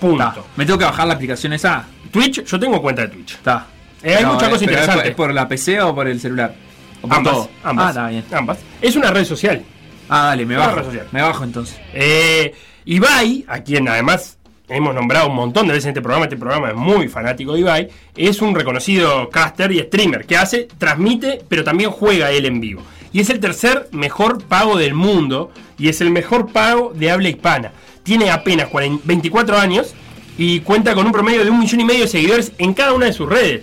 Punto. 0.00 0.24
Ta. 0.24 0.34
Me 0.56 0.64
tengo 0.64 0.78
que 0.78 0.84
bajar 0.84 1.06
la 1.06 1.14
aplicación 1.14 1.52
esa. 1.52 1.84
Twitch, 2.10 2.44
yo 2.44 2.58
tengo 2.58 2.80
cuenta 2.80 3.02
de 3.02 3.08
Twitch. 3.08 3.34
Está. 3.34 3.66
Eh, 4.02 4.14
hay 4.16 4.24
mucha 4.24 4.48
cosa 4.48 4.50
pero 4.50 4.54
es 4.54 4.58
por- 4.58 4.70
interesante. 4.72 5.08
¿Es 5.08 5.14
por 5.14 5.34
la 5.34 5.48
PC 5.48 5.80
o 5.82 5.94
por 5.94 6.06
el 6.08 6.20
celular? 6.20 6.54
¿O 7.02 7.08
por 7.08 7.16
Ambas, 7.18 7.32
todo? 7.34 7.50
ambas, 7.64 7.86
Ah, 7.86 7.88
está 7.90 8.08
bien. 8.08 8.24
ambas. 8.32 8.58
Es 8.80 8.96
una 8.96 9.10
red 9.10 9.24
social. 9.24 9.62
Ah, 10.08 10.26
dale, 10.28 10.46
me 10.46 10.56
bajo. 10.56 10.80
Me 11.12 11.22
bajo 11.22 11.44
entonces. 11.44 11.78
Eh, 11.92 12.54
Ibai, 12.86 13.44
a 13.48 13.60
quien 13.60 13.88
además 13.88 14.38
hemos 14.68 14.94
nombrado 14.94 15.28
un 15.28 15.34
montón 15.36 15.66
de 15.66 15.72
veces 15.72 15.86
en 15.86 15.90
este 15.90 16.00
programa, 16.02 16.24
este 16.26 16.36
programa 16.36 16.68
es 16.70 16.74
muy 16.74 17.08
fanático 17.08 17.54
de 17.54 17.60
Ibai, 17.60 17.88
es 18.16 18.40
un 18.42 18.54
reconocido 18.54 19.28
caster 19.30 19.72
y 19.72 19.80
streamer 19.80 20.26
que 20.26 20.36
hace, 20.36 20.68
transmite, 20.78 21.42
pero 21.48 21.64
también 21.64 21.90
juega 21.90 22.30
él 22.30 22.44
en 22.46 22.60
vivo. 22.60 22.82
Y 23.12 23.20
es 23.20 23.30
el 23.30 23.40
tercer 23.40 23.88
mejor 23.92 24.42
pago 24.44 24.76
del 24.76 24.94
mundo 24.94 25.50
y 25.78 25.88
es 25.88 26.00
el 26.00 26.10
mejor 26.10 26.52
pago 26.52 26.92
de 26.94 27.10
habla 27.10 27.28
hispana. 27.30 27.72
Tiene 28.02 28.30
apenas 28.30 28.68
40 28.68 29.02
24 29.06 29.58
años 29.58 29.94
y 30.36 30.60
cuenta 30.60 30.94
con 30.94 31.06
un 31.06 31.12
promedio 31.12 31.44
de 31.44 31.50
un 31.50 31.58
millón 31.58 31.80
y 31.80 31.84
medio 31.84 32.02
de 32.02 32.08
seguidores 32.08 32.52
en 32.58 32.74
cada 32.74 32.92
una 32.92 33.06
de 33.06 33.12
sus 33.12 33.28
redes. 33.28 33.62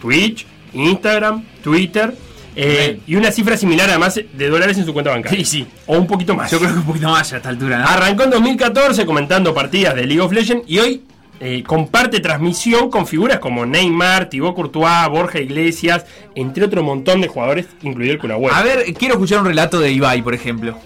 Twitch, 0.00 0.46
Instagram, 0.72 1.44
Twitter. 1.62 2.14
eh, 2.54 3.00
y 3.06 3.16
una 3.16 3.30
cifra 3.30 3.56
similar 3.56 3.88
además 3.90 4.14
de 4.32 4.48
dólares 4.48 4.78
en 4.78 4.86
su 4.86 4.92
cuenta 4.94 5.10
bancaria. 5.10 5.38
Sí, 5.38 5.44
sí. 5.44 5.66
O 5.86 5.96
un 5.98 6.06
poquito 6.06 6.34
más. 6.34 6.50
Yo 6.50 6.58
creo 6.58 6.72
que 6.72 6.78
un 6.78 6.86
poquito 6.86 7.08
más 7.08 7.32
a 7.32 7.36
esta 7.36 7.48
altura, 7.50 7.78
¿no? 7.78 7.86
Arrancó 7.86 8.22
en 8.24 8.30
2014 8.30 9.04
comentando 9.04 9.52
partidas 9.54 9.94
de 9.94 10.06
League 10.06 10.20
of 10.22 10.32
Legends 10.32 10.64
y 10.66 10.78
hoy 10.78 11.02
eh, 11.38 11.62
comparte 11.66 12.20
transmisión 12.20 12.88
con 12.90 13.06
figuras 13.06 13.40
como 13.40 13.66
Neymar, 13.66 14.30
Thibaut 14.30 14.54
Courtois, 14.54 15.06
Borja 15.10 15.38
Iglesias, 15.38 16.06
entre 16.34 16.64
otro 16.64 16.82
montón 16.82 17.20
de 17.20 17.28
jugadores, 17.28 17.66
incluido 17.82 18.14
el 18.14 18.18
Kun 18.18 18.30
Agüero. 18.30 18.54
A 18.54 18.62
ver, 18.62 18.94
quiero 18.94 19.14
escuchar 19.16 19.40
un 19.40 19.46
relato 19.46 19.78
de 19.78 19.90
Ibai, 19.92 20.22
por 20.22 20.32
ejemplo. 20.34 20.78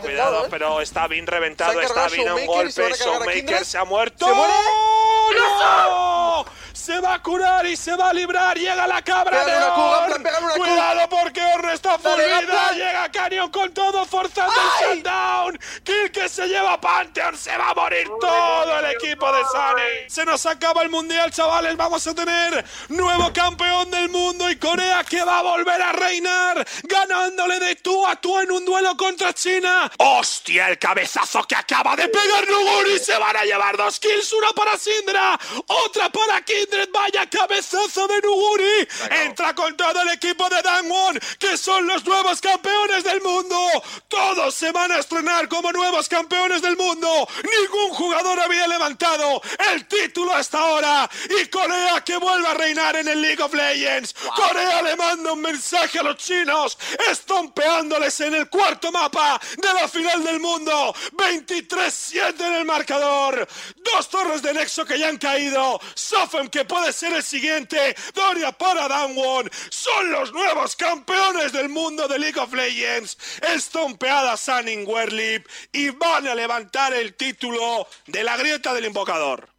Cuidado, 0.00 0.46
pero 0.48 0.80
está 0.80 1.06
bien 1.08 1.26
reventado, 1.26 1.78
está 1.82 2.08
bien 2.08 2.26
un 2.32 2.38
Showmaker 2.38 2.68
y 2.68 2.72
se 2.72 2.80
golpe. 2.82 2.96
Showmaker 3.04 3.64
se 3.66 3.76
ha 3.76 3.84
muerto. 3.84 4.26
¿Se 4.26 4.32
muere? 4.32 4.52
¡No! 5.36 6.17
Se 6.78 7.00
va 7.00 7.14
a 7.14 7.22
curar 7.22 7.66
y 7.66 7.76
se 7.76 7.94
va 7.96 8.10
a 8.10 8.12
librar. 8.12 8.56
Llega 8.56 8.86
la 8.86 9.02
cabra 9.02 9.44
de. 9.44 9.52
Cuidado 10.56 11.08
porque 11.10 11.42
Orn 11.42 11.70
está. 11.70 11.96
Gaplan. 11.98 12.76
Llega 12.76 13.10
Canyon 13.10 13.50
con 13.50 13.74
todo 13.74 14.06
forzando 14.06 14.54
el 14.54 14.96
shutdown. 14.96 15.58
Kill 15.82 16.12
que 16.12 16.28
se 16.28 16.46
lleva 16.46 16.74
a 16.74 16.80
Pantheon. 16.80 17.36
Se 17.36 17.54
va 17.56 17.70
a 17.70 17.74
morir 17.74 18.08
todo 18.20 18.78
el 18.78 18.84
equipo 18.96 19.30
de 19.32 19.40
Sunny. 19.40 20.08
Se 20.08 20.24
nos 20.24 20.46
acaba 20.46 20.82
el 20.82 20.88
mundial, 20.88 21.30
chavales. 21.32 21.76
Vamos 21.76 22.06
a 22.06 22.14
tener 22.14 22.64
nuevo 22.88 23.32
campeón 23.32 23.90
del 23.90 24.08
mundo 24.08 24.48
y 24.48 24.56
Corea 24.56 25.02
que 25.04 25.22
va 25.22 25.40
a 25.40 25.42
volver 25.42 25.82
a 25.82 25.92
reinar. 25.92 26.66
Ganándole 26.84 27.58
de 27.58 27.74
tú 27.76 28.06
a 28.06 28.16
tú 28.16 28.38
en 28.38 28.52
un 28.52 28.64
duelo 28.64 28.96
contra 28.96 29.34
China. 29.34 29.90
¡Hostia! 29.98 30.68
El 30.68 30.78
cabezazo 30.78 31.42
que 31.42 31.56
acaba 31.56 31.96
de 31.96 32.08
pegar 32.08 32.48
Nuguri. 32.48 32.98
Se 33.00 33.18
van 33.18 33.36
a 33.36 33.42
llevar 33.42 33.76
dos 33.76 33.98
kills. 33.98 34.32
Una 34.32 34.52
para 34.52 34.78
Sindra. 34.78 35.38
Otra 35.66 36.08
para 36.08 36.40
Kindred. 36.68 36.88
Vaya 36.92 37.26
cabezazo 37.26 38.06
de 38.08 38.20
Nuguri. 38.20 38.88
Entra 39.24 39.54
con 39.54 39.76
todo 39.76 40.02
el 40.02 40.10
equipo 40.10 40.48
de 40.48 40.62
Dangwon. 40.62 41.18
Que 41.38 41.56
son 41.56 41.86
los 41.86 42.04
nuevos 42.04 42.40
campeones 42.40 43.04
del 43.04 43.20
mundo. 43.20 43.56
Todos 44.08 44.54
se 44.54 44.72
van 44.72 44.92
a 44.92 44.98
estrenar 44.98 45.48
como 45.48 45.72
nuevos 45.72 46.08
campeones 46.08 46.62
del 46.62 46.76
mundo. 46.76 47.28
Ningún 47.42 47.90
jugador 47.94 48.40
había 48.40 48.66
levantado 48.66 49.40
el 49.72 49.86
título 49.86 50.34
hasta 50.34 50.58
ahora. 50.58 51.08
Y 51.40 51.46
Corea 51.46 52.02
que 52.04 52.16
vuelve 52.16 52.48
a 52.48 52.54
reinar 52.54 52.96
en 52.96 53.08
el 53.08 53.20
League 53.20 53.42
of 53.42 53.54
Legends. 53.54 54.14
Corea 54.34 54.82
le 54.82 54.96
manda 54.96 55.32
un 55.32 55.40
mensaje 55.40 55.98
a 55.98 56.02
los 56.02 56.16
chinos. 56.16 56.78
Estompeándoles 57.10 58.20
en 58.20 58.34
el 58.34 58.48
cuarto 58.48 58.90
mapa 58.92 59.40
de 59.56 59.74
la 59.74 59.88
final 59.88 60.24
del 60.24 60.40
mundo. 60.40 60.94
23-7 61.12 62.40
en 62.40 62.54
el 62.54 62.64
marcador. 62.64 63.46
Dos 63.76 64.08
torres 64.08 64.42
de 64.42 64.52
Nexo 64.52 64.84
que 64.84 64.98
ya 64.98 65.08
han 65.08 65.18
caído. 65.18 65.80
Sofem 65.94 66.48
que 66.48 66.57
puede 66.64 66.92
ser 66.92 67.12
el 67.12 67.22
siguiente. 67.22 67.94
Doria 68.14 68.52
para 68.52 68.88
Danwon. 68.88 69.50
Son 69.70 70.10
los 70.10 70.32
nuevos 70.32 70.76
campeones 70.76 71.52
del 71.52 71.68
mundo 71.68 72.08
de 72.08 72.18
League 72.18 72.40
of 72.40 72.52
Legends. 72.52 73.18
Estompeada 73.54 74.36
Sunning 74.36 74.86
Werlip. 74.86 75.46
Y 75.72 75.90
van 75.90 76.26
a 76.26 76.34
levantar 76.34 76.94
el 76.94 77.14
título 77.14 77.86
de 78.06 78.24
la 78.24 78.36
grieta 78.36 78.72
del 78.74 78.86
invocador. 78.86 79.57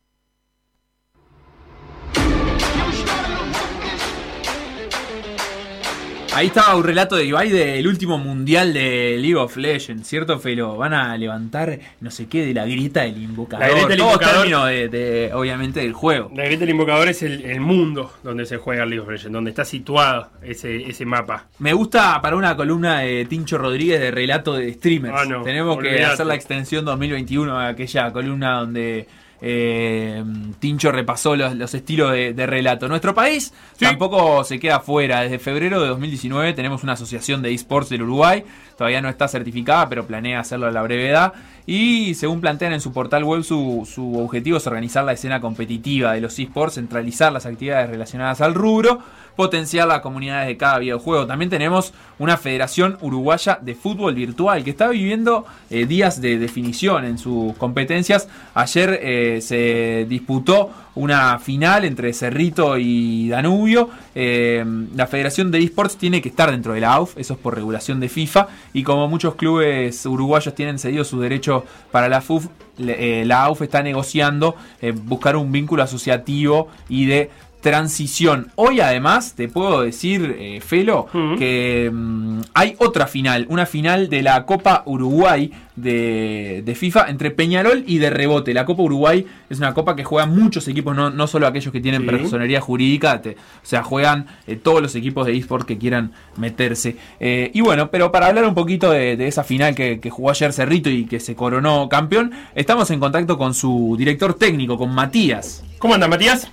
Ahí 6.31 6.47
estaba 6.47 6.75
un 6.75 6.83
relato 6.83 7.15
de 7.15 7.25
Ibai 7.25 7.49
del 7.49 7.87
último 7.87 8.17
mundial 8.17 8.71
de 8.71 9.17
League 9.19 9.35
of 9.35 9.57
Legends, 9.57 10.07
¿cierto, 10.07 10.39
Felo? 10.39 10.77
Van 10.77 10.93
a 10.93 11.17
levantar 11.17 11.79
no 12.01 12.11
sé 12.11 12.27
qué 12.27 12.45
de 12.45 12.53
la 12.53 12.65
grieta 12.65 13.01
del 13.01 13.17
invocador. 13.17 13.65
La 13.65 13.71
grieta 13.71 13.89
del 13.89 13.99
invocador. 13.99 14.67
de, 14.67 14.89
de, 14.89 15.33
obviamente, 15.33 15.79
del 15.79 15.93
juego. 15.93 16.31
La 16.35 16.43
grieta 16.43 16.61
del 16.61 16.69
invocador 16.69 17.09
es 17.09 17.23
el, 17.23 17.43
el 17.45 17.59
mundo 17.59 18.13
donde 18.23 18.45
se 18.45 18.57
juega 18.57 18.85
League 18.85 18.99
of 18.99 19.09
Legends, 19.09 19.31
donde 19.33 19.49
está 19.49 19.65
situado 19.65 20.29
ese, 20.43 20.87
ese 20.87 21.05
mapa. 21.05 21.47
Me 21.57 21.73
gusta 21.73 22.21
para 22.21 22.35
una 22.35 22.55
columna 22.55 22.99
de 22.99 23.25
Tincho 23.25 23.57
Rodríguez 23.57 23.99
de 23.99 24.11
relato 24.11 24.53
de 24.53 24.71
streamers. 24.73 25.15
Ah, 25.17 25.25
no, 25.25 25.41
Tenemos 25.41 25.79
que 25.79 26.03
hacer 26.03 26.27
la 26.27 26.35
extensión 26.35 26.85
2021 26.85 27.57
a 27.57 27.69
aquella 27.69 28.13
columna 28.13 28.59
donde 28.59 29.07
eh, 29.41 30.23
Tincho 30.59 30.91
repasó 30.91 31.35
los, 31.35 31.55
los 31.55 31.73
estilos 31.73 32.11
de, 32.11 32.33
de 32.33 32.45
relato. 32.45 32.87
Nuestro 32.87 33.13
país 33.13 33.53
tampoco 33.79 34.43
se 34.43 34.59
queda 34.59 34.79
fuera. 34.79 35.21
Desde 35.21 35.39
febrero 35.39 35.81
de 35.81 35.87
2019 35.87 36.53
tenemos 36.53 36.83
una 36.83 36.93
asociación 36.93 37.41
de 37.41 37.53
esports 37.53 37.89
del 37.89 38.03
Uruguay. 38.03 38.43
Todavía 38.77 39.01
no 39.01 39.09
está 39.09 39.27
certificada, 39.27 39.89
pero 39.89 40.05
planea 40.05 40.39
hacerlo 40.39 40.67
a 40.67 40.71
la 40.71 40.81
brevedad. 40.81 41.33
Y 41.65 42.15
según 42.15 42.41
plantean 42.41 42.73
en 42.73 42.81
su 42.81 42.91
portal 42.91 43.23
web, 43.23 43.43
su, 43.43 43.87
su 43.91 44.17
objetivo 44.17 44.57
es 44.57 44.67
organizar 44.67 45.03
la 45.03 45.13
escena 45.13 45.39
competitiva 45.39 46.13
de 46.13 46.21
los 46.21 46.37
esports, 46.39 46.75
centralizar 46.75 47.31
las 47.31 47.45
actividades 47.45 47.89
relacionadas 47.89 48.41
al 48.41 48.55
rubro, 48.55 48.99
potenciar 49.39 49.87
las 49.87 50.01
comunidades 50.01 50.49
de 50.49 50.57
cada 50.57 50.79
videojuego. 50.79 51.25
También 51.25 51.49
tenemos 51.49 51.93
una 52.17 52.35
Federación 52.35 52.97
Uruguaya 52.99 53.57
de 53.61 53.73
Fútbol 53.73 54.13
Virtual 54.13 54.65
que 54.65 54.71
está 54.71 54.89
viviendo 54.89 55.45
eh, 55.69 55.85
días 55.85 56.19
de 56.19 56.37
definición 56.37 57.05
en 57.05 57.17
sus 57.17 57.55
competencias. 57.55 58.27
Ayer 58.53 58.99
eh, 59.01 59.39
se 59.41 60.05
disputó 60.09 60.71
una 60.95 61.39
final 61.39 61.85
entre 61.85 62.11
Cerrito 62.11 62.77
y 62.77 63.29
Danubio. 63.29 63.89
Eh, 64.13 64.65
la 64.93 65.07
Federación 65.07 65.51
de 65.51 65.59
Esports 65.59 65.95
tiene 65.95 66.21
que 66.21 66.27
estar 66.27 66.51
dentro 66.51 66.73
de 66.73 66.81
la 66.81 66.91
AUF, 66.95 67.17
eso 67.17 67.35
es 67.35 67.39
por 67.39 67.55
regulación 67.55 68.01
de 68.01 68.09
FIFA. 68.09 68.49
Y 68.73 68.83
como 68.83 69.07
muchos 69.07 69.35
clubes 69.35 70.05
uruguayos 70.05 70.53
tienen 70.53 70.79
cedido 70.79 71.05
su 71.05 71.21
derecho 71.21 71.63
para 71.91 72.09
la 72.09 72.19
FUF, 72.19 72.47
la 72.77 73.43
AUF 73.43 73.61
está 73.61 73.83
negociando 73.83 74.55
buscar 75.03 75.35
un 75.35 75.51
vínculo 75.51 75.83
asociativo 75.83 76.69
y 76.87 77.05
de 77.07 77.29
transición. 77.61 78.47
Hoy 78.55 78.79
además 78.79 79.33
te 79.35 79.47
puedo 79.47 79.81
decir, 79.81 80.35
eh, 80.39 80.61
Felo, 80.61 81.07
que 81.37 81.89
mm, 81.93 82.41
hay 82.53 82.75
otra 82.79 83.07
final, 83.07 83.45
una 83.49 83.65
final 83.65 84.09
de 84.09 84.21
la 84.21 84.45
Copa 84.45 84.83
Uruguay 84.85 85.51
de, 85.75 86.61
de 86.65 86.75
FIFA 86.75 87.09
entre 87.09 87.31
Peñarol 87.31 87.83
y 87.87 87.99
de 87.99 88.09
Rebote. 88.09 88.53
La 88.53 88.65
Copa 88.65 88.81
Uruguay 88.83 89.25
es 89.49 89.57
una 89.59 89.73
copa 89.73 89.95
que 89.95 90.03
juegan 90.03 90.35
muchos 90.35 90.67
equipos, 90.67 90.95
no, 90.95 91.09
no 91.09 91.27
solo 91.27 91.47
aquellos 91.47 91.71
que 91.71 91.79
tienen 91.79 92.01
Sí. 92.01 92.07
personería 92.07 92.59
jurídica, 92.61 93.21
te- 93.21 93.31
o 93.31 93.35
sea, 93.65 93.83
juegan 93.83 94.25
eh, 94.47 94.55
todos 94.55 94.81
los 94.81 94.95
equipos 94.95 95.25
de 95.25 95.37
eSport 95.37 95.65
que 95.67 95.77
quieran 95.77 96.11
meterse. 96.37 96.97
Eh, 97.19 97.51
y 97.53 97.61
bueno, 97.61 97.91
pero 97.91 98.11
para 98.11 98.27
hablar 98.27 98.45
un 98.45 98.55
poquito 98.55 98.91
de, 98.91 99.15
de 99.15 99.27
esa 99.27 99.43
final 99.43 99.75
que, 99.75 99.99
que 99.99 100.09
jugó 100.09 100.31
ayer 100.31 100.51
Cerrito 100.53 100.89
y 100.89 101.05
que 101.05 101.19
se 101.19 101.35
coronó 101.35 101.87
campeón, 101.89 102.31
estamos 102.55 102.89
en 102.91 102.99
contacto 102.99 103.37
con 103.37 103.53
su 103.53 103.95
director 103.97 104.33
técnico, 104.33 104.77
con 104.77 104.93
Matías. 104.93 105.63
¿Cómo 105.77 105.93
anda, 105.93 106.07
Matías? 106.09 106.49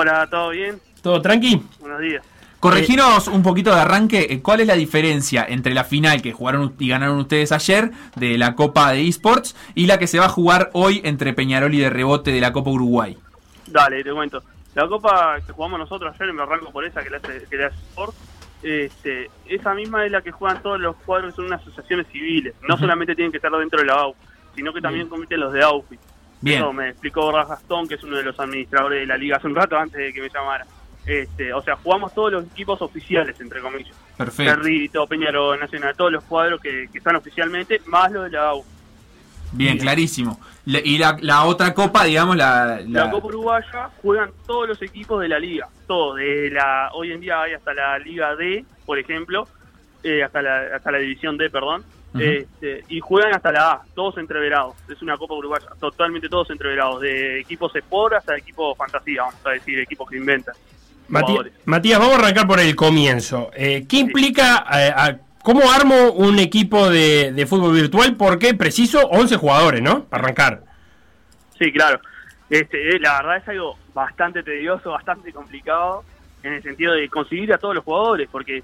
Hola, 0.00 0.28
¿todo 0.30 0.50
bien? 0.50 0.80
¿Todo 1.02 1.20
tranqui? 1.20 1.60
Buenos 1.80 1.98
días. 1.98 2.24
Correginos 2.60 3.26
un 3.26 3.42
poquito 3.42 3.74
de 3.74 3.80
arranque, 3.80 4.28
eh, 4.30 4.40
¿cuál 4.40 4.60
es 4.60 4.68
la 4.68 4.76
diferencia 4.76 5.44
entre 5.48 5.74
la 5.74 5.82
final 5.82 6.22
que 6.22 6.30
jugaron 6.30 6.72
y 6.78 6.88
ganaron 6.88 7.18
ustedes 7.18 7.50
ayer 7.50 7.90
de 8.14 8.38
la 8.38 8.54
Copa 8.54 8.92
de 8.92 9.08
Esports 9.08 9.56
y 9.74 9.86
la 9.86 9.98
que 9.98 10.06
se 10.06 10.20
va 10.20 10.26
a 10.26 10.28
jugar 10.28 10.70
hoy 10.72 11.00
entre 11.02 11.32
Peñarol 11.32 11.74
y 11.74 11.80
de 11.80 11.90
Rebote 11.90 12.30
de 12.30 12.40
la 12.40 12.52
Copa 12.52 12.70
Uruguay? 12.70 13.18
Dale, 13.66 14.04
te 14.04 14.12
cuento. 14.12 14.40
La 14.76 14.86
copa 14.86 15.40
que 15.44 15.52
jugamos 15.52 15.80
nosotros 15.80 16.14
ayer, 16.14 16.32
me 16.32 16.42
arranco 16.42 16.70
por 16.70 16.84
esa 16.84 17.02
que 17.02 17.10
le 17.10 17.16
hace, 17.16 17.44
que 17.50 17.56
le 17.56 17.64
hace 17.64 17.76
Sport, 17.88 18.14
este, 18.62 19.28
esa 19.46 19.74
misma 19.74 20.06
es 20.06 20.12
la 20.12 20.22
que 20.22 20.30
juegan 20.30 20.62
todos 20.62 20.78
los 20.78 20.94
cuadros 20.94 21.32
que 21.32 21.36
son 21.38 21.46
unas 21.46 21.60
asociaciones 21.62 22.06
civiles. 22.12 22.54
No 22.68 22.78
solamente 22.78 23.16
tienen 23.16 23.32
que 23.32 23.38
estar 23.38 23.50
dentro 23.50 23.80
de 23.80 23.86
la 23.86 23.94
AUF, 23.94 24.16
sino 24.54 24.72
que 24.72 24.80
también 24.80 25.08
compiten 25.08 25.40
los 25.40 25.52
de 25.52 25.64
AUFI. 25.64 25.98
Bien. 26.40 26.58
Eso 26.58 26.72
me 26.72 26.90
explicó 26.90 27.32
Gastón, 27.32 27.88
que 27.88 27.94
es 27.96 28.02
uno 28.04 28.16
de 28.16 28.22
los 28.22 28.38
administradores 28.38 29.00
de 29.00 29.06
la 29.06 29.16
liga 29.16 29.36
hace 29.36 29.46
un 29.46 29.54
rato 29.54 29.76
antes 29.76 29.98
de 29.98 30.12
que 30.12 30.20
me 30.20 30.28
llamara. 30.28 30.66
Este, 31.06 31.52
o 31.52 31.62
sea, 31.62 31.74
jugamos 31.76 32.14
todos 32.14 32.30
los 32.32 32.44
equipos 32.44 32.80
oficiales, 32.82 33.40
entre 33.40 33.60
comillas. 33.60 33.96
Perfecto. 34.16 34.52
Cerrito, 34.54 35.06
Peñarol, 35.06 35.58
Nacional, 35.58 35.94
todos 35.96 36.12
los 36.12 36.24
cuadros 36.24 36.60
que, 36.60 36.88
que 36.92 36.98
están 36.98 37.16
oficialmente, 37.16 37.80
más 37.86 38.12
los 38.12 38.24
de 38.24 38.30
la 38.30 38.48
AUF. 38.50 38.66
Bien, 39.52 39.78
clarísimo. 39.78 40.38
Le- 40.66 40.82
y 40.84 40.98
la, 40.98 41.16
la 41.22 41.44
otra 41.46 41.72
copa, 41.72 42.04
digamos, 42.04 42.36
la... 42.36 42.80
La, 42.86 43.04
la- 43.06 43.10
Copa 43.10 43.26
Uruguaya 43.28 43.88
juegan 44.02 44.30
todos 44.46 44.68
los 44.68 44.82
equipos 44.82 45.22
de 45.22 45.28
la 45.28 45.38
liga, 45.38 45.66
todo, 45.86 46.16
de 46.16 46.50
la 46.50 46.90
hoy 46.92 47.12
en 47.12 47.20
día 47.20 47.40
hay 47.40 47.54
hasta 47.54 47.72
la 47.72 47.98
Liga 47.98 48.36
D, 48.36 48.66
por 48.84 48.98
ejemplo, 48.98 49.48
eh, 50.02 50.22
hasta 50.22 50.42
la 50.42 50.76
hasta 50.76 50.90
la 50.92 50.98
División 50.98 51.38
D, 51.38 51.48
perdón, 51.48 51.82
Este, 52.18 52.84
y 52.88 53.00
juegan 53.00 53.34
hasta 53.34 53.52
la 53.52 53.72
A, 53.72 53.82
todos 53.94 54.16
entreverados. 54.18 54.74
Es 54.88 55.00
una 55.02 55.16
Copa 55.16 55.34
Uruguaya, 55.34 55.66
totalmente 55.78 56.28
todos 56.28 56.50
entreverados, 56.50 57.00
de 57.02 57.40
equipos 57.40 57.74
Sport 57.76 58.14
hasta 58.14 58.36
equipos 58.36 58.76
fantasía, 58.78 59.22
vamos 59.22 59.36
a 59.44 59.50
decir, 59.50 59.78
equipos 59.78 60.08
que 60.08 60.16
inventan. 60.16 60.54
Jugadores. 61.08 61.52
Matías, 61.64 61.98
vamos 61.98 62.16
a 62.16 62.18
arrancar 62.18 62.46
por 62.46 62.60
el 62.60 62.74
comienzo. 62.76 63.50
Eh, 63.54 63.86
¿Qué 63.88 63.96
implica, 63.98 64.64
eh, 64.72 64.92
a- 64.94 65.18
cómo 65.42 65.70
armo 65.70 66.12
un 66.12 66.38
equipo 66.38 66.90
de, 66.90 67.32
de 67.32 67.46
fútbol 67.46 67.74
virtual? 67.74 68.16
Porque 68.16 68.54
preciso 68.54 69.06
11 69.08 69.36
jugadores, 69.36 69.82
¿no? 69.82 70.04
Para 70.04 70.24
arrancar. 70.24 70.62
Sí, 71.58 71.72
claro. 71.72 72.00
Este, 72.50 72.90
eh, 72.96 72.98
la 73.00 73.18
verdad 73.22 73.36
es 73.38 73.48
algo 73.48 73.78
bastante 73.94 74.42
tedioso, 74.42 74.90
bastante 74.92 75.32
complicado, 75.32 76.04
en 76.42 76.54
el 76.54 76.62
sentido 76.62 76.92
de 76.94 77.08
conseguir 77.08 77.52
a 77.52 77.58
todos 77.58 77.74
los 77.74 77.84
jugadores, 77.84 78.28
porque 78.30 78.62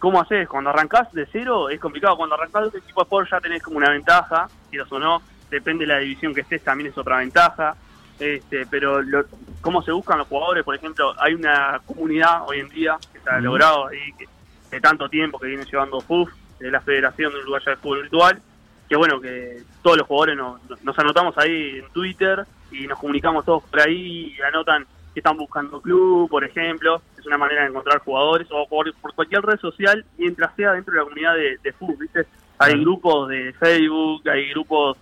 ¿cómo 0.00 0.20
haces? 0.20 0.48
Cuando 0.48 0.70
arrancás 0.70 1.12
de 1.12 1.26
cero 1.30 1.68
es 1.70 1.78
complicado, 1.78 2.16
cuando 2.16 2.34
arrancás 2.34 2.62
de 2.62 2.78
un 2.78 2.82
equipo 2.82 3.00
de 3.00 3.04
sport 3.04 3.30
ya 3.30 3.40
tenés 3.40 3.62
como 3.62 3.76
una 3.76 3.90
ventaja, 3.90 4.48
quieras 4.70 4.90
o 4.90 4.98
no, 4.98 5.22
depende 5.48 5.86
de 5.86 5.92
la 5.92 5.98
división 6.00 6.34
que 6.34 6.40
estés, 6.40 6.64
también 6.64 6.90
es 6.90 6.98
otra 6.98 7.18
ventaja, 7.18 7.76
este, 8.18 8.66
pero 8.66 9.00
lo- 9.02 9.24
cómo 9.60 9.82
se 9.82 9.92
buscan 9.92 10.18
los 10.18 10.26
jugadores, 10.26 10.64
por 10.64 10.74
ejemplo, 10.74 11.14
hay 11.18 11.34
una 11.34 11.80
comunidad 11.86 12.42
hoy 12.48 12.58
en 12.60 12.68
día 12.70 12.96
que 13.12 13.20
se 13.20 13.30
ha 13.30 13.38
logrado 13.40 13.86
ahí, 13.86 14.12
que, 14.18 14.26
de 14.70 14.80
tanto 14.80 15.08
tiempo 15.08 15.38
que 15.38 15.46
viene 15.46 15.64
llevando 15.64 16.00
FUF, 16.00 16.30
de 16.58 16.70
la 16.70 16.80
Federación 16.80 17.32
de 17.32 17.38
Uruguaya 17.38 17.70
de 17.70 17.76
Fútbol 17.76 18.02
Virtual, 18.02 18.42
que 18.88 18.96
bueno, 18.96 19.20
que 19.20 19.62
todos 19.82 19.96
los 19.96 20.06
jugadores 20.06 20.36
nos, 20.36 20.60
nos 20.82 20.98
anotamos 20.98 21.36
ahí 21.38 21.78
en 21.78 21.88
Twitter 21.92 22.44
y 22.70 22.86
nos 22.86 22.98
comunicamos 22.98 23.44
todos 23.44 23.62
por 23.64 23.80
ahí 23.80 24.34
y 24.36 24.40
anotan 24.42 24.84
que 25.14 25.20
están 25.20 25.36
buscando 25.36 25.80
club, 25.80 26.28
por 26.28 26.44
ejemplo, 26.44 27.00
es 27.20 27.26
una 27.26 27.38
manera 27.38 27.62
de 27.62 27.68
encontrar 27.68 28.00
jugadores, 28.00 28.48
o 28.50 28.66
por, 28.68 28.92
por 28.94 29.14
cualquier 29.14 29.42
red 29.42 29.58
social, 29.58 30.04
mientras 30.18 30.54
sea 30.56 30.72
dentro 30.72 30.92
de 30.92 30.98
la 30.98 31.04
comunidad 31.04 31.34
de, 31.34 31.58
de 31.62 31.72
fútbol, 31.72 31.96
¿viste? 32.00 32.26
Hay 32.58 32.78
grupos 32.80 33.28
de 33.28 33.54
Facebook, 33.54 34.28
hay 34.28 34.50
grupos 34.50 34.98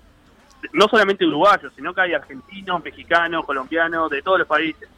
no 0.72 0.86
solamente 0.88 1.24
uruguayos, 1.24 1.72
sino 1.74 1.94
que 1.94 2.00
hay 2.00 2.14
argentinos, 2.14 2.82
mexicanos, 2.82 3.44
colombianos, 3.44 4.10
de 4.10 4.22
todos 4.22 4.40
los 4.40 4.48
países. 4.48 4.88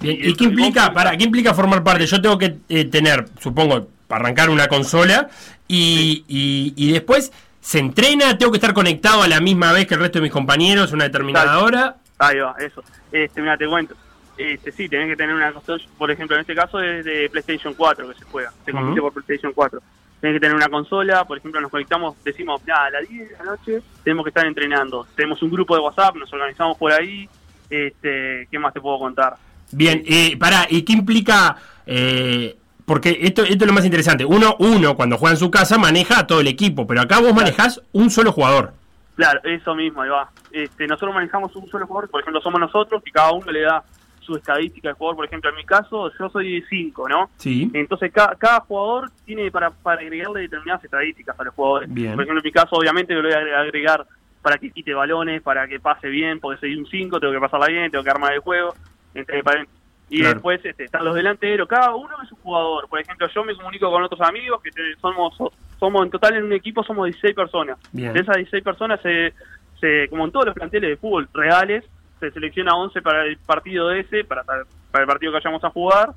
Bien, 0.00 0.18
¿Y 0.20 0.34
qué 0.34 0.44
implica, 0.44 0.92
para, 0.92 1.16
qué 1.16 1.24
implica 1.24 1.54
formar 1.54 1.82
parte? 1.82 2.06
Yo 2.06 2.20
tengo 2.20 2.38
que 2.38 2.56
eh, 2.68 2.84
tener, 2.86 3.26
supongo, 3.40 3.88
para 4.06 4.24
arrancar 4.24 4.50
una 4.50 4.68
consola 4.68 5.28
y, 5.68 6.24
y, 6.28 6.74
y 6.76 6.92
después 6.92 7.32
se 7.60 7.78
entrena, 7.78 8.38
tengo 8.38 8.52
que 8.52 8.58
estar 8.58 8.74
conectado 8.74 9.22
a 9.22 9.28
la 9.28 9.40
misma 9.40 9.72
vez 9.72 9.86
que 9.86 9.94
el 9.94 10.00
resto 10.00 10.18
de 10.18 10.22
mis 10.22 10.32
compañeros, 10.32 10.92
una 10.92 11.04
determinada 11.04 11.46
Exacto. 11.46 11.64
hora. 11.64 11.96
Ahí 12.18 12.38
va, 12.38 12.54
eso. 12.58 12.82
Este, 13.10 13.40
mira, 13.40 13.56
te 13.56 13.66
cuento. 13.66 13.94
Este, 14.36 14.72
sí, 14.72 14.88
tenés 14.88 15.08
que 15.08 15.16
tener 15.16 15.34
una 15.34 15.52
consola, 15.52 15.82
por 15.96 16.10
ejemplo, 16.10 16.36
en 16.36 16.40
este 16.40 16.54
caso 16.54 16.80
es 16.80 17.04
de 17.04 17.28
PlayStation 17.30 17.74
4 17.74 18.08
que 18.08 18.14
se 18.14 18.24
juega, 18.24 18.52
se 18.64 18.72
compite 18.72 19.00
por 19.00 19.12
PlayStation 19.12 19.52
4. 19.52 19.80
Tenés 20.20 20.36
que 20.36 20.40
tener 20.40 20.56
una 20.56 20.68
consola, 20.68 21.24
por 21.24 21.38
ejemplo, 21.38 21.60
nos 21.60 21.70
conectamos, 21.70 22.16
decimos, 22.24 22.60
a 22.68 22.90
las 22.90 23.08
10 23.08 23.30
de 23.30 23.36
la 23.36 23.44
noche 23.44 23.82
tenemos 24.02 24.24
que 24.24 24.30
estar 24.30 24.46
entrenando. 24.46 25.06
Tenemos 25.14 25.42
un 25.42 25.50
grupo 25.50 25.74
de 25.74 25.82
WhatsApp, 25.82 26.16
nos 26.16 26.32
organizamos 26.32 26.76
por 26.76 26.92
ahí. 26.92 27.28
Este, 27.68 28.46
¿Qué 28.50 28.58
más 28.58 28.72
te 28.72 28.80
puedo 28.80 28.98
contar? 28.98 29.34
Bien, 29.72 30.02
eh, 30.06 30.36
pará, 30.38 30.66
¿y 30.68 30.82
qué 30.82 30.92
implica? 30.92 31.56
eh, 31.86 32.56
porque 32.86 33.18
esto, 33.22 33.42
esto 33.42 33.64
es 33.64 33.66
lo 33.66 33.72
más 33.72 33.84
interesante. 33.84 34.24
Uno, 34.24 34.54
uno, 34.60 34.94
cuando 34.96 35.18
juega 35.18 35.34
en 35.34 35.40
su 35.40 35.50
casa, 35.50 35.76
maneja 35.76 36.20
a 36.20 36.26
todo 36.26 36.40
el 36.40 36.46
equipo, 36.46 36.86
pero 36.86 37.00
acá 37.00 37.20
vos 37.20 37.34
manejás 37.34 37.82
un 37.92 38.10
solo 38.10 38.30
jugador. 38.30 38.72
Claro, 39.16 39.40
eso 39.42 39.74
mismo, 39.74 40.02
ahí 40.02 40.08
va. 40.08 40.30
Este, 40.52 40.86
nosotros 40.86 41.14
manejamos 41.14 41.54
un 41.56 41.66
solo 41.68 41.86
jugador, 41.86 42.08
por 42.08 42.20
ejemplo, 42.20 42.40
somos 42.40 42.60
nosotros 42.60 43.02
y 43.04 43.10
cada 43.10 43.32
uno 43.32 43.50
le 43.50 43.62
da 43.62 43.82
su 44.26 44.36
estadística 44.36 44.88
de 44.88 44.94
jugador. 44.94 45.16
Por 45.16 45.24
ejemplo, 45.26 45.48
en 45.50 45.56
mi 45.56 45.64
caso, 45.64 46.10
yo 46.18 46.28
soy 46.28 46.62
5, 46.68 47.08
¿no? 47.08 47.30
Sí. 47.36 47.70
Entonces, 47.72 48.12
ca- 48.12 48.34
cada 48.38 48.60
jugador 48.60 49.10
tiene 49.24 49.50
para, 49.50 49.70
para 49.70 50.00
agregarle 50.02 50.42
determinadas 50.42 50.84
estadísticas 50.84 51.38
a 51.40 51.44
los 51.44 51.54
jugadores. 51.54 51.92
Bien. 51.92 52.14
Por 52.14 52.24
ejemplo, 52.24 52.40
en 52.40 52.44
mi 52.44 52.52
caso, 52.52 52.76
obviamente, 52.76 53.14
yo 53.14 53.22
le 53.22 53.34
voy 53.34 53.50
a 53.52 53.60
agregar 53.60 54.06
para 54.42 54.58
que 54.58 54.70
quite 54.70 54.92
balones, 54.94 55.40
para 55.42 55.66
que 55.66 55.80
pase 55.80 56.08
bien, 56.08 56.38
porque 56.40 56.60
soy 56.60 56.76
un 56.76 56.86
5, 56.86 57.18
tengo 57.20 57.32
que 57.32 57.40
pasarla 57.40 57.66
bien, 57.68 57.90
tengo 57.90 58.04
que 58.04 58.10
armar 58.10 58.32
el 58.34 58.40
juego. 58.40 58.74
Entre, 59.14 59.42
para- 59.42 59.64
y 60.08 60.20
Claro. 60.20 60.34
después 60.34 60.64
este, 60.64 60.84
están 60.84 61.04
los 61.04 61.16
delanteros, 61.16 61.66
cada 61.66 61.92
uno 61.94 62.10
es 62.22 62.30
un 62.30 62.38
jugador. 62.38 62.88
Por 62.88 63.00
ejemplo, 63.00 63.26
yo 63.34 63.42
me 63.42 63.56
comunico 63.56 63.90
con 63.90 64.02
otros 64.04 64.20
amigos, 64.20 64.60
que 64.62 64.70
somos 65.00 65.36
somos 65.80 66.04
en 66.04 66.10
total 66.10 66.36
en 66.36 66.44
un 66.44 66.52
equipo 66.52 66.82
somos 66.84 67.06
16 67.06 67.34
personas. 67.34 67.76
Bien. 67.92 68.12
De 68.12 68.20
esas 68.20 68.36
16 68.36 68.62
personas, 68.62 69.00
se, 69.02 69.34
se, 69.80 70.08
como 70.08 70.24
en 70.24 70.30
todos 70.32 70.46
los 70.46 70.54
planteles 70.54 70.90
de 70.90 70.96
fútbol 70.96 71.28
reales, 71.34 71.84
se 72.20 72.30
selecciona 72.30 72.74
11 72.74 73.02
para 73.02 73.24
el 73.24 73.36
partido 73.38 73.90
ese, 73.90 74.24
para, 74.24 74.42
para 74.44 74.62
el 75.02 75.06
partido 75.06 75.32
que 75.32 75.38
vayamos 75.38 75.64
a 75.64 75.70
jugar. 75.70 76.10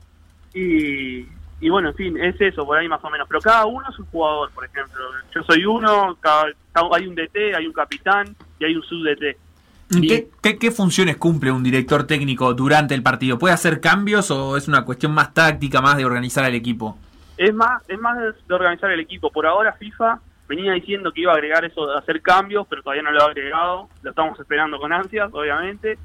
Y, 0.54 1.28
y 1.62 1.70
bueno, 1.70 1.90
en 1.90 1.96
fin, 1.96 2.18
es 2.18 2.40
eso, 2.40 2.66
por 2.66 2.78
ahí 2.78 2.88
más 2.88 3.04
o 3.04 3.10
menos. 3.10 3.28
Pero 3.28 3.42
cada 3.42 3.66
uno 3.66 3.86
es 3.90 4.00
un 4.00 4.06
jugador, 4.06 4.52
por 4.52 4.66
ejemplo. 4.66 5.00
Yo 5.34 5.44
soy 5.44 5.66
uno, 5.66 6.18
cada, 6.20 6.46
hay 6.94 7.08
un 7.08 7.16
DT, 7.16 7.56
hay 7.56 7.68
un 7.68 7.74
capitán 7.74 8.36
y 8.60 8.66
hay 8.66 8.76
un 8.76 8.84
sub-DT. 8.84 9.38
¿Qué, 10.02 10.30
qué, 10.42 10.58
qué 10.60 10.72
funciones 10.72 11.18
cumple 11.18 11.52
un 11.52 11.64
director 11.64 12.06
técnico 12.06 12.54
durante 12.54 12.94
el 12.94 13.02
partido? 13.02 13.40
¿Puede 13.40 13.56
hacer 13.56 13.82
cambios 13.82 14.30
o 14.30 14.56
es 14.56 14.68
una 14.68 14.86
cuestión 14.86 15.14
más 15.14 15.34
táctica, 15.34 15.82
más 15.82 15.98
de 15.98 16.06
organizar 16.06 16.46
al 16.46 16.54
equipo? 16.54 16.98
Es 17.38 17.54
más, 17.56 17.82
es 17.88 18.00
más 18.00 18.18
de 18.18 18.54
organizar 18.54 18.92
el 18.92 19.00
equipo. 19.00 19.32
Por 19.32 19.48
ahora 19.48 19.74
FIFA 19.74 20.20
venía 20.50 20.74
diciendo 20.74 21.12
que 21.14 21.22
iba 21.22 21.32
a 21.32 21.36
agregar 21.36 21.64
eso 21.64 21.86
de 21.88 21.98
hacer 21.98 22.22
cambios, 22.22 22.66
pero 22.68 22.82
todavía 22.84 23.04
no 23.04 23.12
lo 23.12 23.22
ha 23.22 23.28
agregado. 23.28 23.88
Lo 24.02 24.10
estamos 24.10 24.38
esperando 24.40 24.78
con 24.80 24.92
ansias, 24.92 25.30
obviamente. 25.32 25.98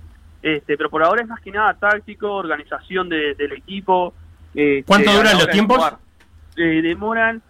Este, 0.42 0.76
pero 0.76 0.90
por 0.90 1.03
ahora 1.03 1.22
es 1.22 1.28
más 1.28 1.40
que 1.40 1.51
nada 1.51 1.72
táctico, 1.74 2.30
organización 2.30 3.09
de- 3.09 3.34
del 3.34 3.53
equipo. 3.53 4.12
este, 4.55 4.84
¿Cuánto 4.86 5.12
duran 5.12 5.38
los 5.38 5.49
tiempos? 5.49 5.82
Eh, 6.57 6.82
demoran, 6.82 7.42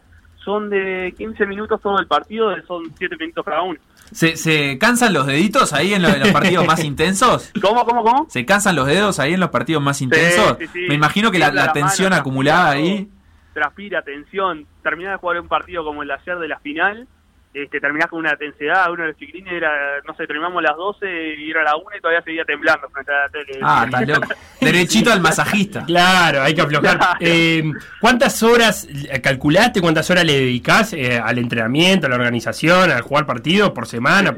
son 0.45 0.71
de 0.71 1.13
15 1.19 1.45
minutos 1.47 1.81
todo 1.83 1.99
el 1.99 2.07
partido, 2.07 2.55
son 2.67 2.85
7 2.97 3.17
minutos 3.19 3.45
cada 3.45 3.63
uno. 3.63 3.79
¿Se, 4.13 4.37
se 4.37 4.79
cansan 4.79 5.13
los 5.13 5.27
deditos 5.27 5.73
ahí 5.73 5.93
en, 5.95 6.03
lo- 6.03 6.09
en 6.09 6.21
los 6.21 6.31
partidos 6.31 6.65
más 6.67 6.85
intensos? 6.85 7.51
¿Cómo, 7.61 7.85
cómo, 7.85 8.03
cómo? 8.05 8.27
¿Se 8.31 8.47
cansan 8.47 8.77
los 8.77 8.87
dedos 8.87 9.19
ahí 9.19 9.35
en 9.35 9.41
los 9.41 9.51
partidos 9.51 9.83
más 9.83 10.01
intensos? 10.01 10.57
sí, 10.61 10.67
sí. 10.73 10.85
Me 10.89 10.95
imagino 10.95 11.31
que 11.33 11.39
la, 11.39 11.47
Tiembla 11.47 11.63
la 11.63 11.67
la 11.67 11.73
tensión 11.73 12.11
mano, 12.11 12.21
acumulada 12.21 12.71
ahí... 12.71 13.09
transpira, 13.55 14.03
tensión. 14.03 14.67
Terminás 14.83 15.13
de 15.13 15.19
jugar 15.19 15.41
un 15.41 15.49
partido 15.49 15.85
como 15.85 16.03
el 16.03 16.09
de 16.09 16.15
ayer 16.15 16.39
de 16.39 16.49
la 16.49 16.59
final, 16.59 17.09
este, 17.55 17.81
terminás 17.81 18.09
con 18.09 18.19
una 18.19 18.35
tensidad. 18.37 18.91
Uno 18.91 19.03
de 19.03 19.09
los 19.11 19.17
chiquilines 19.17 19.53
era, 19.53 19.71
no 20.05 20.15
sé, 20.17 20.27
terminamos 20.27 20.59
a 20.59 20.63
las 20.63 20.77
12 20.77 21.35
y 21.39 21.51
era 21.51 21.63
la 21.63 21.77
1 21.77 21.85
y 21.97 22.01
todavía 22.01 22.21
seguía 22.23 22.45
temblando 22.45 22.89
frente 22.91 23.13
a 23.13 23.21
la 23.21 23.29
tele. 23.29 23.61
Ah, 23.63 23.83
está 23.85 24.01
loco. 24.01 24.35
Derechito 24.61 25.13
al 25.13 25.21
masajista. 25.21 25.85
Claro, 25.85 26.43
hay 26.43 26.53
que 26.53 26.63
aflojar. 26.63 26.99
Claro. 26.99 27.19
Eh, 27.21 27.63
¿Cuántas 28.01 28.43
horas 28.43 28.89
calculaste? 29.23 29.81
¿Cuántas 29.81 30.11
horas 30.11 30.25
le 30.25 30.33
dedicás 30.33 30.95
eh, 30.95 31.17
al 31.17 31.39
entrenamiento, 31.39 32.09
a 32.09 32.11
la 32.11 32.17
organización, 32.17 32.91
al 32.91 33.03
jugar 33.03 33.25
partidos 33.25 33.71
por 33.71 33.87
semana? 33.87 34.35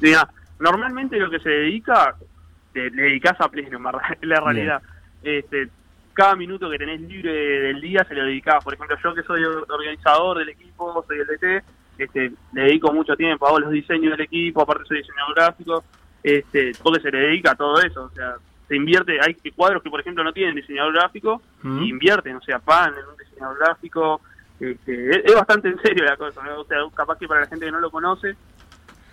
Mira, 0.00 0.26
normalmente 0.58 1.18
lo 1.18 1.30
que 1.30 1.40
se 1.40 1.50
dedica, 1.50 2.14
te, 2.72 2.90
le 2.90 3.02
dedicás 3.02 3.38
a 3.40 3.50
pleno, 3.50 3.78
la 4.22 4.40
realidad. 4.40 4.80
Este, 5.22 5.68
cada 6.18 6.34
minuto 6.34 6.68
que 6.68 6.78
tenés 6.78 7.00
libre 7.00 7.32
del 7.32 7.80
día 7.80 8.04
se 8.08 8.12
lo 8.12 8.24
dedicás. 8.24 8.64
Por 8.64 8.74
ejemplo, 8.74 8.96
yo 9.00 9.14
que 9.14 9.22
soy 9.22 9.40
organizador 9.44 10.38
del 10.38 10.48
equipo, 10.48 11.04
soy 11.06 11.18
el 11.20 11.26
DT, 11.28 11.64
este, 11.96 12.32
le 12.54 12.62
dedico 12.62 12.92
mucho 12.92 13.14
tiempo, 13.14 13.46
hago 13.46 13.60
los 13.60 13.70
diseños 13.70 14.10
del 14.10 14.22
equipo, 14.22 14.62
aparte 14.62 14.82
soy 14.88 14.98
diseñador 14.98 15.36
gráfico, 15.36 15.84
este, 16.24 16.72
porque 16.82 17.00
se 17.00 17.12
le 17.12 17.18
dedica 17.18 17.52
a 17.52 17.54
todo 17.54 17.80
eso. 17.80 18.02
O 18.02 18.10
sea, 18.10 18.34
se 18.66 18.74
invierte, 18.74 19.20
hay 19.20 19.34
cuadros 19.54 19.80
que 19.80 19.90
por 19.90 20.00
ejemplo 20.00 20.24
no 20.24 20.32
tienen 20.32 20.56
diseñador 20.56 20.92
gráfico, 20.92 21.40
Mm. 21.62 21.82
y 21.84 21.88
invierten, 21.88 22.34
o 22.36 22.40
sea, 22.42 22.58
pagan 22.58 22.94
en 22.94 23.08
un 23.08 23.16
diseñador 23.16 23.56
gráfico. 23.58 24.20
Este, 24.58 25.10
es, 25.10 25.24
es 25.24 25.34
bastante 25.36 25.68
en 25.68 25.80
serio 25.80 26.04
la 26.04 26.16
cosa, 26.16 26.42
¿no? 26.42 26.62
o 26.62 26.64
sea, 26.64 26.78
capaz 26.96 27.16
que 27.16 27.28
para 27.28 27.42
la 27.42 27.46
gente 27.46 27.64
que 27.64 27.70
no 27.72 27.78
lo 27.80 27.92
conoce, 27.92 28.34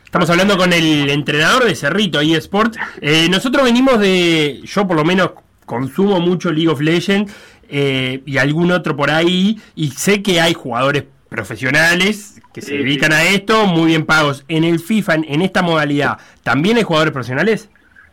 Estamos 0.06 0.30
hablando 0.30 0.56
con 0.56 0.72
el 0.72 1.10
entrenador 1.10 1.66
de 1.66 1.76
Cerrito, 1.76 2.22
eSport. 2.22 2.74
Eh, 3.02 3.28
nosotros 3.30 3.66
venimos 3.66 4.00
de, 4.00 4.62
yo 4.64 4.88
por 4.88 4.96
lo 4.96 5.04
menos 5.04 5.32
consumo 5.66 6.20
mucho 6.20 6.52
League 6.52 6.70
of 6.70 6.82
Legends 6.82 7.34
eh, 7.70 8.22
y 8.26 8.38
algún 8.38 8.72
otro 8.72 8.96
por 8.96 9.10
ahí, 9.10 9.60
y 9.76 9.90
sé 9.92 10.22
que 10.22 10.40
hay 10.40 10.54
jugadores 10.54 11.06
profesionales 11.30 12.42
que 12.54 12.62
se 12.62 12.78
dedican 12.78 13.12
a 13.12 13.24
esto, 13.24 13.66
muy 13.66 13.88
bien 13.88 14.06
pagos. 14.06 14.46
En 14.48 14.64
el 14.64 14.80
FIFA, 14.80 15.16
en, 15.16 15.42
esta 15.42 15.62
modalidad, 15.62 16.18
¿también 16.44 16.78
hay 16.78 16.84
jugadores 16.84 17.12
profesionales? 17.12 17.70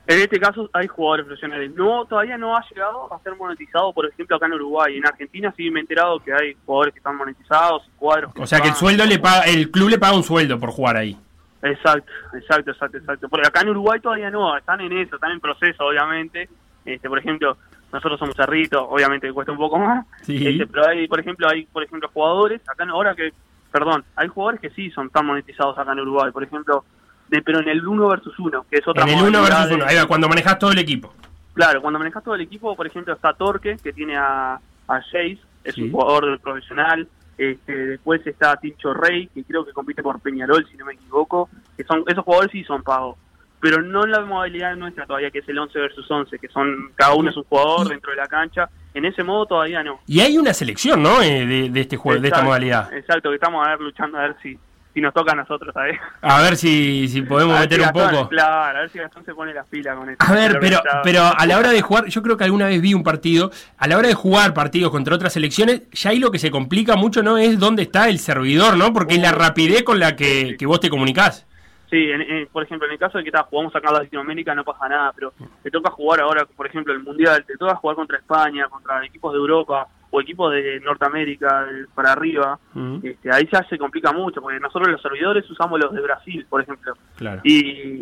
En 0.08 0.18
este 0.18 0.40
caso 0.40 0.68
hay 0.72 0.88
jugadores 0.88 1.26
profesionales. 1.26 1.70
No, 1.76 2.04
todavía 2.06 2.36
no 2.36 2.56
ha 2.56 2.64
llegado 2.68 3.12
a 3.14 3.20
ser 3.20 3.36
monetizado, 3.36 3.92
por 3.92 4.06
ejemplo, 4.06 4.36
acá 4.36 4.46
en 4.46 4.54
Uruguay. 4.54 4.96
En 4.96 5.06
Argentina 5.06 5.54
sí 5.56 5.70
me 5.70 5.78
he 5.78 5.82
enterado 5.82 6.18
que 6.18 6.32
hay 6.32 6.56
jugadores 6.66 6.94
que 6.94 6.98
están 6.98 7.16
monetizados, 7.16 7.88
cuadros. 7.98 8.32
O 8.36 8.46
sea 8.46 8.60
que 8.60 8.68
el 8.68 8.74
sueldo 8.74 9.06
le 9.06 9.20
paga, 9.20 9.42
el 9.42 9.70
club 9.70 9.90
le 9.90 9.98
paga 9.98 10.16
un 10.16 10.24
sueldo 10.24 10.58
por 10.58 10.70
jugar 10.70 10.96
ahí. 10.96 11.16
Exacto, 11.62 12.10
exacto, 12.34 12.72
exacto, 12.72 12.98
exacto. 12.98 13.28
Porque 13.28 13.46
acá 13.46 13.60
en 13.60 13.68
Uruguay 13.68 14.00
todavía 14.00 14.30
no, 14.30 14.56
están 14.56 14.80
en 14.80 14.98
eso, 14.98 15.14
están 15.14 15.30
en 15.30 15.40
proceso, 15.40 15.86
obviamente. 15.86 16.48
Este, 16.84 17.08
por 17.08 17.18
ejemplo, 17.18 17.56
nosotros 17.92 18.18
somos 18.18 18.34
cerritos, 18.34 18.84
obviamente 18.88 19.26
que 19.26 19.32
cuesta 19.32 19.52
un 19.52 19.58
poco 19.58 19.78
más. 19.78 20.06
Sí. 20.22 20.46
Este, 20.46 20.66
pero 20.66 20.88
hay, 20.88 21.06
por 21.08 21.20
ejemplo, 21.20 21.48
hay, 21.48 21.64
por 21.66 21.82
ejemplo, 21.84 22.08
jugadores 22.12 22.60
acá 22.68 22.84
ahora 22.90 23.14
que, 23.14 23.32
perdón, 23.70 24.04
hay 24.16 24.28
jugadores 24.28 24.60
que 24.60 24.70
sí 24.70 24.90
son 24.90 25.10
tan 25.10 25.26
monetizados 25.26 25.78
acá 25.78 25.92
en 25.92 26.00
Uruguay, 26.00 26.30
por 26.32 26.42
ejemplo, 26.42 26.84
de, 27.28 27.40
pero 27.42 27.60
en 27.60 27.68
el 27.68 27.86
1 27.86 28.08
versus 28.08 28.38
1, 28.38 28.66
que 28.70 28.78
es 28.78 28.88
otra 28.88 29.04
En 29.04 29.10
el 29.10 29.14
1 29.16 29.24
modalidad 29.24 29.48
versus 29.50 29.68
de- 29.70 29.74
1, 29.76 29.84
ahí 29.86 29.96
va, 29.96 30.06
cuando 30.06 30.28
manejas 30.28 30.58
todo 30.58 30.72
el 30.72 30.78
equipo. 30.78 31.14
Claro, 31.54 31.80
cuando 31.82 31.98
manejas 31.98 32.24
todo 32.24 32.34
el 32.34 32.40
equipo, 32.40 32.74
por 32.74 32.86
ejemplo, 32.86 33.12
está 33.14 33.32
Torque, 33.34 33.76
que 33.82 33.92
tiene 33.92 34.16
a, 34.16 34.54
a 34.54 35.00
Jace, 35.02 35.38
es 35.64 35.74
Sí. 35.74 35.82
un 35.82 35.92
jugador 35.92 36.38
profesional. 36.40 37.06
Este, 37.38 37.74
después 37.74 38.24
está 38.26 38.56
Tincho 38.56 38.92
Rey, 38.94 39.26
que 39.28 39.42
creo 39.44 39.64
que 39.64 39.72
compite 39.72 40.02
por 40.02 40.20
Peñarol, 40.20 40.66
si 40.70 40.76
no 40.76 40.84
me 40.86 40.94
equivoco. 40.94 41.48
que 41.76 41.84
son 41.84 42.04
Esos 42.06 42.24
jugadores 42.24 42.52
sí 42.52 42.62
son 42.64 42.82
pagos. 42.82 43.16
Pero 43.62 43.80
no 43.80 44.04
en 44.04 44.10
la 44.10 44.20
modalidad 44.22 44.74
nuestra 44.74 45.06
todavía, 45.06 45.30
que 45.30 45.38
es 45.38 45.48
el 45.48 45.56
11 45.56 45.78
versus 45.78 46.10
11, 46.10 46.36
que 46.40 46.48
son 46.48 46.90
cada 46.96 47.14
uno 47.14 47.30
es 47.30 47.36
un 47.36 47.44
jugador 47.44 47.88
dentro 47.88 48.10
de 48.10 48.16
la 48.16 48.26
cancha. 48.26 48.68
En 48.92 49.04
ese 49.04 49.22
modo 49.22 49.46
todavía 49.46 49.84
no. 49.84 50.00
Y 50.08 50.18
hay 50.18 50.36
una 50.36 50.52
selección, 50.52 51.00
¿no? 51.00 51.22
Eh, 51.22 51.46
de, 51.46 51.70
de 51.70 51.80
este 51.80 51.96
juego, 51.96 52.20
de 52.20 52.26
esta 52.26 52.42
modalidad. 52.42 52.92
Exacto, 52.92 53.30
que 53.30 53.36
estamos 53.36 53.64
a 53.64 53.70
ver 53.70 53.80
luchando 53.80 54.18
a 54.18 54.22
ver 54.22 54.36
si, 54.42 54.58
si 54.92 55.00
nos 55.00 55.14
toca 55.14 55.30
a 55.30 55.36
nosotros, 55.36 55.72
¿sabes? 55.72 55.96
A 56.22 56.42
ver 56.42 56.56
si, 56.56 57.06
si 57.06 57.22
podemos 57.22 57.56
meter 57.56 57.80
si 57.80 57.86
un 57.86 57.92
poco. 57.92 58.28
Claro, 58.30 58.78
a 58.78 58.80
ver 58.80 58.90
si 58.90 58.98
Gastón 58.98 59.24
se 59.24 59.32
pone 59.32 59.54
las 59.54 59.68
pilas 59.68 59.96
con 59.96 60.10
esto. 60.10 60.24
A 60.26 60.32
ver, 60.32 60.58
pero, 60.60 60.82
pero 61.04 61.22
a 61.22 61.46
la 61.46 61.56
hora 61.56 61.70
de 61.70 61.82
jugar, 61.82 62.06
yo 62.06 62.20
creo 62.20 62.36
que 62.36 62.42
alguna 62.42 62.66
vez 62.66 62.82
vi 62.82 62.94
un 62.94 63.04
partido, 63.04 63.52
a 63.78 63.86
la 63.86 63.96
hora 63.96 64.08
de 64.08 64.14
jugar 64.14 64.54
partidos 64.54 64.90
contra 64.90 65.14
otras 65.14 65.34
selecciones, 65.34 65.88
ya 65.92 66.10
ahí 66.10 66.18
lo 66.18 66.32
que 66.32 66.40
se 66.40 66.50
complica 66.50 66.96
mucho 66.96 67.22
no 67.22 67.38
es 67.38 67.60
dónde 67.60 67.82
está 67.82 68.08
el 68.08 68.18
servidor, 68.18 68.76
¿no? 68.76 68.92
Porque 68.92 69.14
es 69.14 69.20
la 69.20 69.30
rapidez 69.30 69.84
con 69.84 70.00
la 70.00 70.16
que, 70.16 70.56
que 70.58 70.66
vos 70.66 70.80
te 70.80 70.90
comunicás. 70.90 71.46
Sí, 71.92 72.10
en- 72.10 72.22
en- 72.22 72.46
por 72.46 72.62
ejemplo, 72.62 72.86
en 72.86 72.94
el 72.94 72.98
caso 72.98 73.18
de 73.18 73.24
que 73.24 73.30
ta, 73.30 73.42
jugamos 73.42 73.76
acá 73.76 73.88
en 73.90 73.94
Latinoamérica 73.96 74.54
no 74.54 74.64
pasa 74.64 74.88
nada, 74.88 75.12
pero 75.14 75.34
te 75.62 75.70
toca 75.70 75.90
jugar 75.90 76.22
ahora, 76.22 76.46
por 76.46 76.66
ejemplo, 76.66 76.90
el 76.94 77.00
Mundial, 77.00 77.44
te 77.46 77.54
toca 77.58 77.74
jugar 77.76 77.96
contra 77.96 78.16
España, 78.16 78.66
contra 78.70 79.04
equipos 79.04 79.30
de 79.34 79.38
Europa 79.38 79.86
o 80.10 80.18
equipos 80.18 80.50
de 80.54 80.80
Norteamérica 80.80 81.66
para 81.94 82.12
arriba, 82.12 82.58
este, 83.02 83.30
ahí 83.30 83.46
ya 83.52 83.62
se 83.68 83.76
complica 83.76 84.10
mucho, 84.10 84.40
porque 84.40 84.58
nosotros 84.58 84.88
los 84.90 85.02
servidores 85.02 85.48
usamos 85.50 85.78
los 85.78 85.92
de 85.92 86.00
Brasil, 86.00 86.46
por 86.48 86.62
ejemplo, 86.62 86.94
Claro. 87.16 87.42
y, 87.44 87.58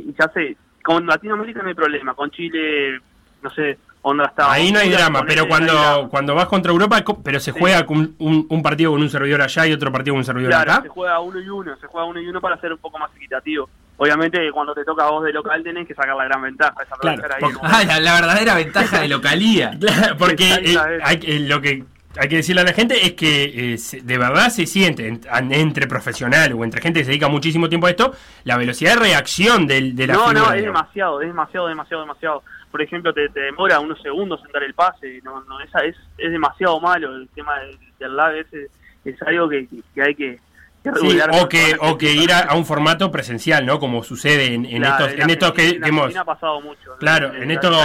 y 0.09 0.14
ya 0.16 0.28
sé, 0.28 0.57
con 0.84 1.05
Latinoamérica 1.05 1.61
no 1.61 1.68
hay 1.68 1.74
problema, 1.74 2.14
con 2.14 2.30
Chile, 2.30 3.01
no 3.43 3.51
sé, 3.51 3.76
onda. 4.03 4.32
Ahí 4.38 4.72
no 4.72 4.78
hay 4.78 4.90
drama, 4.90 5.22
pero 5.26 5.44
drama. 5.44 5.48
cuando, 5.48 6.09
cuando 6.11 6.34
vas 6.34 6.46
contra 6.46 6.72
Europa, 6.72 7.03
pero 7.22 7.38
se 7.40 7.53
juega 7.53 7.84
con 7.86 8.14
un, 8.18 8.46
un 8.48 8.62
partido 8.62 8.92
con 8.92 9.03
un 9.03 9.11
servidor 9.11 9.42
allá 9.42 9.66
y 9.66 9.72
otro 9.72 9.92
partido 9.92 10.14
con 10.14 10.18
un 10.20 10.24
servidor 10.24 10.51
Claro, 10.51 10.72
acá. 10.72 10.82
se 10.82 10.88
juega 10.88 11.20
uno 11.20 11.40
y 11.40 11.48
uno, 11.48 11.76
se 11.80 11.86
juega 11.86 12.07
uno 12.07 12.20
y 12.20 12.26
uno 12.28 12.40
para 12.40 12.57
ser 12.61 12.72
un 12.72 12.78
poco 12.78 12.98
más 12.98 13.11
equitativo. 13.16 13.68
obviamente 13.98 14.38
cuando 14.53 14.72
te 14.74 14.84
toca 14.84 15.05
a 15.07 15.11
vos 15.11 15.24
de 15.24 15.32
local 15.32 15.62
tenés 15.62 15.86
que 15.86 15.94
sacar 15.94 16.16
la 16.16 16.24
gran 16.24 16.40
ventaja. 16.42 16.74
Esa 16.82 16.96
Claro, 16.96 17.22
ahí. 17.40 17.53
Ah, 17.62 17.82
la, 17.86 18.01
la 18.01 18.14
verdadera 18.14 18.55
ventaja 18.55 19.01
de 19.01 19.09
localía. 19.09 19.72
Claro, 19.80 20.16
porque 20.16 20.55
eh, 20.55 20.76
hay- 21.03 21.20
eh, 21.22 21.40
lo 21.40 21.61
que 21.61 21.84
hay 22.18 22.28
que 22.28 22.36
decirle 22.36 22.62
a 22.62 22.64
la 22.64 22.72
gente 22.72 23.07
es 23.07 23.12
que 23.12 23.74
eh, 23.74 23.78
se- 23.78 24.01
de 24.01 24.18
verdad 24.18 24.48
se 24.48 24.66
siente 24.66 25.07
en- 25.07 25.20
an- 25.30 25.53
entre 25.53 25.86
profesional 25.86 26.53
o 26.55 26.64
entre 26.64 26.80
gente 26.80 27.01
que 27.01 27.05
se 27.05 27.11
dedica 27.12 27.28
muchísimo 27.28 27.68
tiempo 27.68 27.86
a 27.86 27.90
esto, 27.90 28.12
la 28.44 28.57
velocidad 28.57 28.94
de 28.94 29.01
reacción 29.01 29.66
del, 29.66 29.94
de 29.94 30.07
la 30.09 30.14
no, 30.14 30.20
figura, 30.28 30.40
no, 30.40 30.46
es 30.53 30.57
digamos. 30.57 30.80
demasiado, 30.80 31.20
es 31.20 31.26
demasiado, 31.28 31.68
demasiado, 31.68 32.03
demasiado. 32.03 32.42
Por 32.70 32.82
ejemplo, 32.82 33.12
te, 33.12 33.28
te 33.30 33.40
demora 33.40 33.80
unos 33.80 34.00
segundos 34.00 34.40
en 34.46 34.52
dar 34.52 34.62
el 34.62 34.74
pase, 34.74 35.20
no, 35.24 35.42
no, 35.44 35.60
esa 35.60 35.80
es, 35.80 35.96
es 36.18 36.30
demasiado 36.30 36.80
malo 36.80 37.14
el 37.16 37.28
tema 37.30 37.58
del, 37.60 37.76
del 37.98 38.16
lag 38.16 38.36
ese, 38.36 38.68
es 39.04 39.20
algo 39.22 39.48
que, 39.48 39.66
que 39.94 40.02
hay 40.02 40.14
que, 40.14 40.36
que 40.84 40.90
Sí, 40.90 40.90
regular 41.08 41.30
o 41.32 41.38
con 41.40 41.48
que, 41.48 41.76
o 41.80 41.98
que 41.98 42.12
ir 42.12 42.32
a, 42.32 42.38
a 42.40 42.54
un 42.56 42.64
formato 42.64 43.10
presencial, 43.10 43.66
¿no? 43.66 43.78
Como 43.80 44.02
sucede 44.04 44.54
en, 44.54 44.64
en 44.64 44.82
La- 44.82 44.90
estos, 44.90 45.12
en 45.12 45.22
en 45.22 45.30
estos 45.30 45.52
que, 45.52 45.80
que 45.80 45.88
hemos... 45.88 46.16
Ha 46.16 46.24
pasado 46.24 46.60
mucho. 46.60 46.92
Claro, 47.00 47.34
en, 47.34 47.50
estos, 47.50 47.76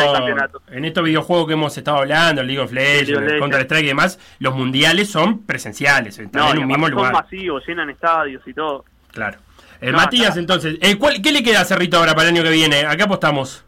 en 0.71 0.85
estos 0.85 1.03
videojuegos 1.03 1.47
que 1.47 1.53
hemos 1.53 1.77
estado 1.77 1.97
hablando, 1.97 2.41
League 2.43 2.59
of 2.61 2.71
Legends, 2.71 3.09
League 3.09 3.15
of 3.17 3.23
Legends. 3.23 3.39
Counter 3.41 3.61
Strike 3.61 3.83
y 3.85 3.87
demás, 3.87 4.19
los 4.39 4.55
mundiales 4.55 5.09
son 5.09 5.45
presenciales, 5.45 6.19
están 6.19 6.41
No, 6.43 6.51
en 6.51 6.59
un 6.59 6.67
mismo 6.67 6.85
aparte 6.85 7.01
son 7.01 7.07
lugar. 7.09 7.23
masivos, 7.23 7.63
llenan 7.67 7.89
estadios 7.89 8.43
y 8.45 8.53
todo. 8.53 8.85
Claro. 9.11 9.39
Eh, 9.81 9.91
No, 9.91 9.97
Matías, 9.97 10.37
entonces, 10.37 10.77
eh, 10.81 10.95
¿cuál- 10.97 11.21
¿qué 11.21 11.33
le 11.33 11.43
queda 11.43 11.61
a 11.61 11.65
Cerrito 11.65 11.97
ahora 11.97 12.15
para 12.15 12.29
el 12.29 12.35
año 12.35 12.43
que 12.43 12.51
viene? 12.51 12.85
Acá 12.85 13.03
apostamos. 13.05 13.64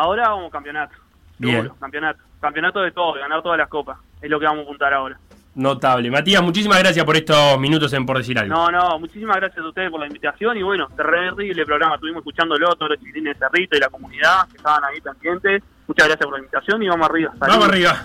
Ahora 0.00 0.30
vamos 0.30 0.50
campeonato. 0.50 0.94
Bien. 1.36 1.70
Campeonato. 1.78 2.20
Campeonato 2.40 2.80
de 2.80 2.90
todo, 2.90 3.12
ganar 3.12 3.42
todas 3.42 3.58
las 3.58 3.68
copas. 3.68 3.98
Es 4.22 4.30
lo 4.30 4.40
que 4.40 4.46
vamos 4.46 4.60
a 4.60 4.62
apuntar 4.62 4.94
ahora. 4.94 5.18
Notable. 5.54 6.10
Matías, 6.10 6.42
muchísimas 6.42 6.78
gracias 6.78 7.04
por 7.04 7.16
estos 7.16 7.60
minutos 7.60 7.92
en 7.92 8.06
Por 8.06 8.16
Decir 8.16 8.38
Algo. 8.38 8.54
No, 8.54 8.70
no, 8.70 8.98
muchísimas 8.98 9.36
gracias 9.36 9.62
a 9.62 9.68
ustedes 9.68 9.90
por 9.90 10.00
la 10.00 10.06
invitación 10.06 10.56
y 10.56 10.62
bueno, 10.62 10.88
terrible 10.96 11.66
programa. 11.66 11.96
Estuvimos 11.96 12.20
escuchándolo, 12.20 12.74
todos 12.76 12.92
los 12.92 12.98
chiquilines 12.98 13.38
de 13.38 13.46
Cerrito 13.46 13.76
y 13.76 13.80
la 13.80 13.90
comunidad 13.90 14.48
que 14.50 14.56
estaban 14.56 14.82
ahí 14.84 15.02
pendientes. 15.02 15.62
Muchas 15.86 16.08
gracias 16.08 16.24
por 16.24 16.32
la 16.32 16.38
invitación 16.38 16.82
y 16.82 16.88
vamos 16.88 17.10
arriba. 17.10 17.32
Vamos 17.36 17.68
arriba. 17.68 18.02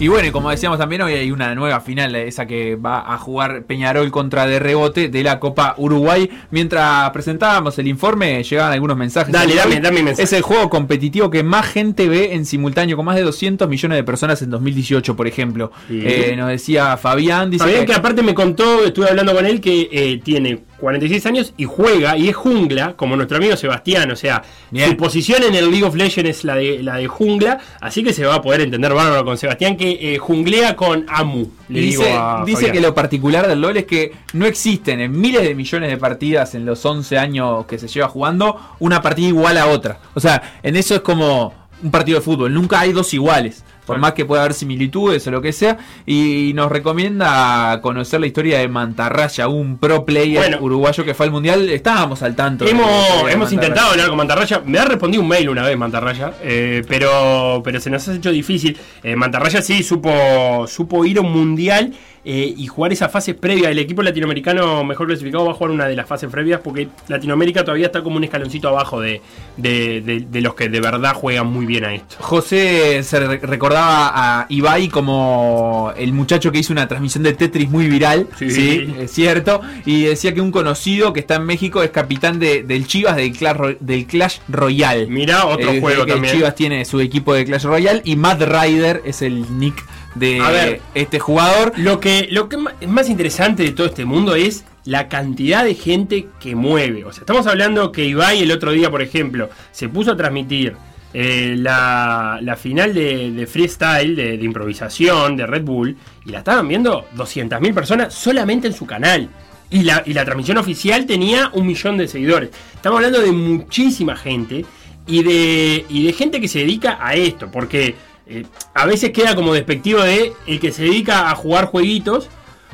Y 0.00 0.08
bueno, 0.08 0.26
y 0.26 0.32
como 0.32 0.50
decíamos 0.50 0.76
también, 0.78 1.02
hoy 1.02 1.12
hay 1.14 1.30
una 1.30 1.54
nueva 1.54 1.80
final, 1.80 2.16
esa 2.16 2.46
que 2.46 2.74
va 2.74 3.14
a 3.14 3.16
jugar 3.16 3.62
Peñarol 3.64 4.10
contra 4.10 4.44
de 4.44 4.58
rebote 4.58 5.08
de 5.08 5.22
la 5.22 5.38
Copa 5.38 5.76
Uruguay. 5.78 6.28
Mientras 6.50 7.08
presentábamos 7.10 7.78
el 7.78 7.86
informe, 7.86 8.42
llegaban 8.42 8.72
algunos 8.72 8.96
mensajes. 8.96 9.32
Dale, 9.32 9.54
dame, 9.54 9.78
dame 9.80 10.02
mensaje. 10.02 10.24
Es 10.24 10.32
el 10.32 10.42
juego 10.42 10.68
competitivo 10.68 11.30
que 11.30 11.44
más 11.44 11.66
gente 11.66 12.08
ve 12.08 12.34
en 12.34 12.44
simultáneo, 12.44 12.96
con 12.96 13.06
más 13.06 13.14
de 13.14 13.22
200 13.22 13.68
millones 13.68 13.96
de 13.96 14.02
personas 14.02 14.42
en 14.42 14.50
2018, 14.50 15.14
por 15.14 15.28
ejemplo. 15.28 15.70
Sí. 15.86 16.02
Eh, 16.04 16.34
nos 16.36 16.48
decía 16.48 16.96
Fabián, 16.96 17.48
dice 17.50 17.64
Fabián, 17.64 17.80
que- 17.82 17.92
que 17.92 17.94
aparte 17.94 18.22
me 18.24 18.34
contó, 18.34 18.84
estuve 18.84 19.08
hablando 19.08 19.32
con 19.32 19.46
él, 19.46 19.60
que 19.60 19.88
eh, 19.92 20.20
tiene 20.24 20.64
46 20.78 21.26
años 21.26 21.54
y 21.56 21.64
juega 21.64 22.16
y 22.16 22.28
es 22.28 22.36
jungla, 22.36 22.94
como 22.96 23.16
nuestro 23.16 23.36
amigo 23.36 23.56
Sebastián. 23.56 24.10
O 24.10 24.16
sea, 24.16 24.42
Bien. 24.70 24.90
su 24.90 24.96
posición 24.96 25.42
en 25.42 25.54
el 25.54 25.70
League 25.70 25.84
of 25.84 25.94
Legends 25.94 26.30
es 26.30 26.44
la 26.44 26.56
de, 26.56 26.82
la 26.82 26.96
de 26.96 27.06
jungla, 27.06 27.58
así 27.80 28.02
que 28.02 28.12
se 28.12 28.24
va 28.24 28.36
a 28.36 28.42
poder 28.42 28.60
entender 28.60 28.92
bárbaro 28.92 29.24
con 29.24 29.38
Sebastián, 29.38 29.76
que 29.76 30.14
eh, 30.14 30.18
junglea 30.18 30.76
con 30.76 31.06
Amu. 31.08 31.48
Le 31.68 31.80
dice, 31.80 32.04
digo 32.04 32.18
a 32.18 32.44
dice 32.44 32.72
que 32.72 32.80
lo 32.80 32.94
particular 32.94 33.48
del 33.48 33.60
LoL 33.60 33.76
es 33.78 33.84
que 33.86 34.12
no 34.32 34.46
existen 34.46 35.00
en 35.00 35.18
miles 35.18 35.42
de 35.42 35.54
millones 35.54 35.90
de 35.90 35.96
partidas 35.96 36.54
en 36.54 36.64
los 36.64 36.84
11 36.84 37.18
años 37.18 37.66
que 37.66 37.78
se 37.78 37.88
lleva 37.88 38.08
jugando 38.08 38.58
una 38.80 39.00
partida 39.02 39.28
igual 39.28 39.58
a 39.58 39.66
otra. 39.66 39.98
O 40.14 40.20
sea, 40.20 40.58
en 40.62 40.76
eso 40.76 40.94
es 40.94 41.00
como 41.00 41.54
un 41.82 41.90
partido 41.90 42.18
de 42.18 42.24
fútbol. 42.24 42.52
Nunca 42.52 42.80
hay 42.80 42.92
dos 42.92 43.12
iguales. 43.14 43.64
Por 43.86 43.98
más 43.98 44.12
que 44.14 44.24
pueda 44.24 44.42
haber 44.42 44.54
similitudes 44.54 45.26
o 45.26 45.30
lo 45.30 45.42
que 45.42 45.52
sea. 45.52 45.76
Y 46.06 46.52
nos 46.54 46.70
recomienda 46.72 47.80
conocer 47.82 48.20
la 48.20 48.26
historia 48.26 48.58
de 48.58 48.68
Mantarraya, 48.68 49.48
un 49.48 49.78
pro 49.78 50.04
player 50.04 50.38
Bueno. 50.38 50.58
uruguayo 50.60 51.04
que 51.04 51.14
fue 51.14 51.26
al 51.26 51.32
mundial. 51.32 51.68
Estábamos 51.68 52.22
al 52.22 52.34
tanto. 52.34 52.66
Hemos, 52.66 53.30
hemos 53.30 53.52
intentado 53.52 53.90
hablar 53.90 54.08
con 54.08 54.16
Mantarraya. 54.16 54.62
Me 54.64 54.78
ha 54.78 54.84
respondido 54.84 55.22
un 55.22 55.28
mail 55.28 55.48
una 55.48 55.62
vez 55.62 55.76
Mantarraya, 55.76 56.32
eh, 56.42 56.82
pero, 56.88 57.60
pero 57.64 57.80
se 57.80 57.90
nos 57.90 58.06
ha 58.08 58.14
hecho 58.14 58.30
difícil. 58.30 58.76
Eh, 59.02 59.16
Mantarraya 59.16 59.60
sí 59.62 59.82
supo, 59.82 60.66
supo 60.66 61.04
ir 61.04 61.18
a 61.18 61.20
un 61.20 61.32
mundial 61.32 61.92
eh, 62.24 62.54
y 62.56 62.66
jugar 62.66 62.92
esa 62.92 63.08
fase 63.08 63.34
previa. 63.34 63.70
El 63.70 63.78
equipo 63.78 64.02
latinoamericano 64.02 64.82
mejor 64.84 65.06
clasificado 65.08 65.44
va 65.44 65.52
a 65.52 65.54
jugar 65.54 65.70
una 65.72 65.86
de 65.86 65.96
las 65.96 66.06
fases 66.06 66.30
previas 66.30 66.60
porque 66.62 66.88
Latinoamérica 67.08 67.64
todavía 67.64 67.86
está 67.86 68.02
como 68.02 68.16
un 68.16 68.24
escaloncito 68.24 68.68
abajo 68.68 69.00
de, 69.00 69.20
de- 69.56 70.00
de- 70.00 70.20
de 70.20 70.40
los 70.40 70.54
que 70.54 70.68
de 70.68 70.80
verdad 70.80 71.14
juegan 71.14 71.46
muy 71.46 71.66
bien 71.66 71.84
a 71.84 71.94
esto. 71.94 72.16
José 72.20 73.02
se 73.02 73.20
re- 73.20 73.38
recordaba 73.38 74.10
a 74.40 74.46
Ibai 74.48 74.88
como 74.88 75.92
el 75.96 76.12
muchacho 76.12 76.50
que 76.52 76.58
hizo 76.58 76.72
una 76.72 76.88
transmisión 76.88 77.22
de 77.24 77.32
Tetris 77.34 77.68
muy 77.70 77.88
viral, 77.88 78.26
Sí. 78.38 78.50
sí, 78.50 78.94
es 78.98 79.10
cierto, 79.12 79.60
y 79.84 80.04
decía 80.04 80.32
que 80.34 80.40
un 80.40 80.50
conocido 80.50 81.12
que 81.12 81.20
está 81.20 81.36
en 81.36 81.44
México 81.44 81.82
es 81.82 81.90
capitán 81.90 82.38
de- 82.38 82.62
del 82.62 82.86
Chivas 82.86 83.16
del 83.16 83.32
Clash, 83.36 83.56
del 83.80 84.06
Clash 84.06 84.38
Royale. 84.48 85.06
Mirá, 85.06 85.46
otro 85.46 85.70
Eh, 85.70 85.80
juego 85.80 86.04
que 86.06 86.12
también. 86.12 86.34
Chivas 86.34 86.54
tiene 86.54 86.84
su 86.84 87.00
equipo 87.00 87.34
de 87.34 87.44
Clash 87.44 87.64
Royale 87.64 88.00
y 88.04 88.16
Matt 88.16 88.42
Ryder 88.42 89.02
es 89.04 89.22
el 89.22 89.58
nick 89.58 89.84
de 90.14 90.40
ver. 90.40 90.80
este 90.94 91.18
jugador. 91.18 91.72
Lo 91.76 91.98
que, 91.98 92.13
lo 92.30 92.48
que 92.48 92.56
es 92.80 92.88
más 92.88 93.08
interesante 93.08 93.62
de 93.62 93.72
todo 93.72 93.86
este 93.86 94.04
mundo 94.04 94.34
es 94.34 94.64
la 94.84 95.08
cantidad 95.08 95.64
de 95.64 95.74
gente 95.74 96.28
que 96.40 96.54
mueve. 96.54 97.04
O 97.04 97.12
sea, 97.12 97.22
estamos 97.22 97.46
hablando 97.46 97.92
que 97.92 98.04
Ibai 98.04 98.42
el 98.42 98.52
otro 98.52 98.72
día, 98.72 98.90
por 98.90 99.02
ejemplo, 99.02 99.48
se 99.72 99.88
puso 99.88 100.12
a 100.12 100.16
transmitir 100.16 100.74
eh, 101.12 101.54
la, 101.56 102.38
la 102.42 102.56
final 102.56 102.92
de, 102.92 103.30
de 103.30 103.46
freestyle, 103.46 104.16
de, 104.16 104.36
de 104.36 104.44
improvisación 104.44 105.36
de 105.36 105.46
Red 105.46 105.62
Bull, 105.62 105.96
y 106.26 106.30
la 106.30 106.38
estaban 106.38 106.68
viendo 106.68 107.06
200.000 107.16 107.72
personas 107.72 108.12
solamente 108.14 108.66
en 108.66 108.74
su 108.74 108.84
canal. 108.86 109.28
Y 109.70 109.82
la, 109.82 110.02
y 110.04 110.12
la 110.12 110.24
transmisión 110.24 110.58
oficial 110.58 111.06
tenía 111.06 111.50
un 111.54 111.66
millón 111.66 111.96
de 111.96 112.06
seguidores. 112.06 112.50
Estamos 112.74 112.98
hablando 112.98 113.20
de 113.20 113.32
muchísima 113.32 114.14
gente 114.14 114.64
y 115.06 115.22
de, 115.22 115.86
y 115.88 116.06
de 116.06 116.12
gente 116.12 116.40
que 116.40 116.48
se 116.48 116.60
dedica 116.60 116.98
a 117.00 117.14
esto, 117.14 117.50
porque 117.50 117.94
eh, 118.26 118.46
a 118.72 118.86
veces 118.86 119.10
queda 119.10 119.34
como 119.34 119.52
despectivo 119.52 120.00
de 120.00 120.32
el 120.46 120.60
que 120.60 120.72
se 120.72 120.84
dedica 120.84 121.30
a 121.30 121.34
jugar 121.34 121.66
jueguitos 121.66 122.28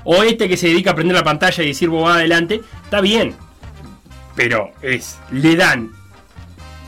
o 0.05 0.23
este 0.23 0.49
que 0.49 0.57
se 0.57 0.69
dedica 0.69 0.93
a 0.93 0.95
prender 0.95 1.17
la 1.17 1.25
pantalla 1.25 1.63
y 1.63 1.69
decir 1.69 1.89
bobada 1.89 2.17
adelante. 2.17 2.61
Está 2.85 3.01
bien, 3.01 3.35
pero 4.37 4.71
es 4.83 5.19
le 5.33 5.57
dan 5.57 5.91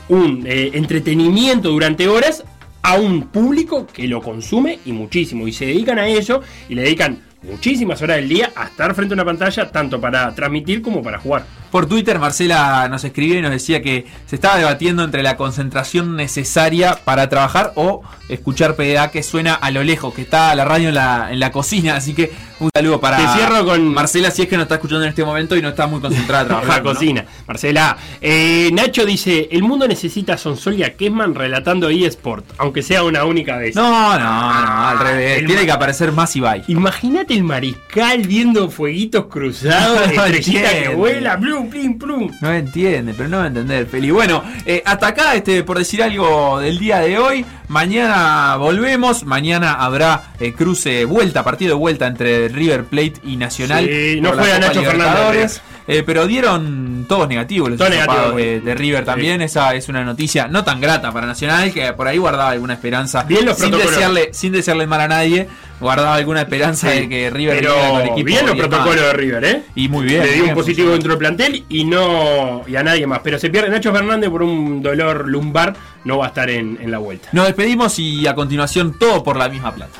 un 0.09 0.45
eh, 0.47 0.71
entretenimiento 0.73 1.69
durante 1.69 2.07
horas 2.07 2.43
a 2.81 2.95
un 2.95 3.27
público 3.27 3.87
que 3.87 4.07
lo 4.07 4.21
consume 4.21 4.79
y 4.85 4.91
muchísimo. 4.91 5.47
Y 5.47 5.53
se 5.53 5.65
dedican 5.65 5.99
a 5.99 6.07
eso 6.07 6.41
y 6.69 6.75
le 6.75 6.83
dedican 6.83 7.19
muchísimas 7.41 8.01
horas 8.01 8.17
del 8.17 8.29
día 8.29 8.51
a 8.55 8.65
estar 8.65 8.93
frente 8.95 9.13
a 9.13 9.15
una 9.15 9.25
pantalla, 9.25 9.71
tanto 9.71 9.99
para 9.99 10.33
transmitir 10.35 10.81
como 10.81 11.01
para 11.01 11.19
jugar. 11.19 11.45
Por 11.73 11.87
Twitter, 11.87 12.19
Marcela 12.19 12.87
nos 12.87 13.03
escribió 13.03 13.39
y 13.39 13.41
nos 13.41 13.49
decía 13.49 13.81
que 13.81 14.05
se 14.27 14.35
estaba 14.35 14.57
debatiendo 14.57 15.03
entre 15.03 15.23
la 15.23 15.35
concentración 15.37 16.15
necesaria 16.15 16.99
para 17.03 17.29
trabajar 17.29 17.71
o 17.73 18.03
escuchar 18.29 18.75
PDA 18.75 19.09
que 19.09 19.23
suena 19.23 19.55
a 19.55 19.71
lo 19.71 19.83
lejos, 19.83 20.13
que 20.13 20.21
está 20.21 20.53
la 20.53 20.65
radio 20.65 20.89
en 20.89 20.95
la, 20.95 21.29
en 21.31 21.39
la 21.39 21.51
cocina. 21.51 21.95
Así 21.95 22.13
que 22.13 22.31
un 22.59 22.69
saludo 22.75 22.99
para 23.01 23.17
Te 23.17 23.27
cierro 23.39 23.65
con- 23.65 23.91
Marcela 23.91 24.29
si 24.29 24.43
es 24.43 24.47
que 24.47 24.55
nos 24.55 24.63
está 24.65 24.75
escuchando 24.75 25.03
en 25.03 25.09
este 25.09 25.25
momento 25.25 25.57
y 25.57 25.63
no 25.63 25.69
está 25.69 25.87
muy 25.87 25.99
concentrada 25.99 26.43
En 26.43 26.49
la 26.49 26.59
trabajando. 26.59 26.89
¿no? 26.91 26.95
cocina. 26.99 27.25
Marcela. 27.47 27.97
Eh, 28.21 28.69
Nacho 28.71 29.03
dice: 29.05 29.49
El 29.51 29.63
mundo 29.63 29.87
necesita 29.87 30.33
a 30.35 30.37
Sonsolia 30.37 30.85
y 30.87 30.89
a 30.91 30.95
Kessman 30.95 31.33
relatando 31.33 31.89
eSport, 31.89 32.45
aunque 32.59 32.83
sea 32.83 33.03
una 33.03 33.25
única 33.25 33.57
vez. 33.57 33.75
No, 33.75 33.89
no, 33.89 34.19
no, 34.19 34.87
al 34.89 34.99
revés. 34.99 35.39
El 35.39 35.47
Tiene 35.47 35.65
que 35.65 35.71
aparecer 35.71 36.11
más 36.11 36.35
Ibai. 36.35 36.63
Imagínate 36.67 37.33
el 37.33 37.43
mariscal 37.43 38.19
viendo 38.27 38.69
fueguitos 38.69 39.25
cruzados, 39.25 39.97
No 40.15 40.23
estrellita 40.25 40.69
que 40.69 40.89
vuela, 40.89 41.35
plum, 41.69 41.97
plum, 41.97 42.29
plum. 42.29 42.31
No 42.41 42.53
entiende, 42.53 43.13
pero 43.15 43.29
no 43.29 43.37
va 43.37 43.43
a 43.45 43.47
entender, 43.47 43.85
Feli. 43.87 44.11
Bueno, 44.11 44.43
eh, 44.65 44.81
hasta 44.85 45.07
acá, 45.07 45.35
este, 45.35 45.63
por 45.63 45.77
decir 45.77 46.01
algo 46.03 46.59
del 46.59 46.77
día 46.79 46.99
de 46.99 47.17
hoy. 47.17 47.45
Mañana 47.67 48.55
volvemos. 48.57 49.25
Mañana 49.25 49.73
habrá 49.73 50.33
eh, 50.39 50.53
cruce, 50.53 51.05
vuelta, 51.05 51.43
partido 51.43 51.75
de 51.75 51.79
vuelta 51.79 52.07
entre 52.07 52.47
River 52.49 52.85
Plate 52.85 53.15
y 53.23 53.37
Nacional. 53.37 53.85
Sí, 53.85 54.19
no 54.21 54.33
juega 54.33 54.59
Nacho 54.59 54.83
Fernández. 54.83 55.61
Eh, 55.87 56.03
pero 56.05 56.27
dieron 56.27 57.05
todos 57.09 57.27
negativos 57.27 57.69
los 57.71 57.77
Todos 57.77 57.93
hisopados 57.93 58.33
negativos, 58.35 58.63
de, 58.63 58.69
de 58.69 58.75
River 58.75 59.03
también. 59.05 59.41
Esa 59.41 59.75
es 59.75 59.89
una 59.89 60.03
noticia 60.03 60.47
no 60.47 60.63
tan 60.63 60.79
grata 60.79 61.11
para 61.11 61.27
Nacional, 61.27 61.71
que 61.73 61.91
por 61.93 62.07
ahí 62.07 62.17
guardaba 62.17 62.51
alguna 62.51 62.73
esperanza. 62.73 63.23
Bien 63.23 63.45
los 63.45 63.57
sin 63.57 63.71
desearle, 63.71 64.29
sin 64.33 64.53
desearle 64.53 64.87
mal 64.87 65.01
a 65.01 65.07
nadie, 65.07 65.47
guardaba 65.79 66.15
alguna 66.15 66.41
esperanza 66.41 66.89
Sí, 66.91 66.99
de 67.01 67.09
que 67.09 67.29
River 67.29 67.57
pero 67.59 67.75
con 67.75 68.01
el 68.01 68.07
equipo. 68.07 68.23
bien 68.25 68.45
los 68.45 68.55
10 68.55 68.67
protocolos 68.67 68.95
más. 69.01 69.05
de 69.11 69.13
River, 69.13 69.45
¿eh? 69.45 69.63
Y 69.75 69.89
muy 69.89 70.05
bien. 70.05 70.21
Le 70.21 70.27
dio 70.33 70.43
bien, 70.43 70.49
un 70.49 70.55
positivo 70.55 70.91
dentro 70.91 71.09
del 71.09 71.17
plantel 71.19 71.65
y 71.67 71.83
no 71.83 72.61
y 72.67 72.75
a 72.77 72.83
nadie 72.83 73.05
más. 73.05 73.19
Pero 73.23 73.37
se 73.37 73.49
pierde 73.49 73.69
Nacho 73.69 73.91
Fernández 73.91 74.29
por 74.29 74.43
un 74.43 74.81
dolor 74.81 75.27
lumbar, 75.27 75.75
no 76.05 76.17
va 76.19 76.25
a 76.25 76.27
estar 76.29 76.49
en, 76.49 76.77
en 76.81 76.91
la 76.91 76.99
vuelta. 76.99 77.27
Nos 77.33 77.45
despedimos 77.45 77.99
y 77.99 78.25
a 78.27 78.35
continuación 78.35 78.97
todo 78.97 79.21
por 79.23 79.35
la 79.35 79.49
misma 79.49 79.73
plata. 79.73 79.99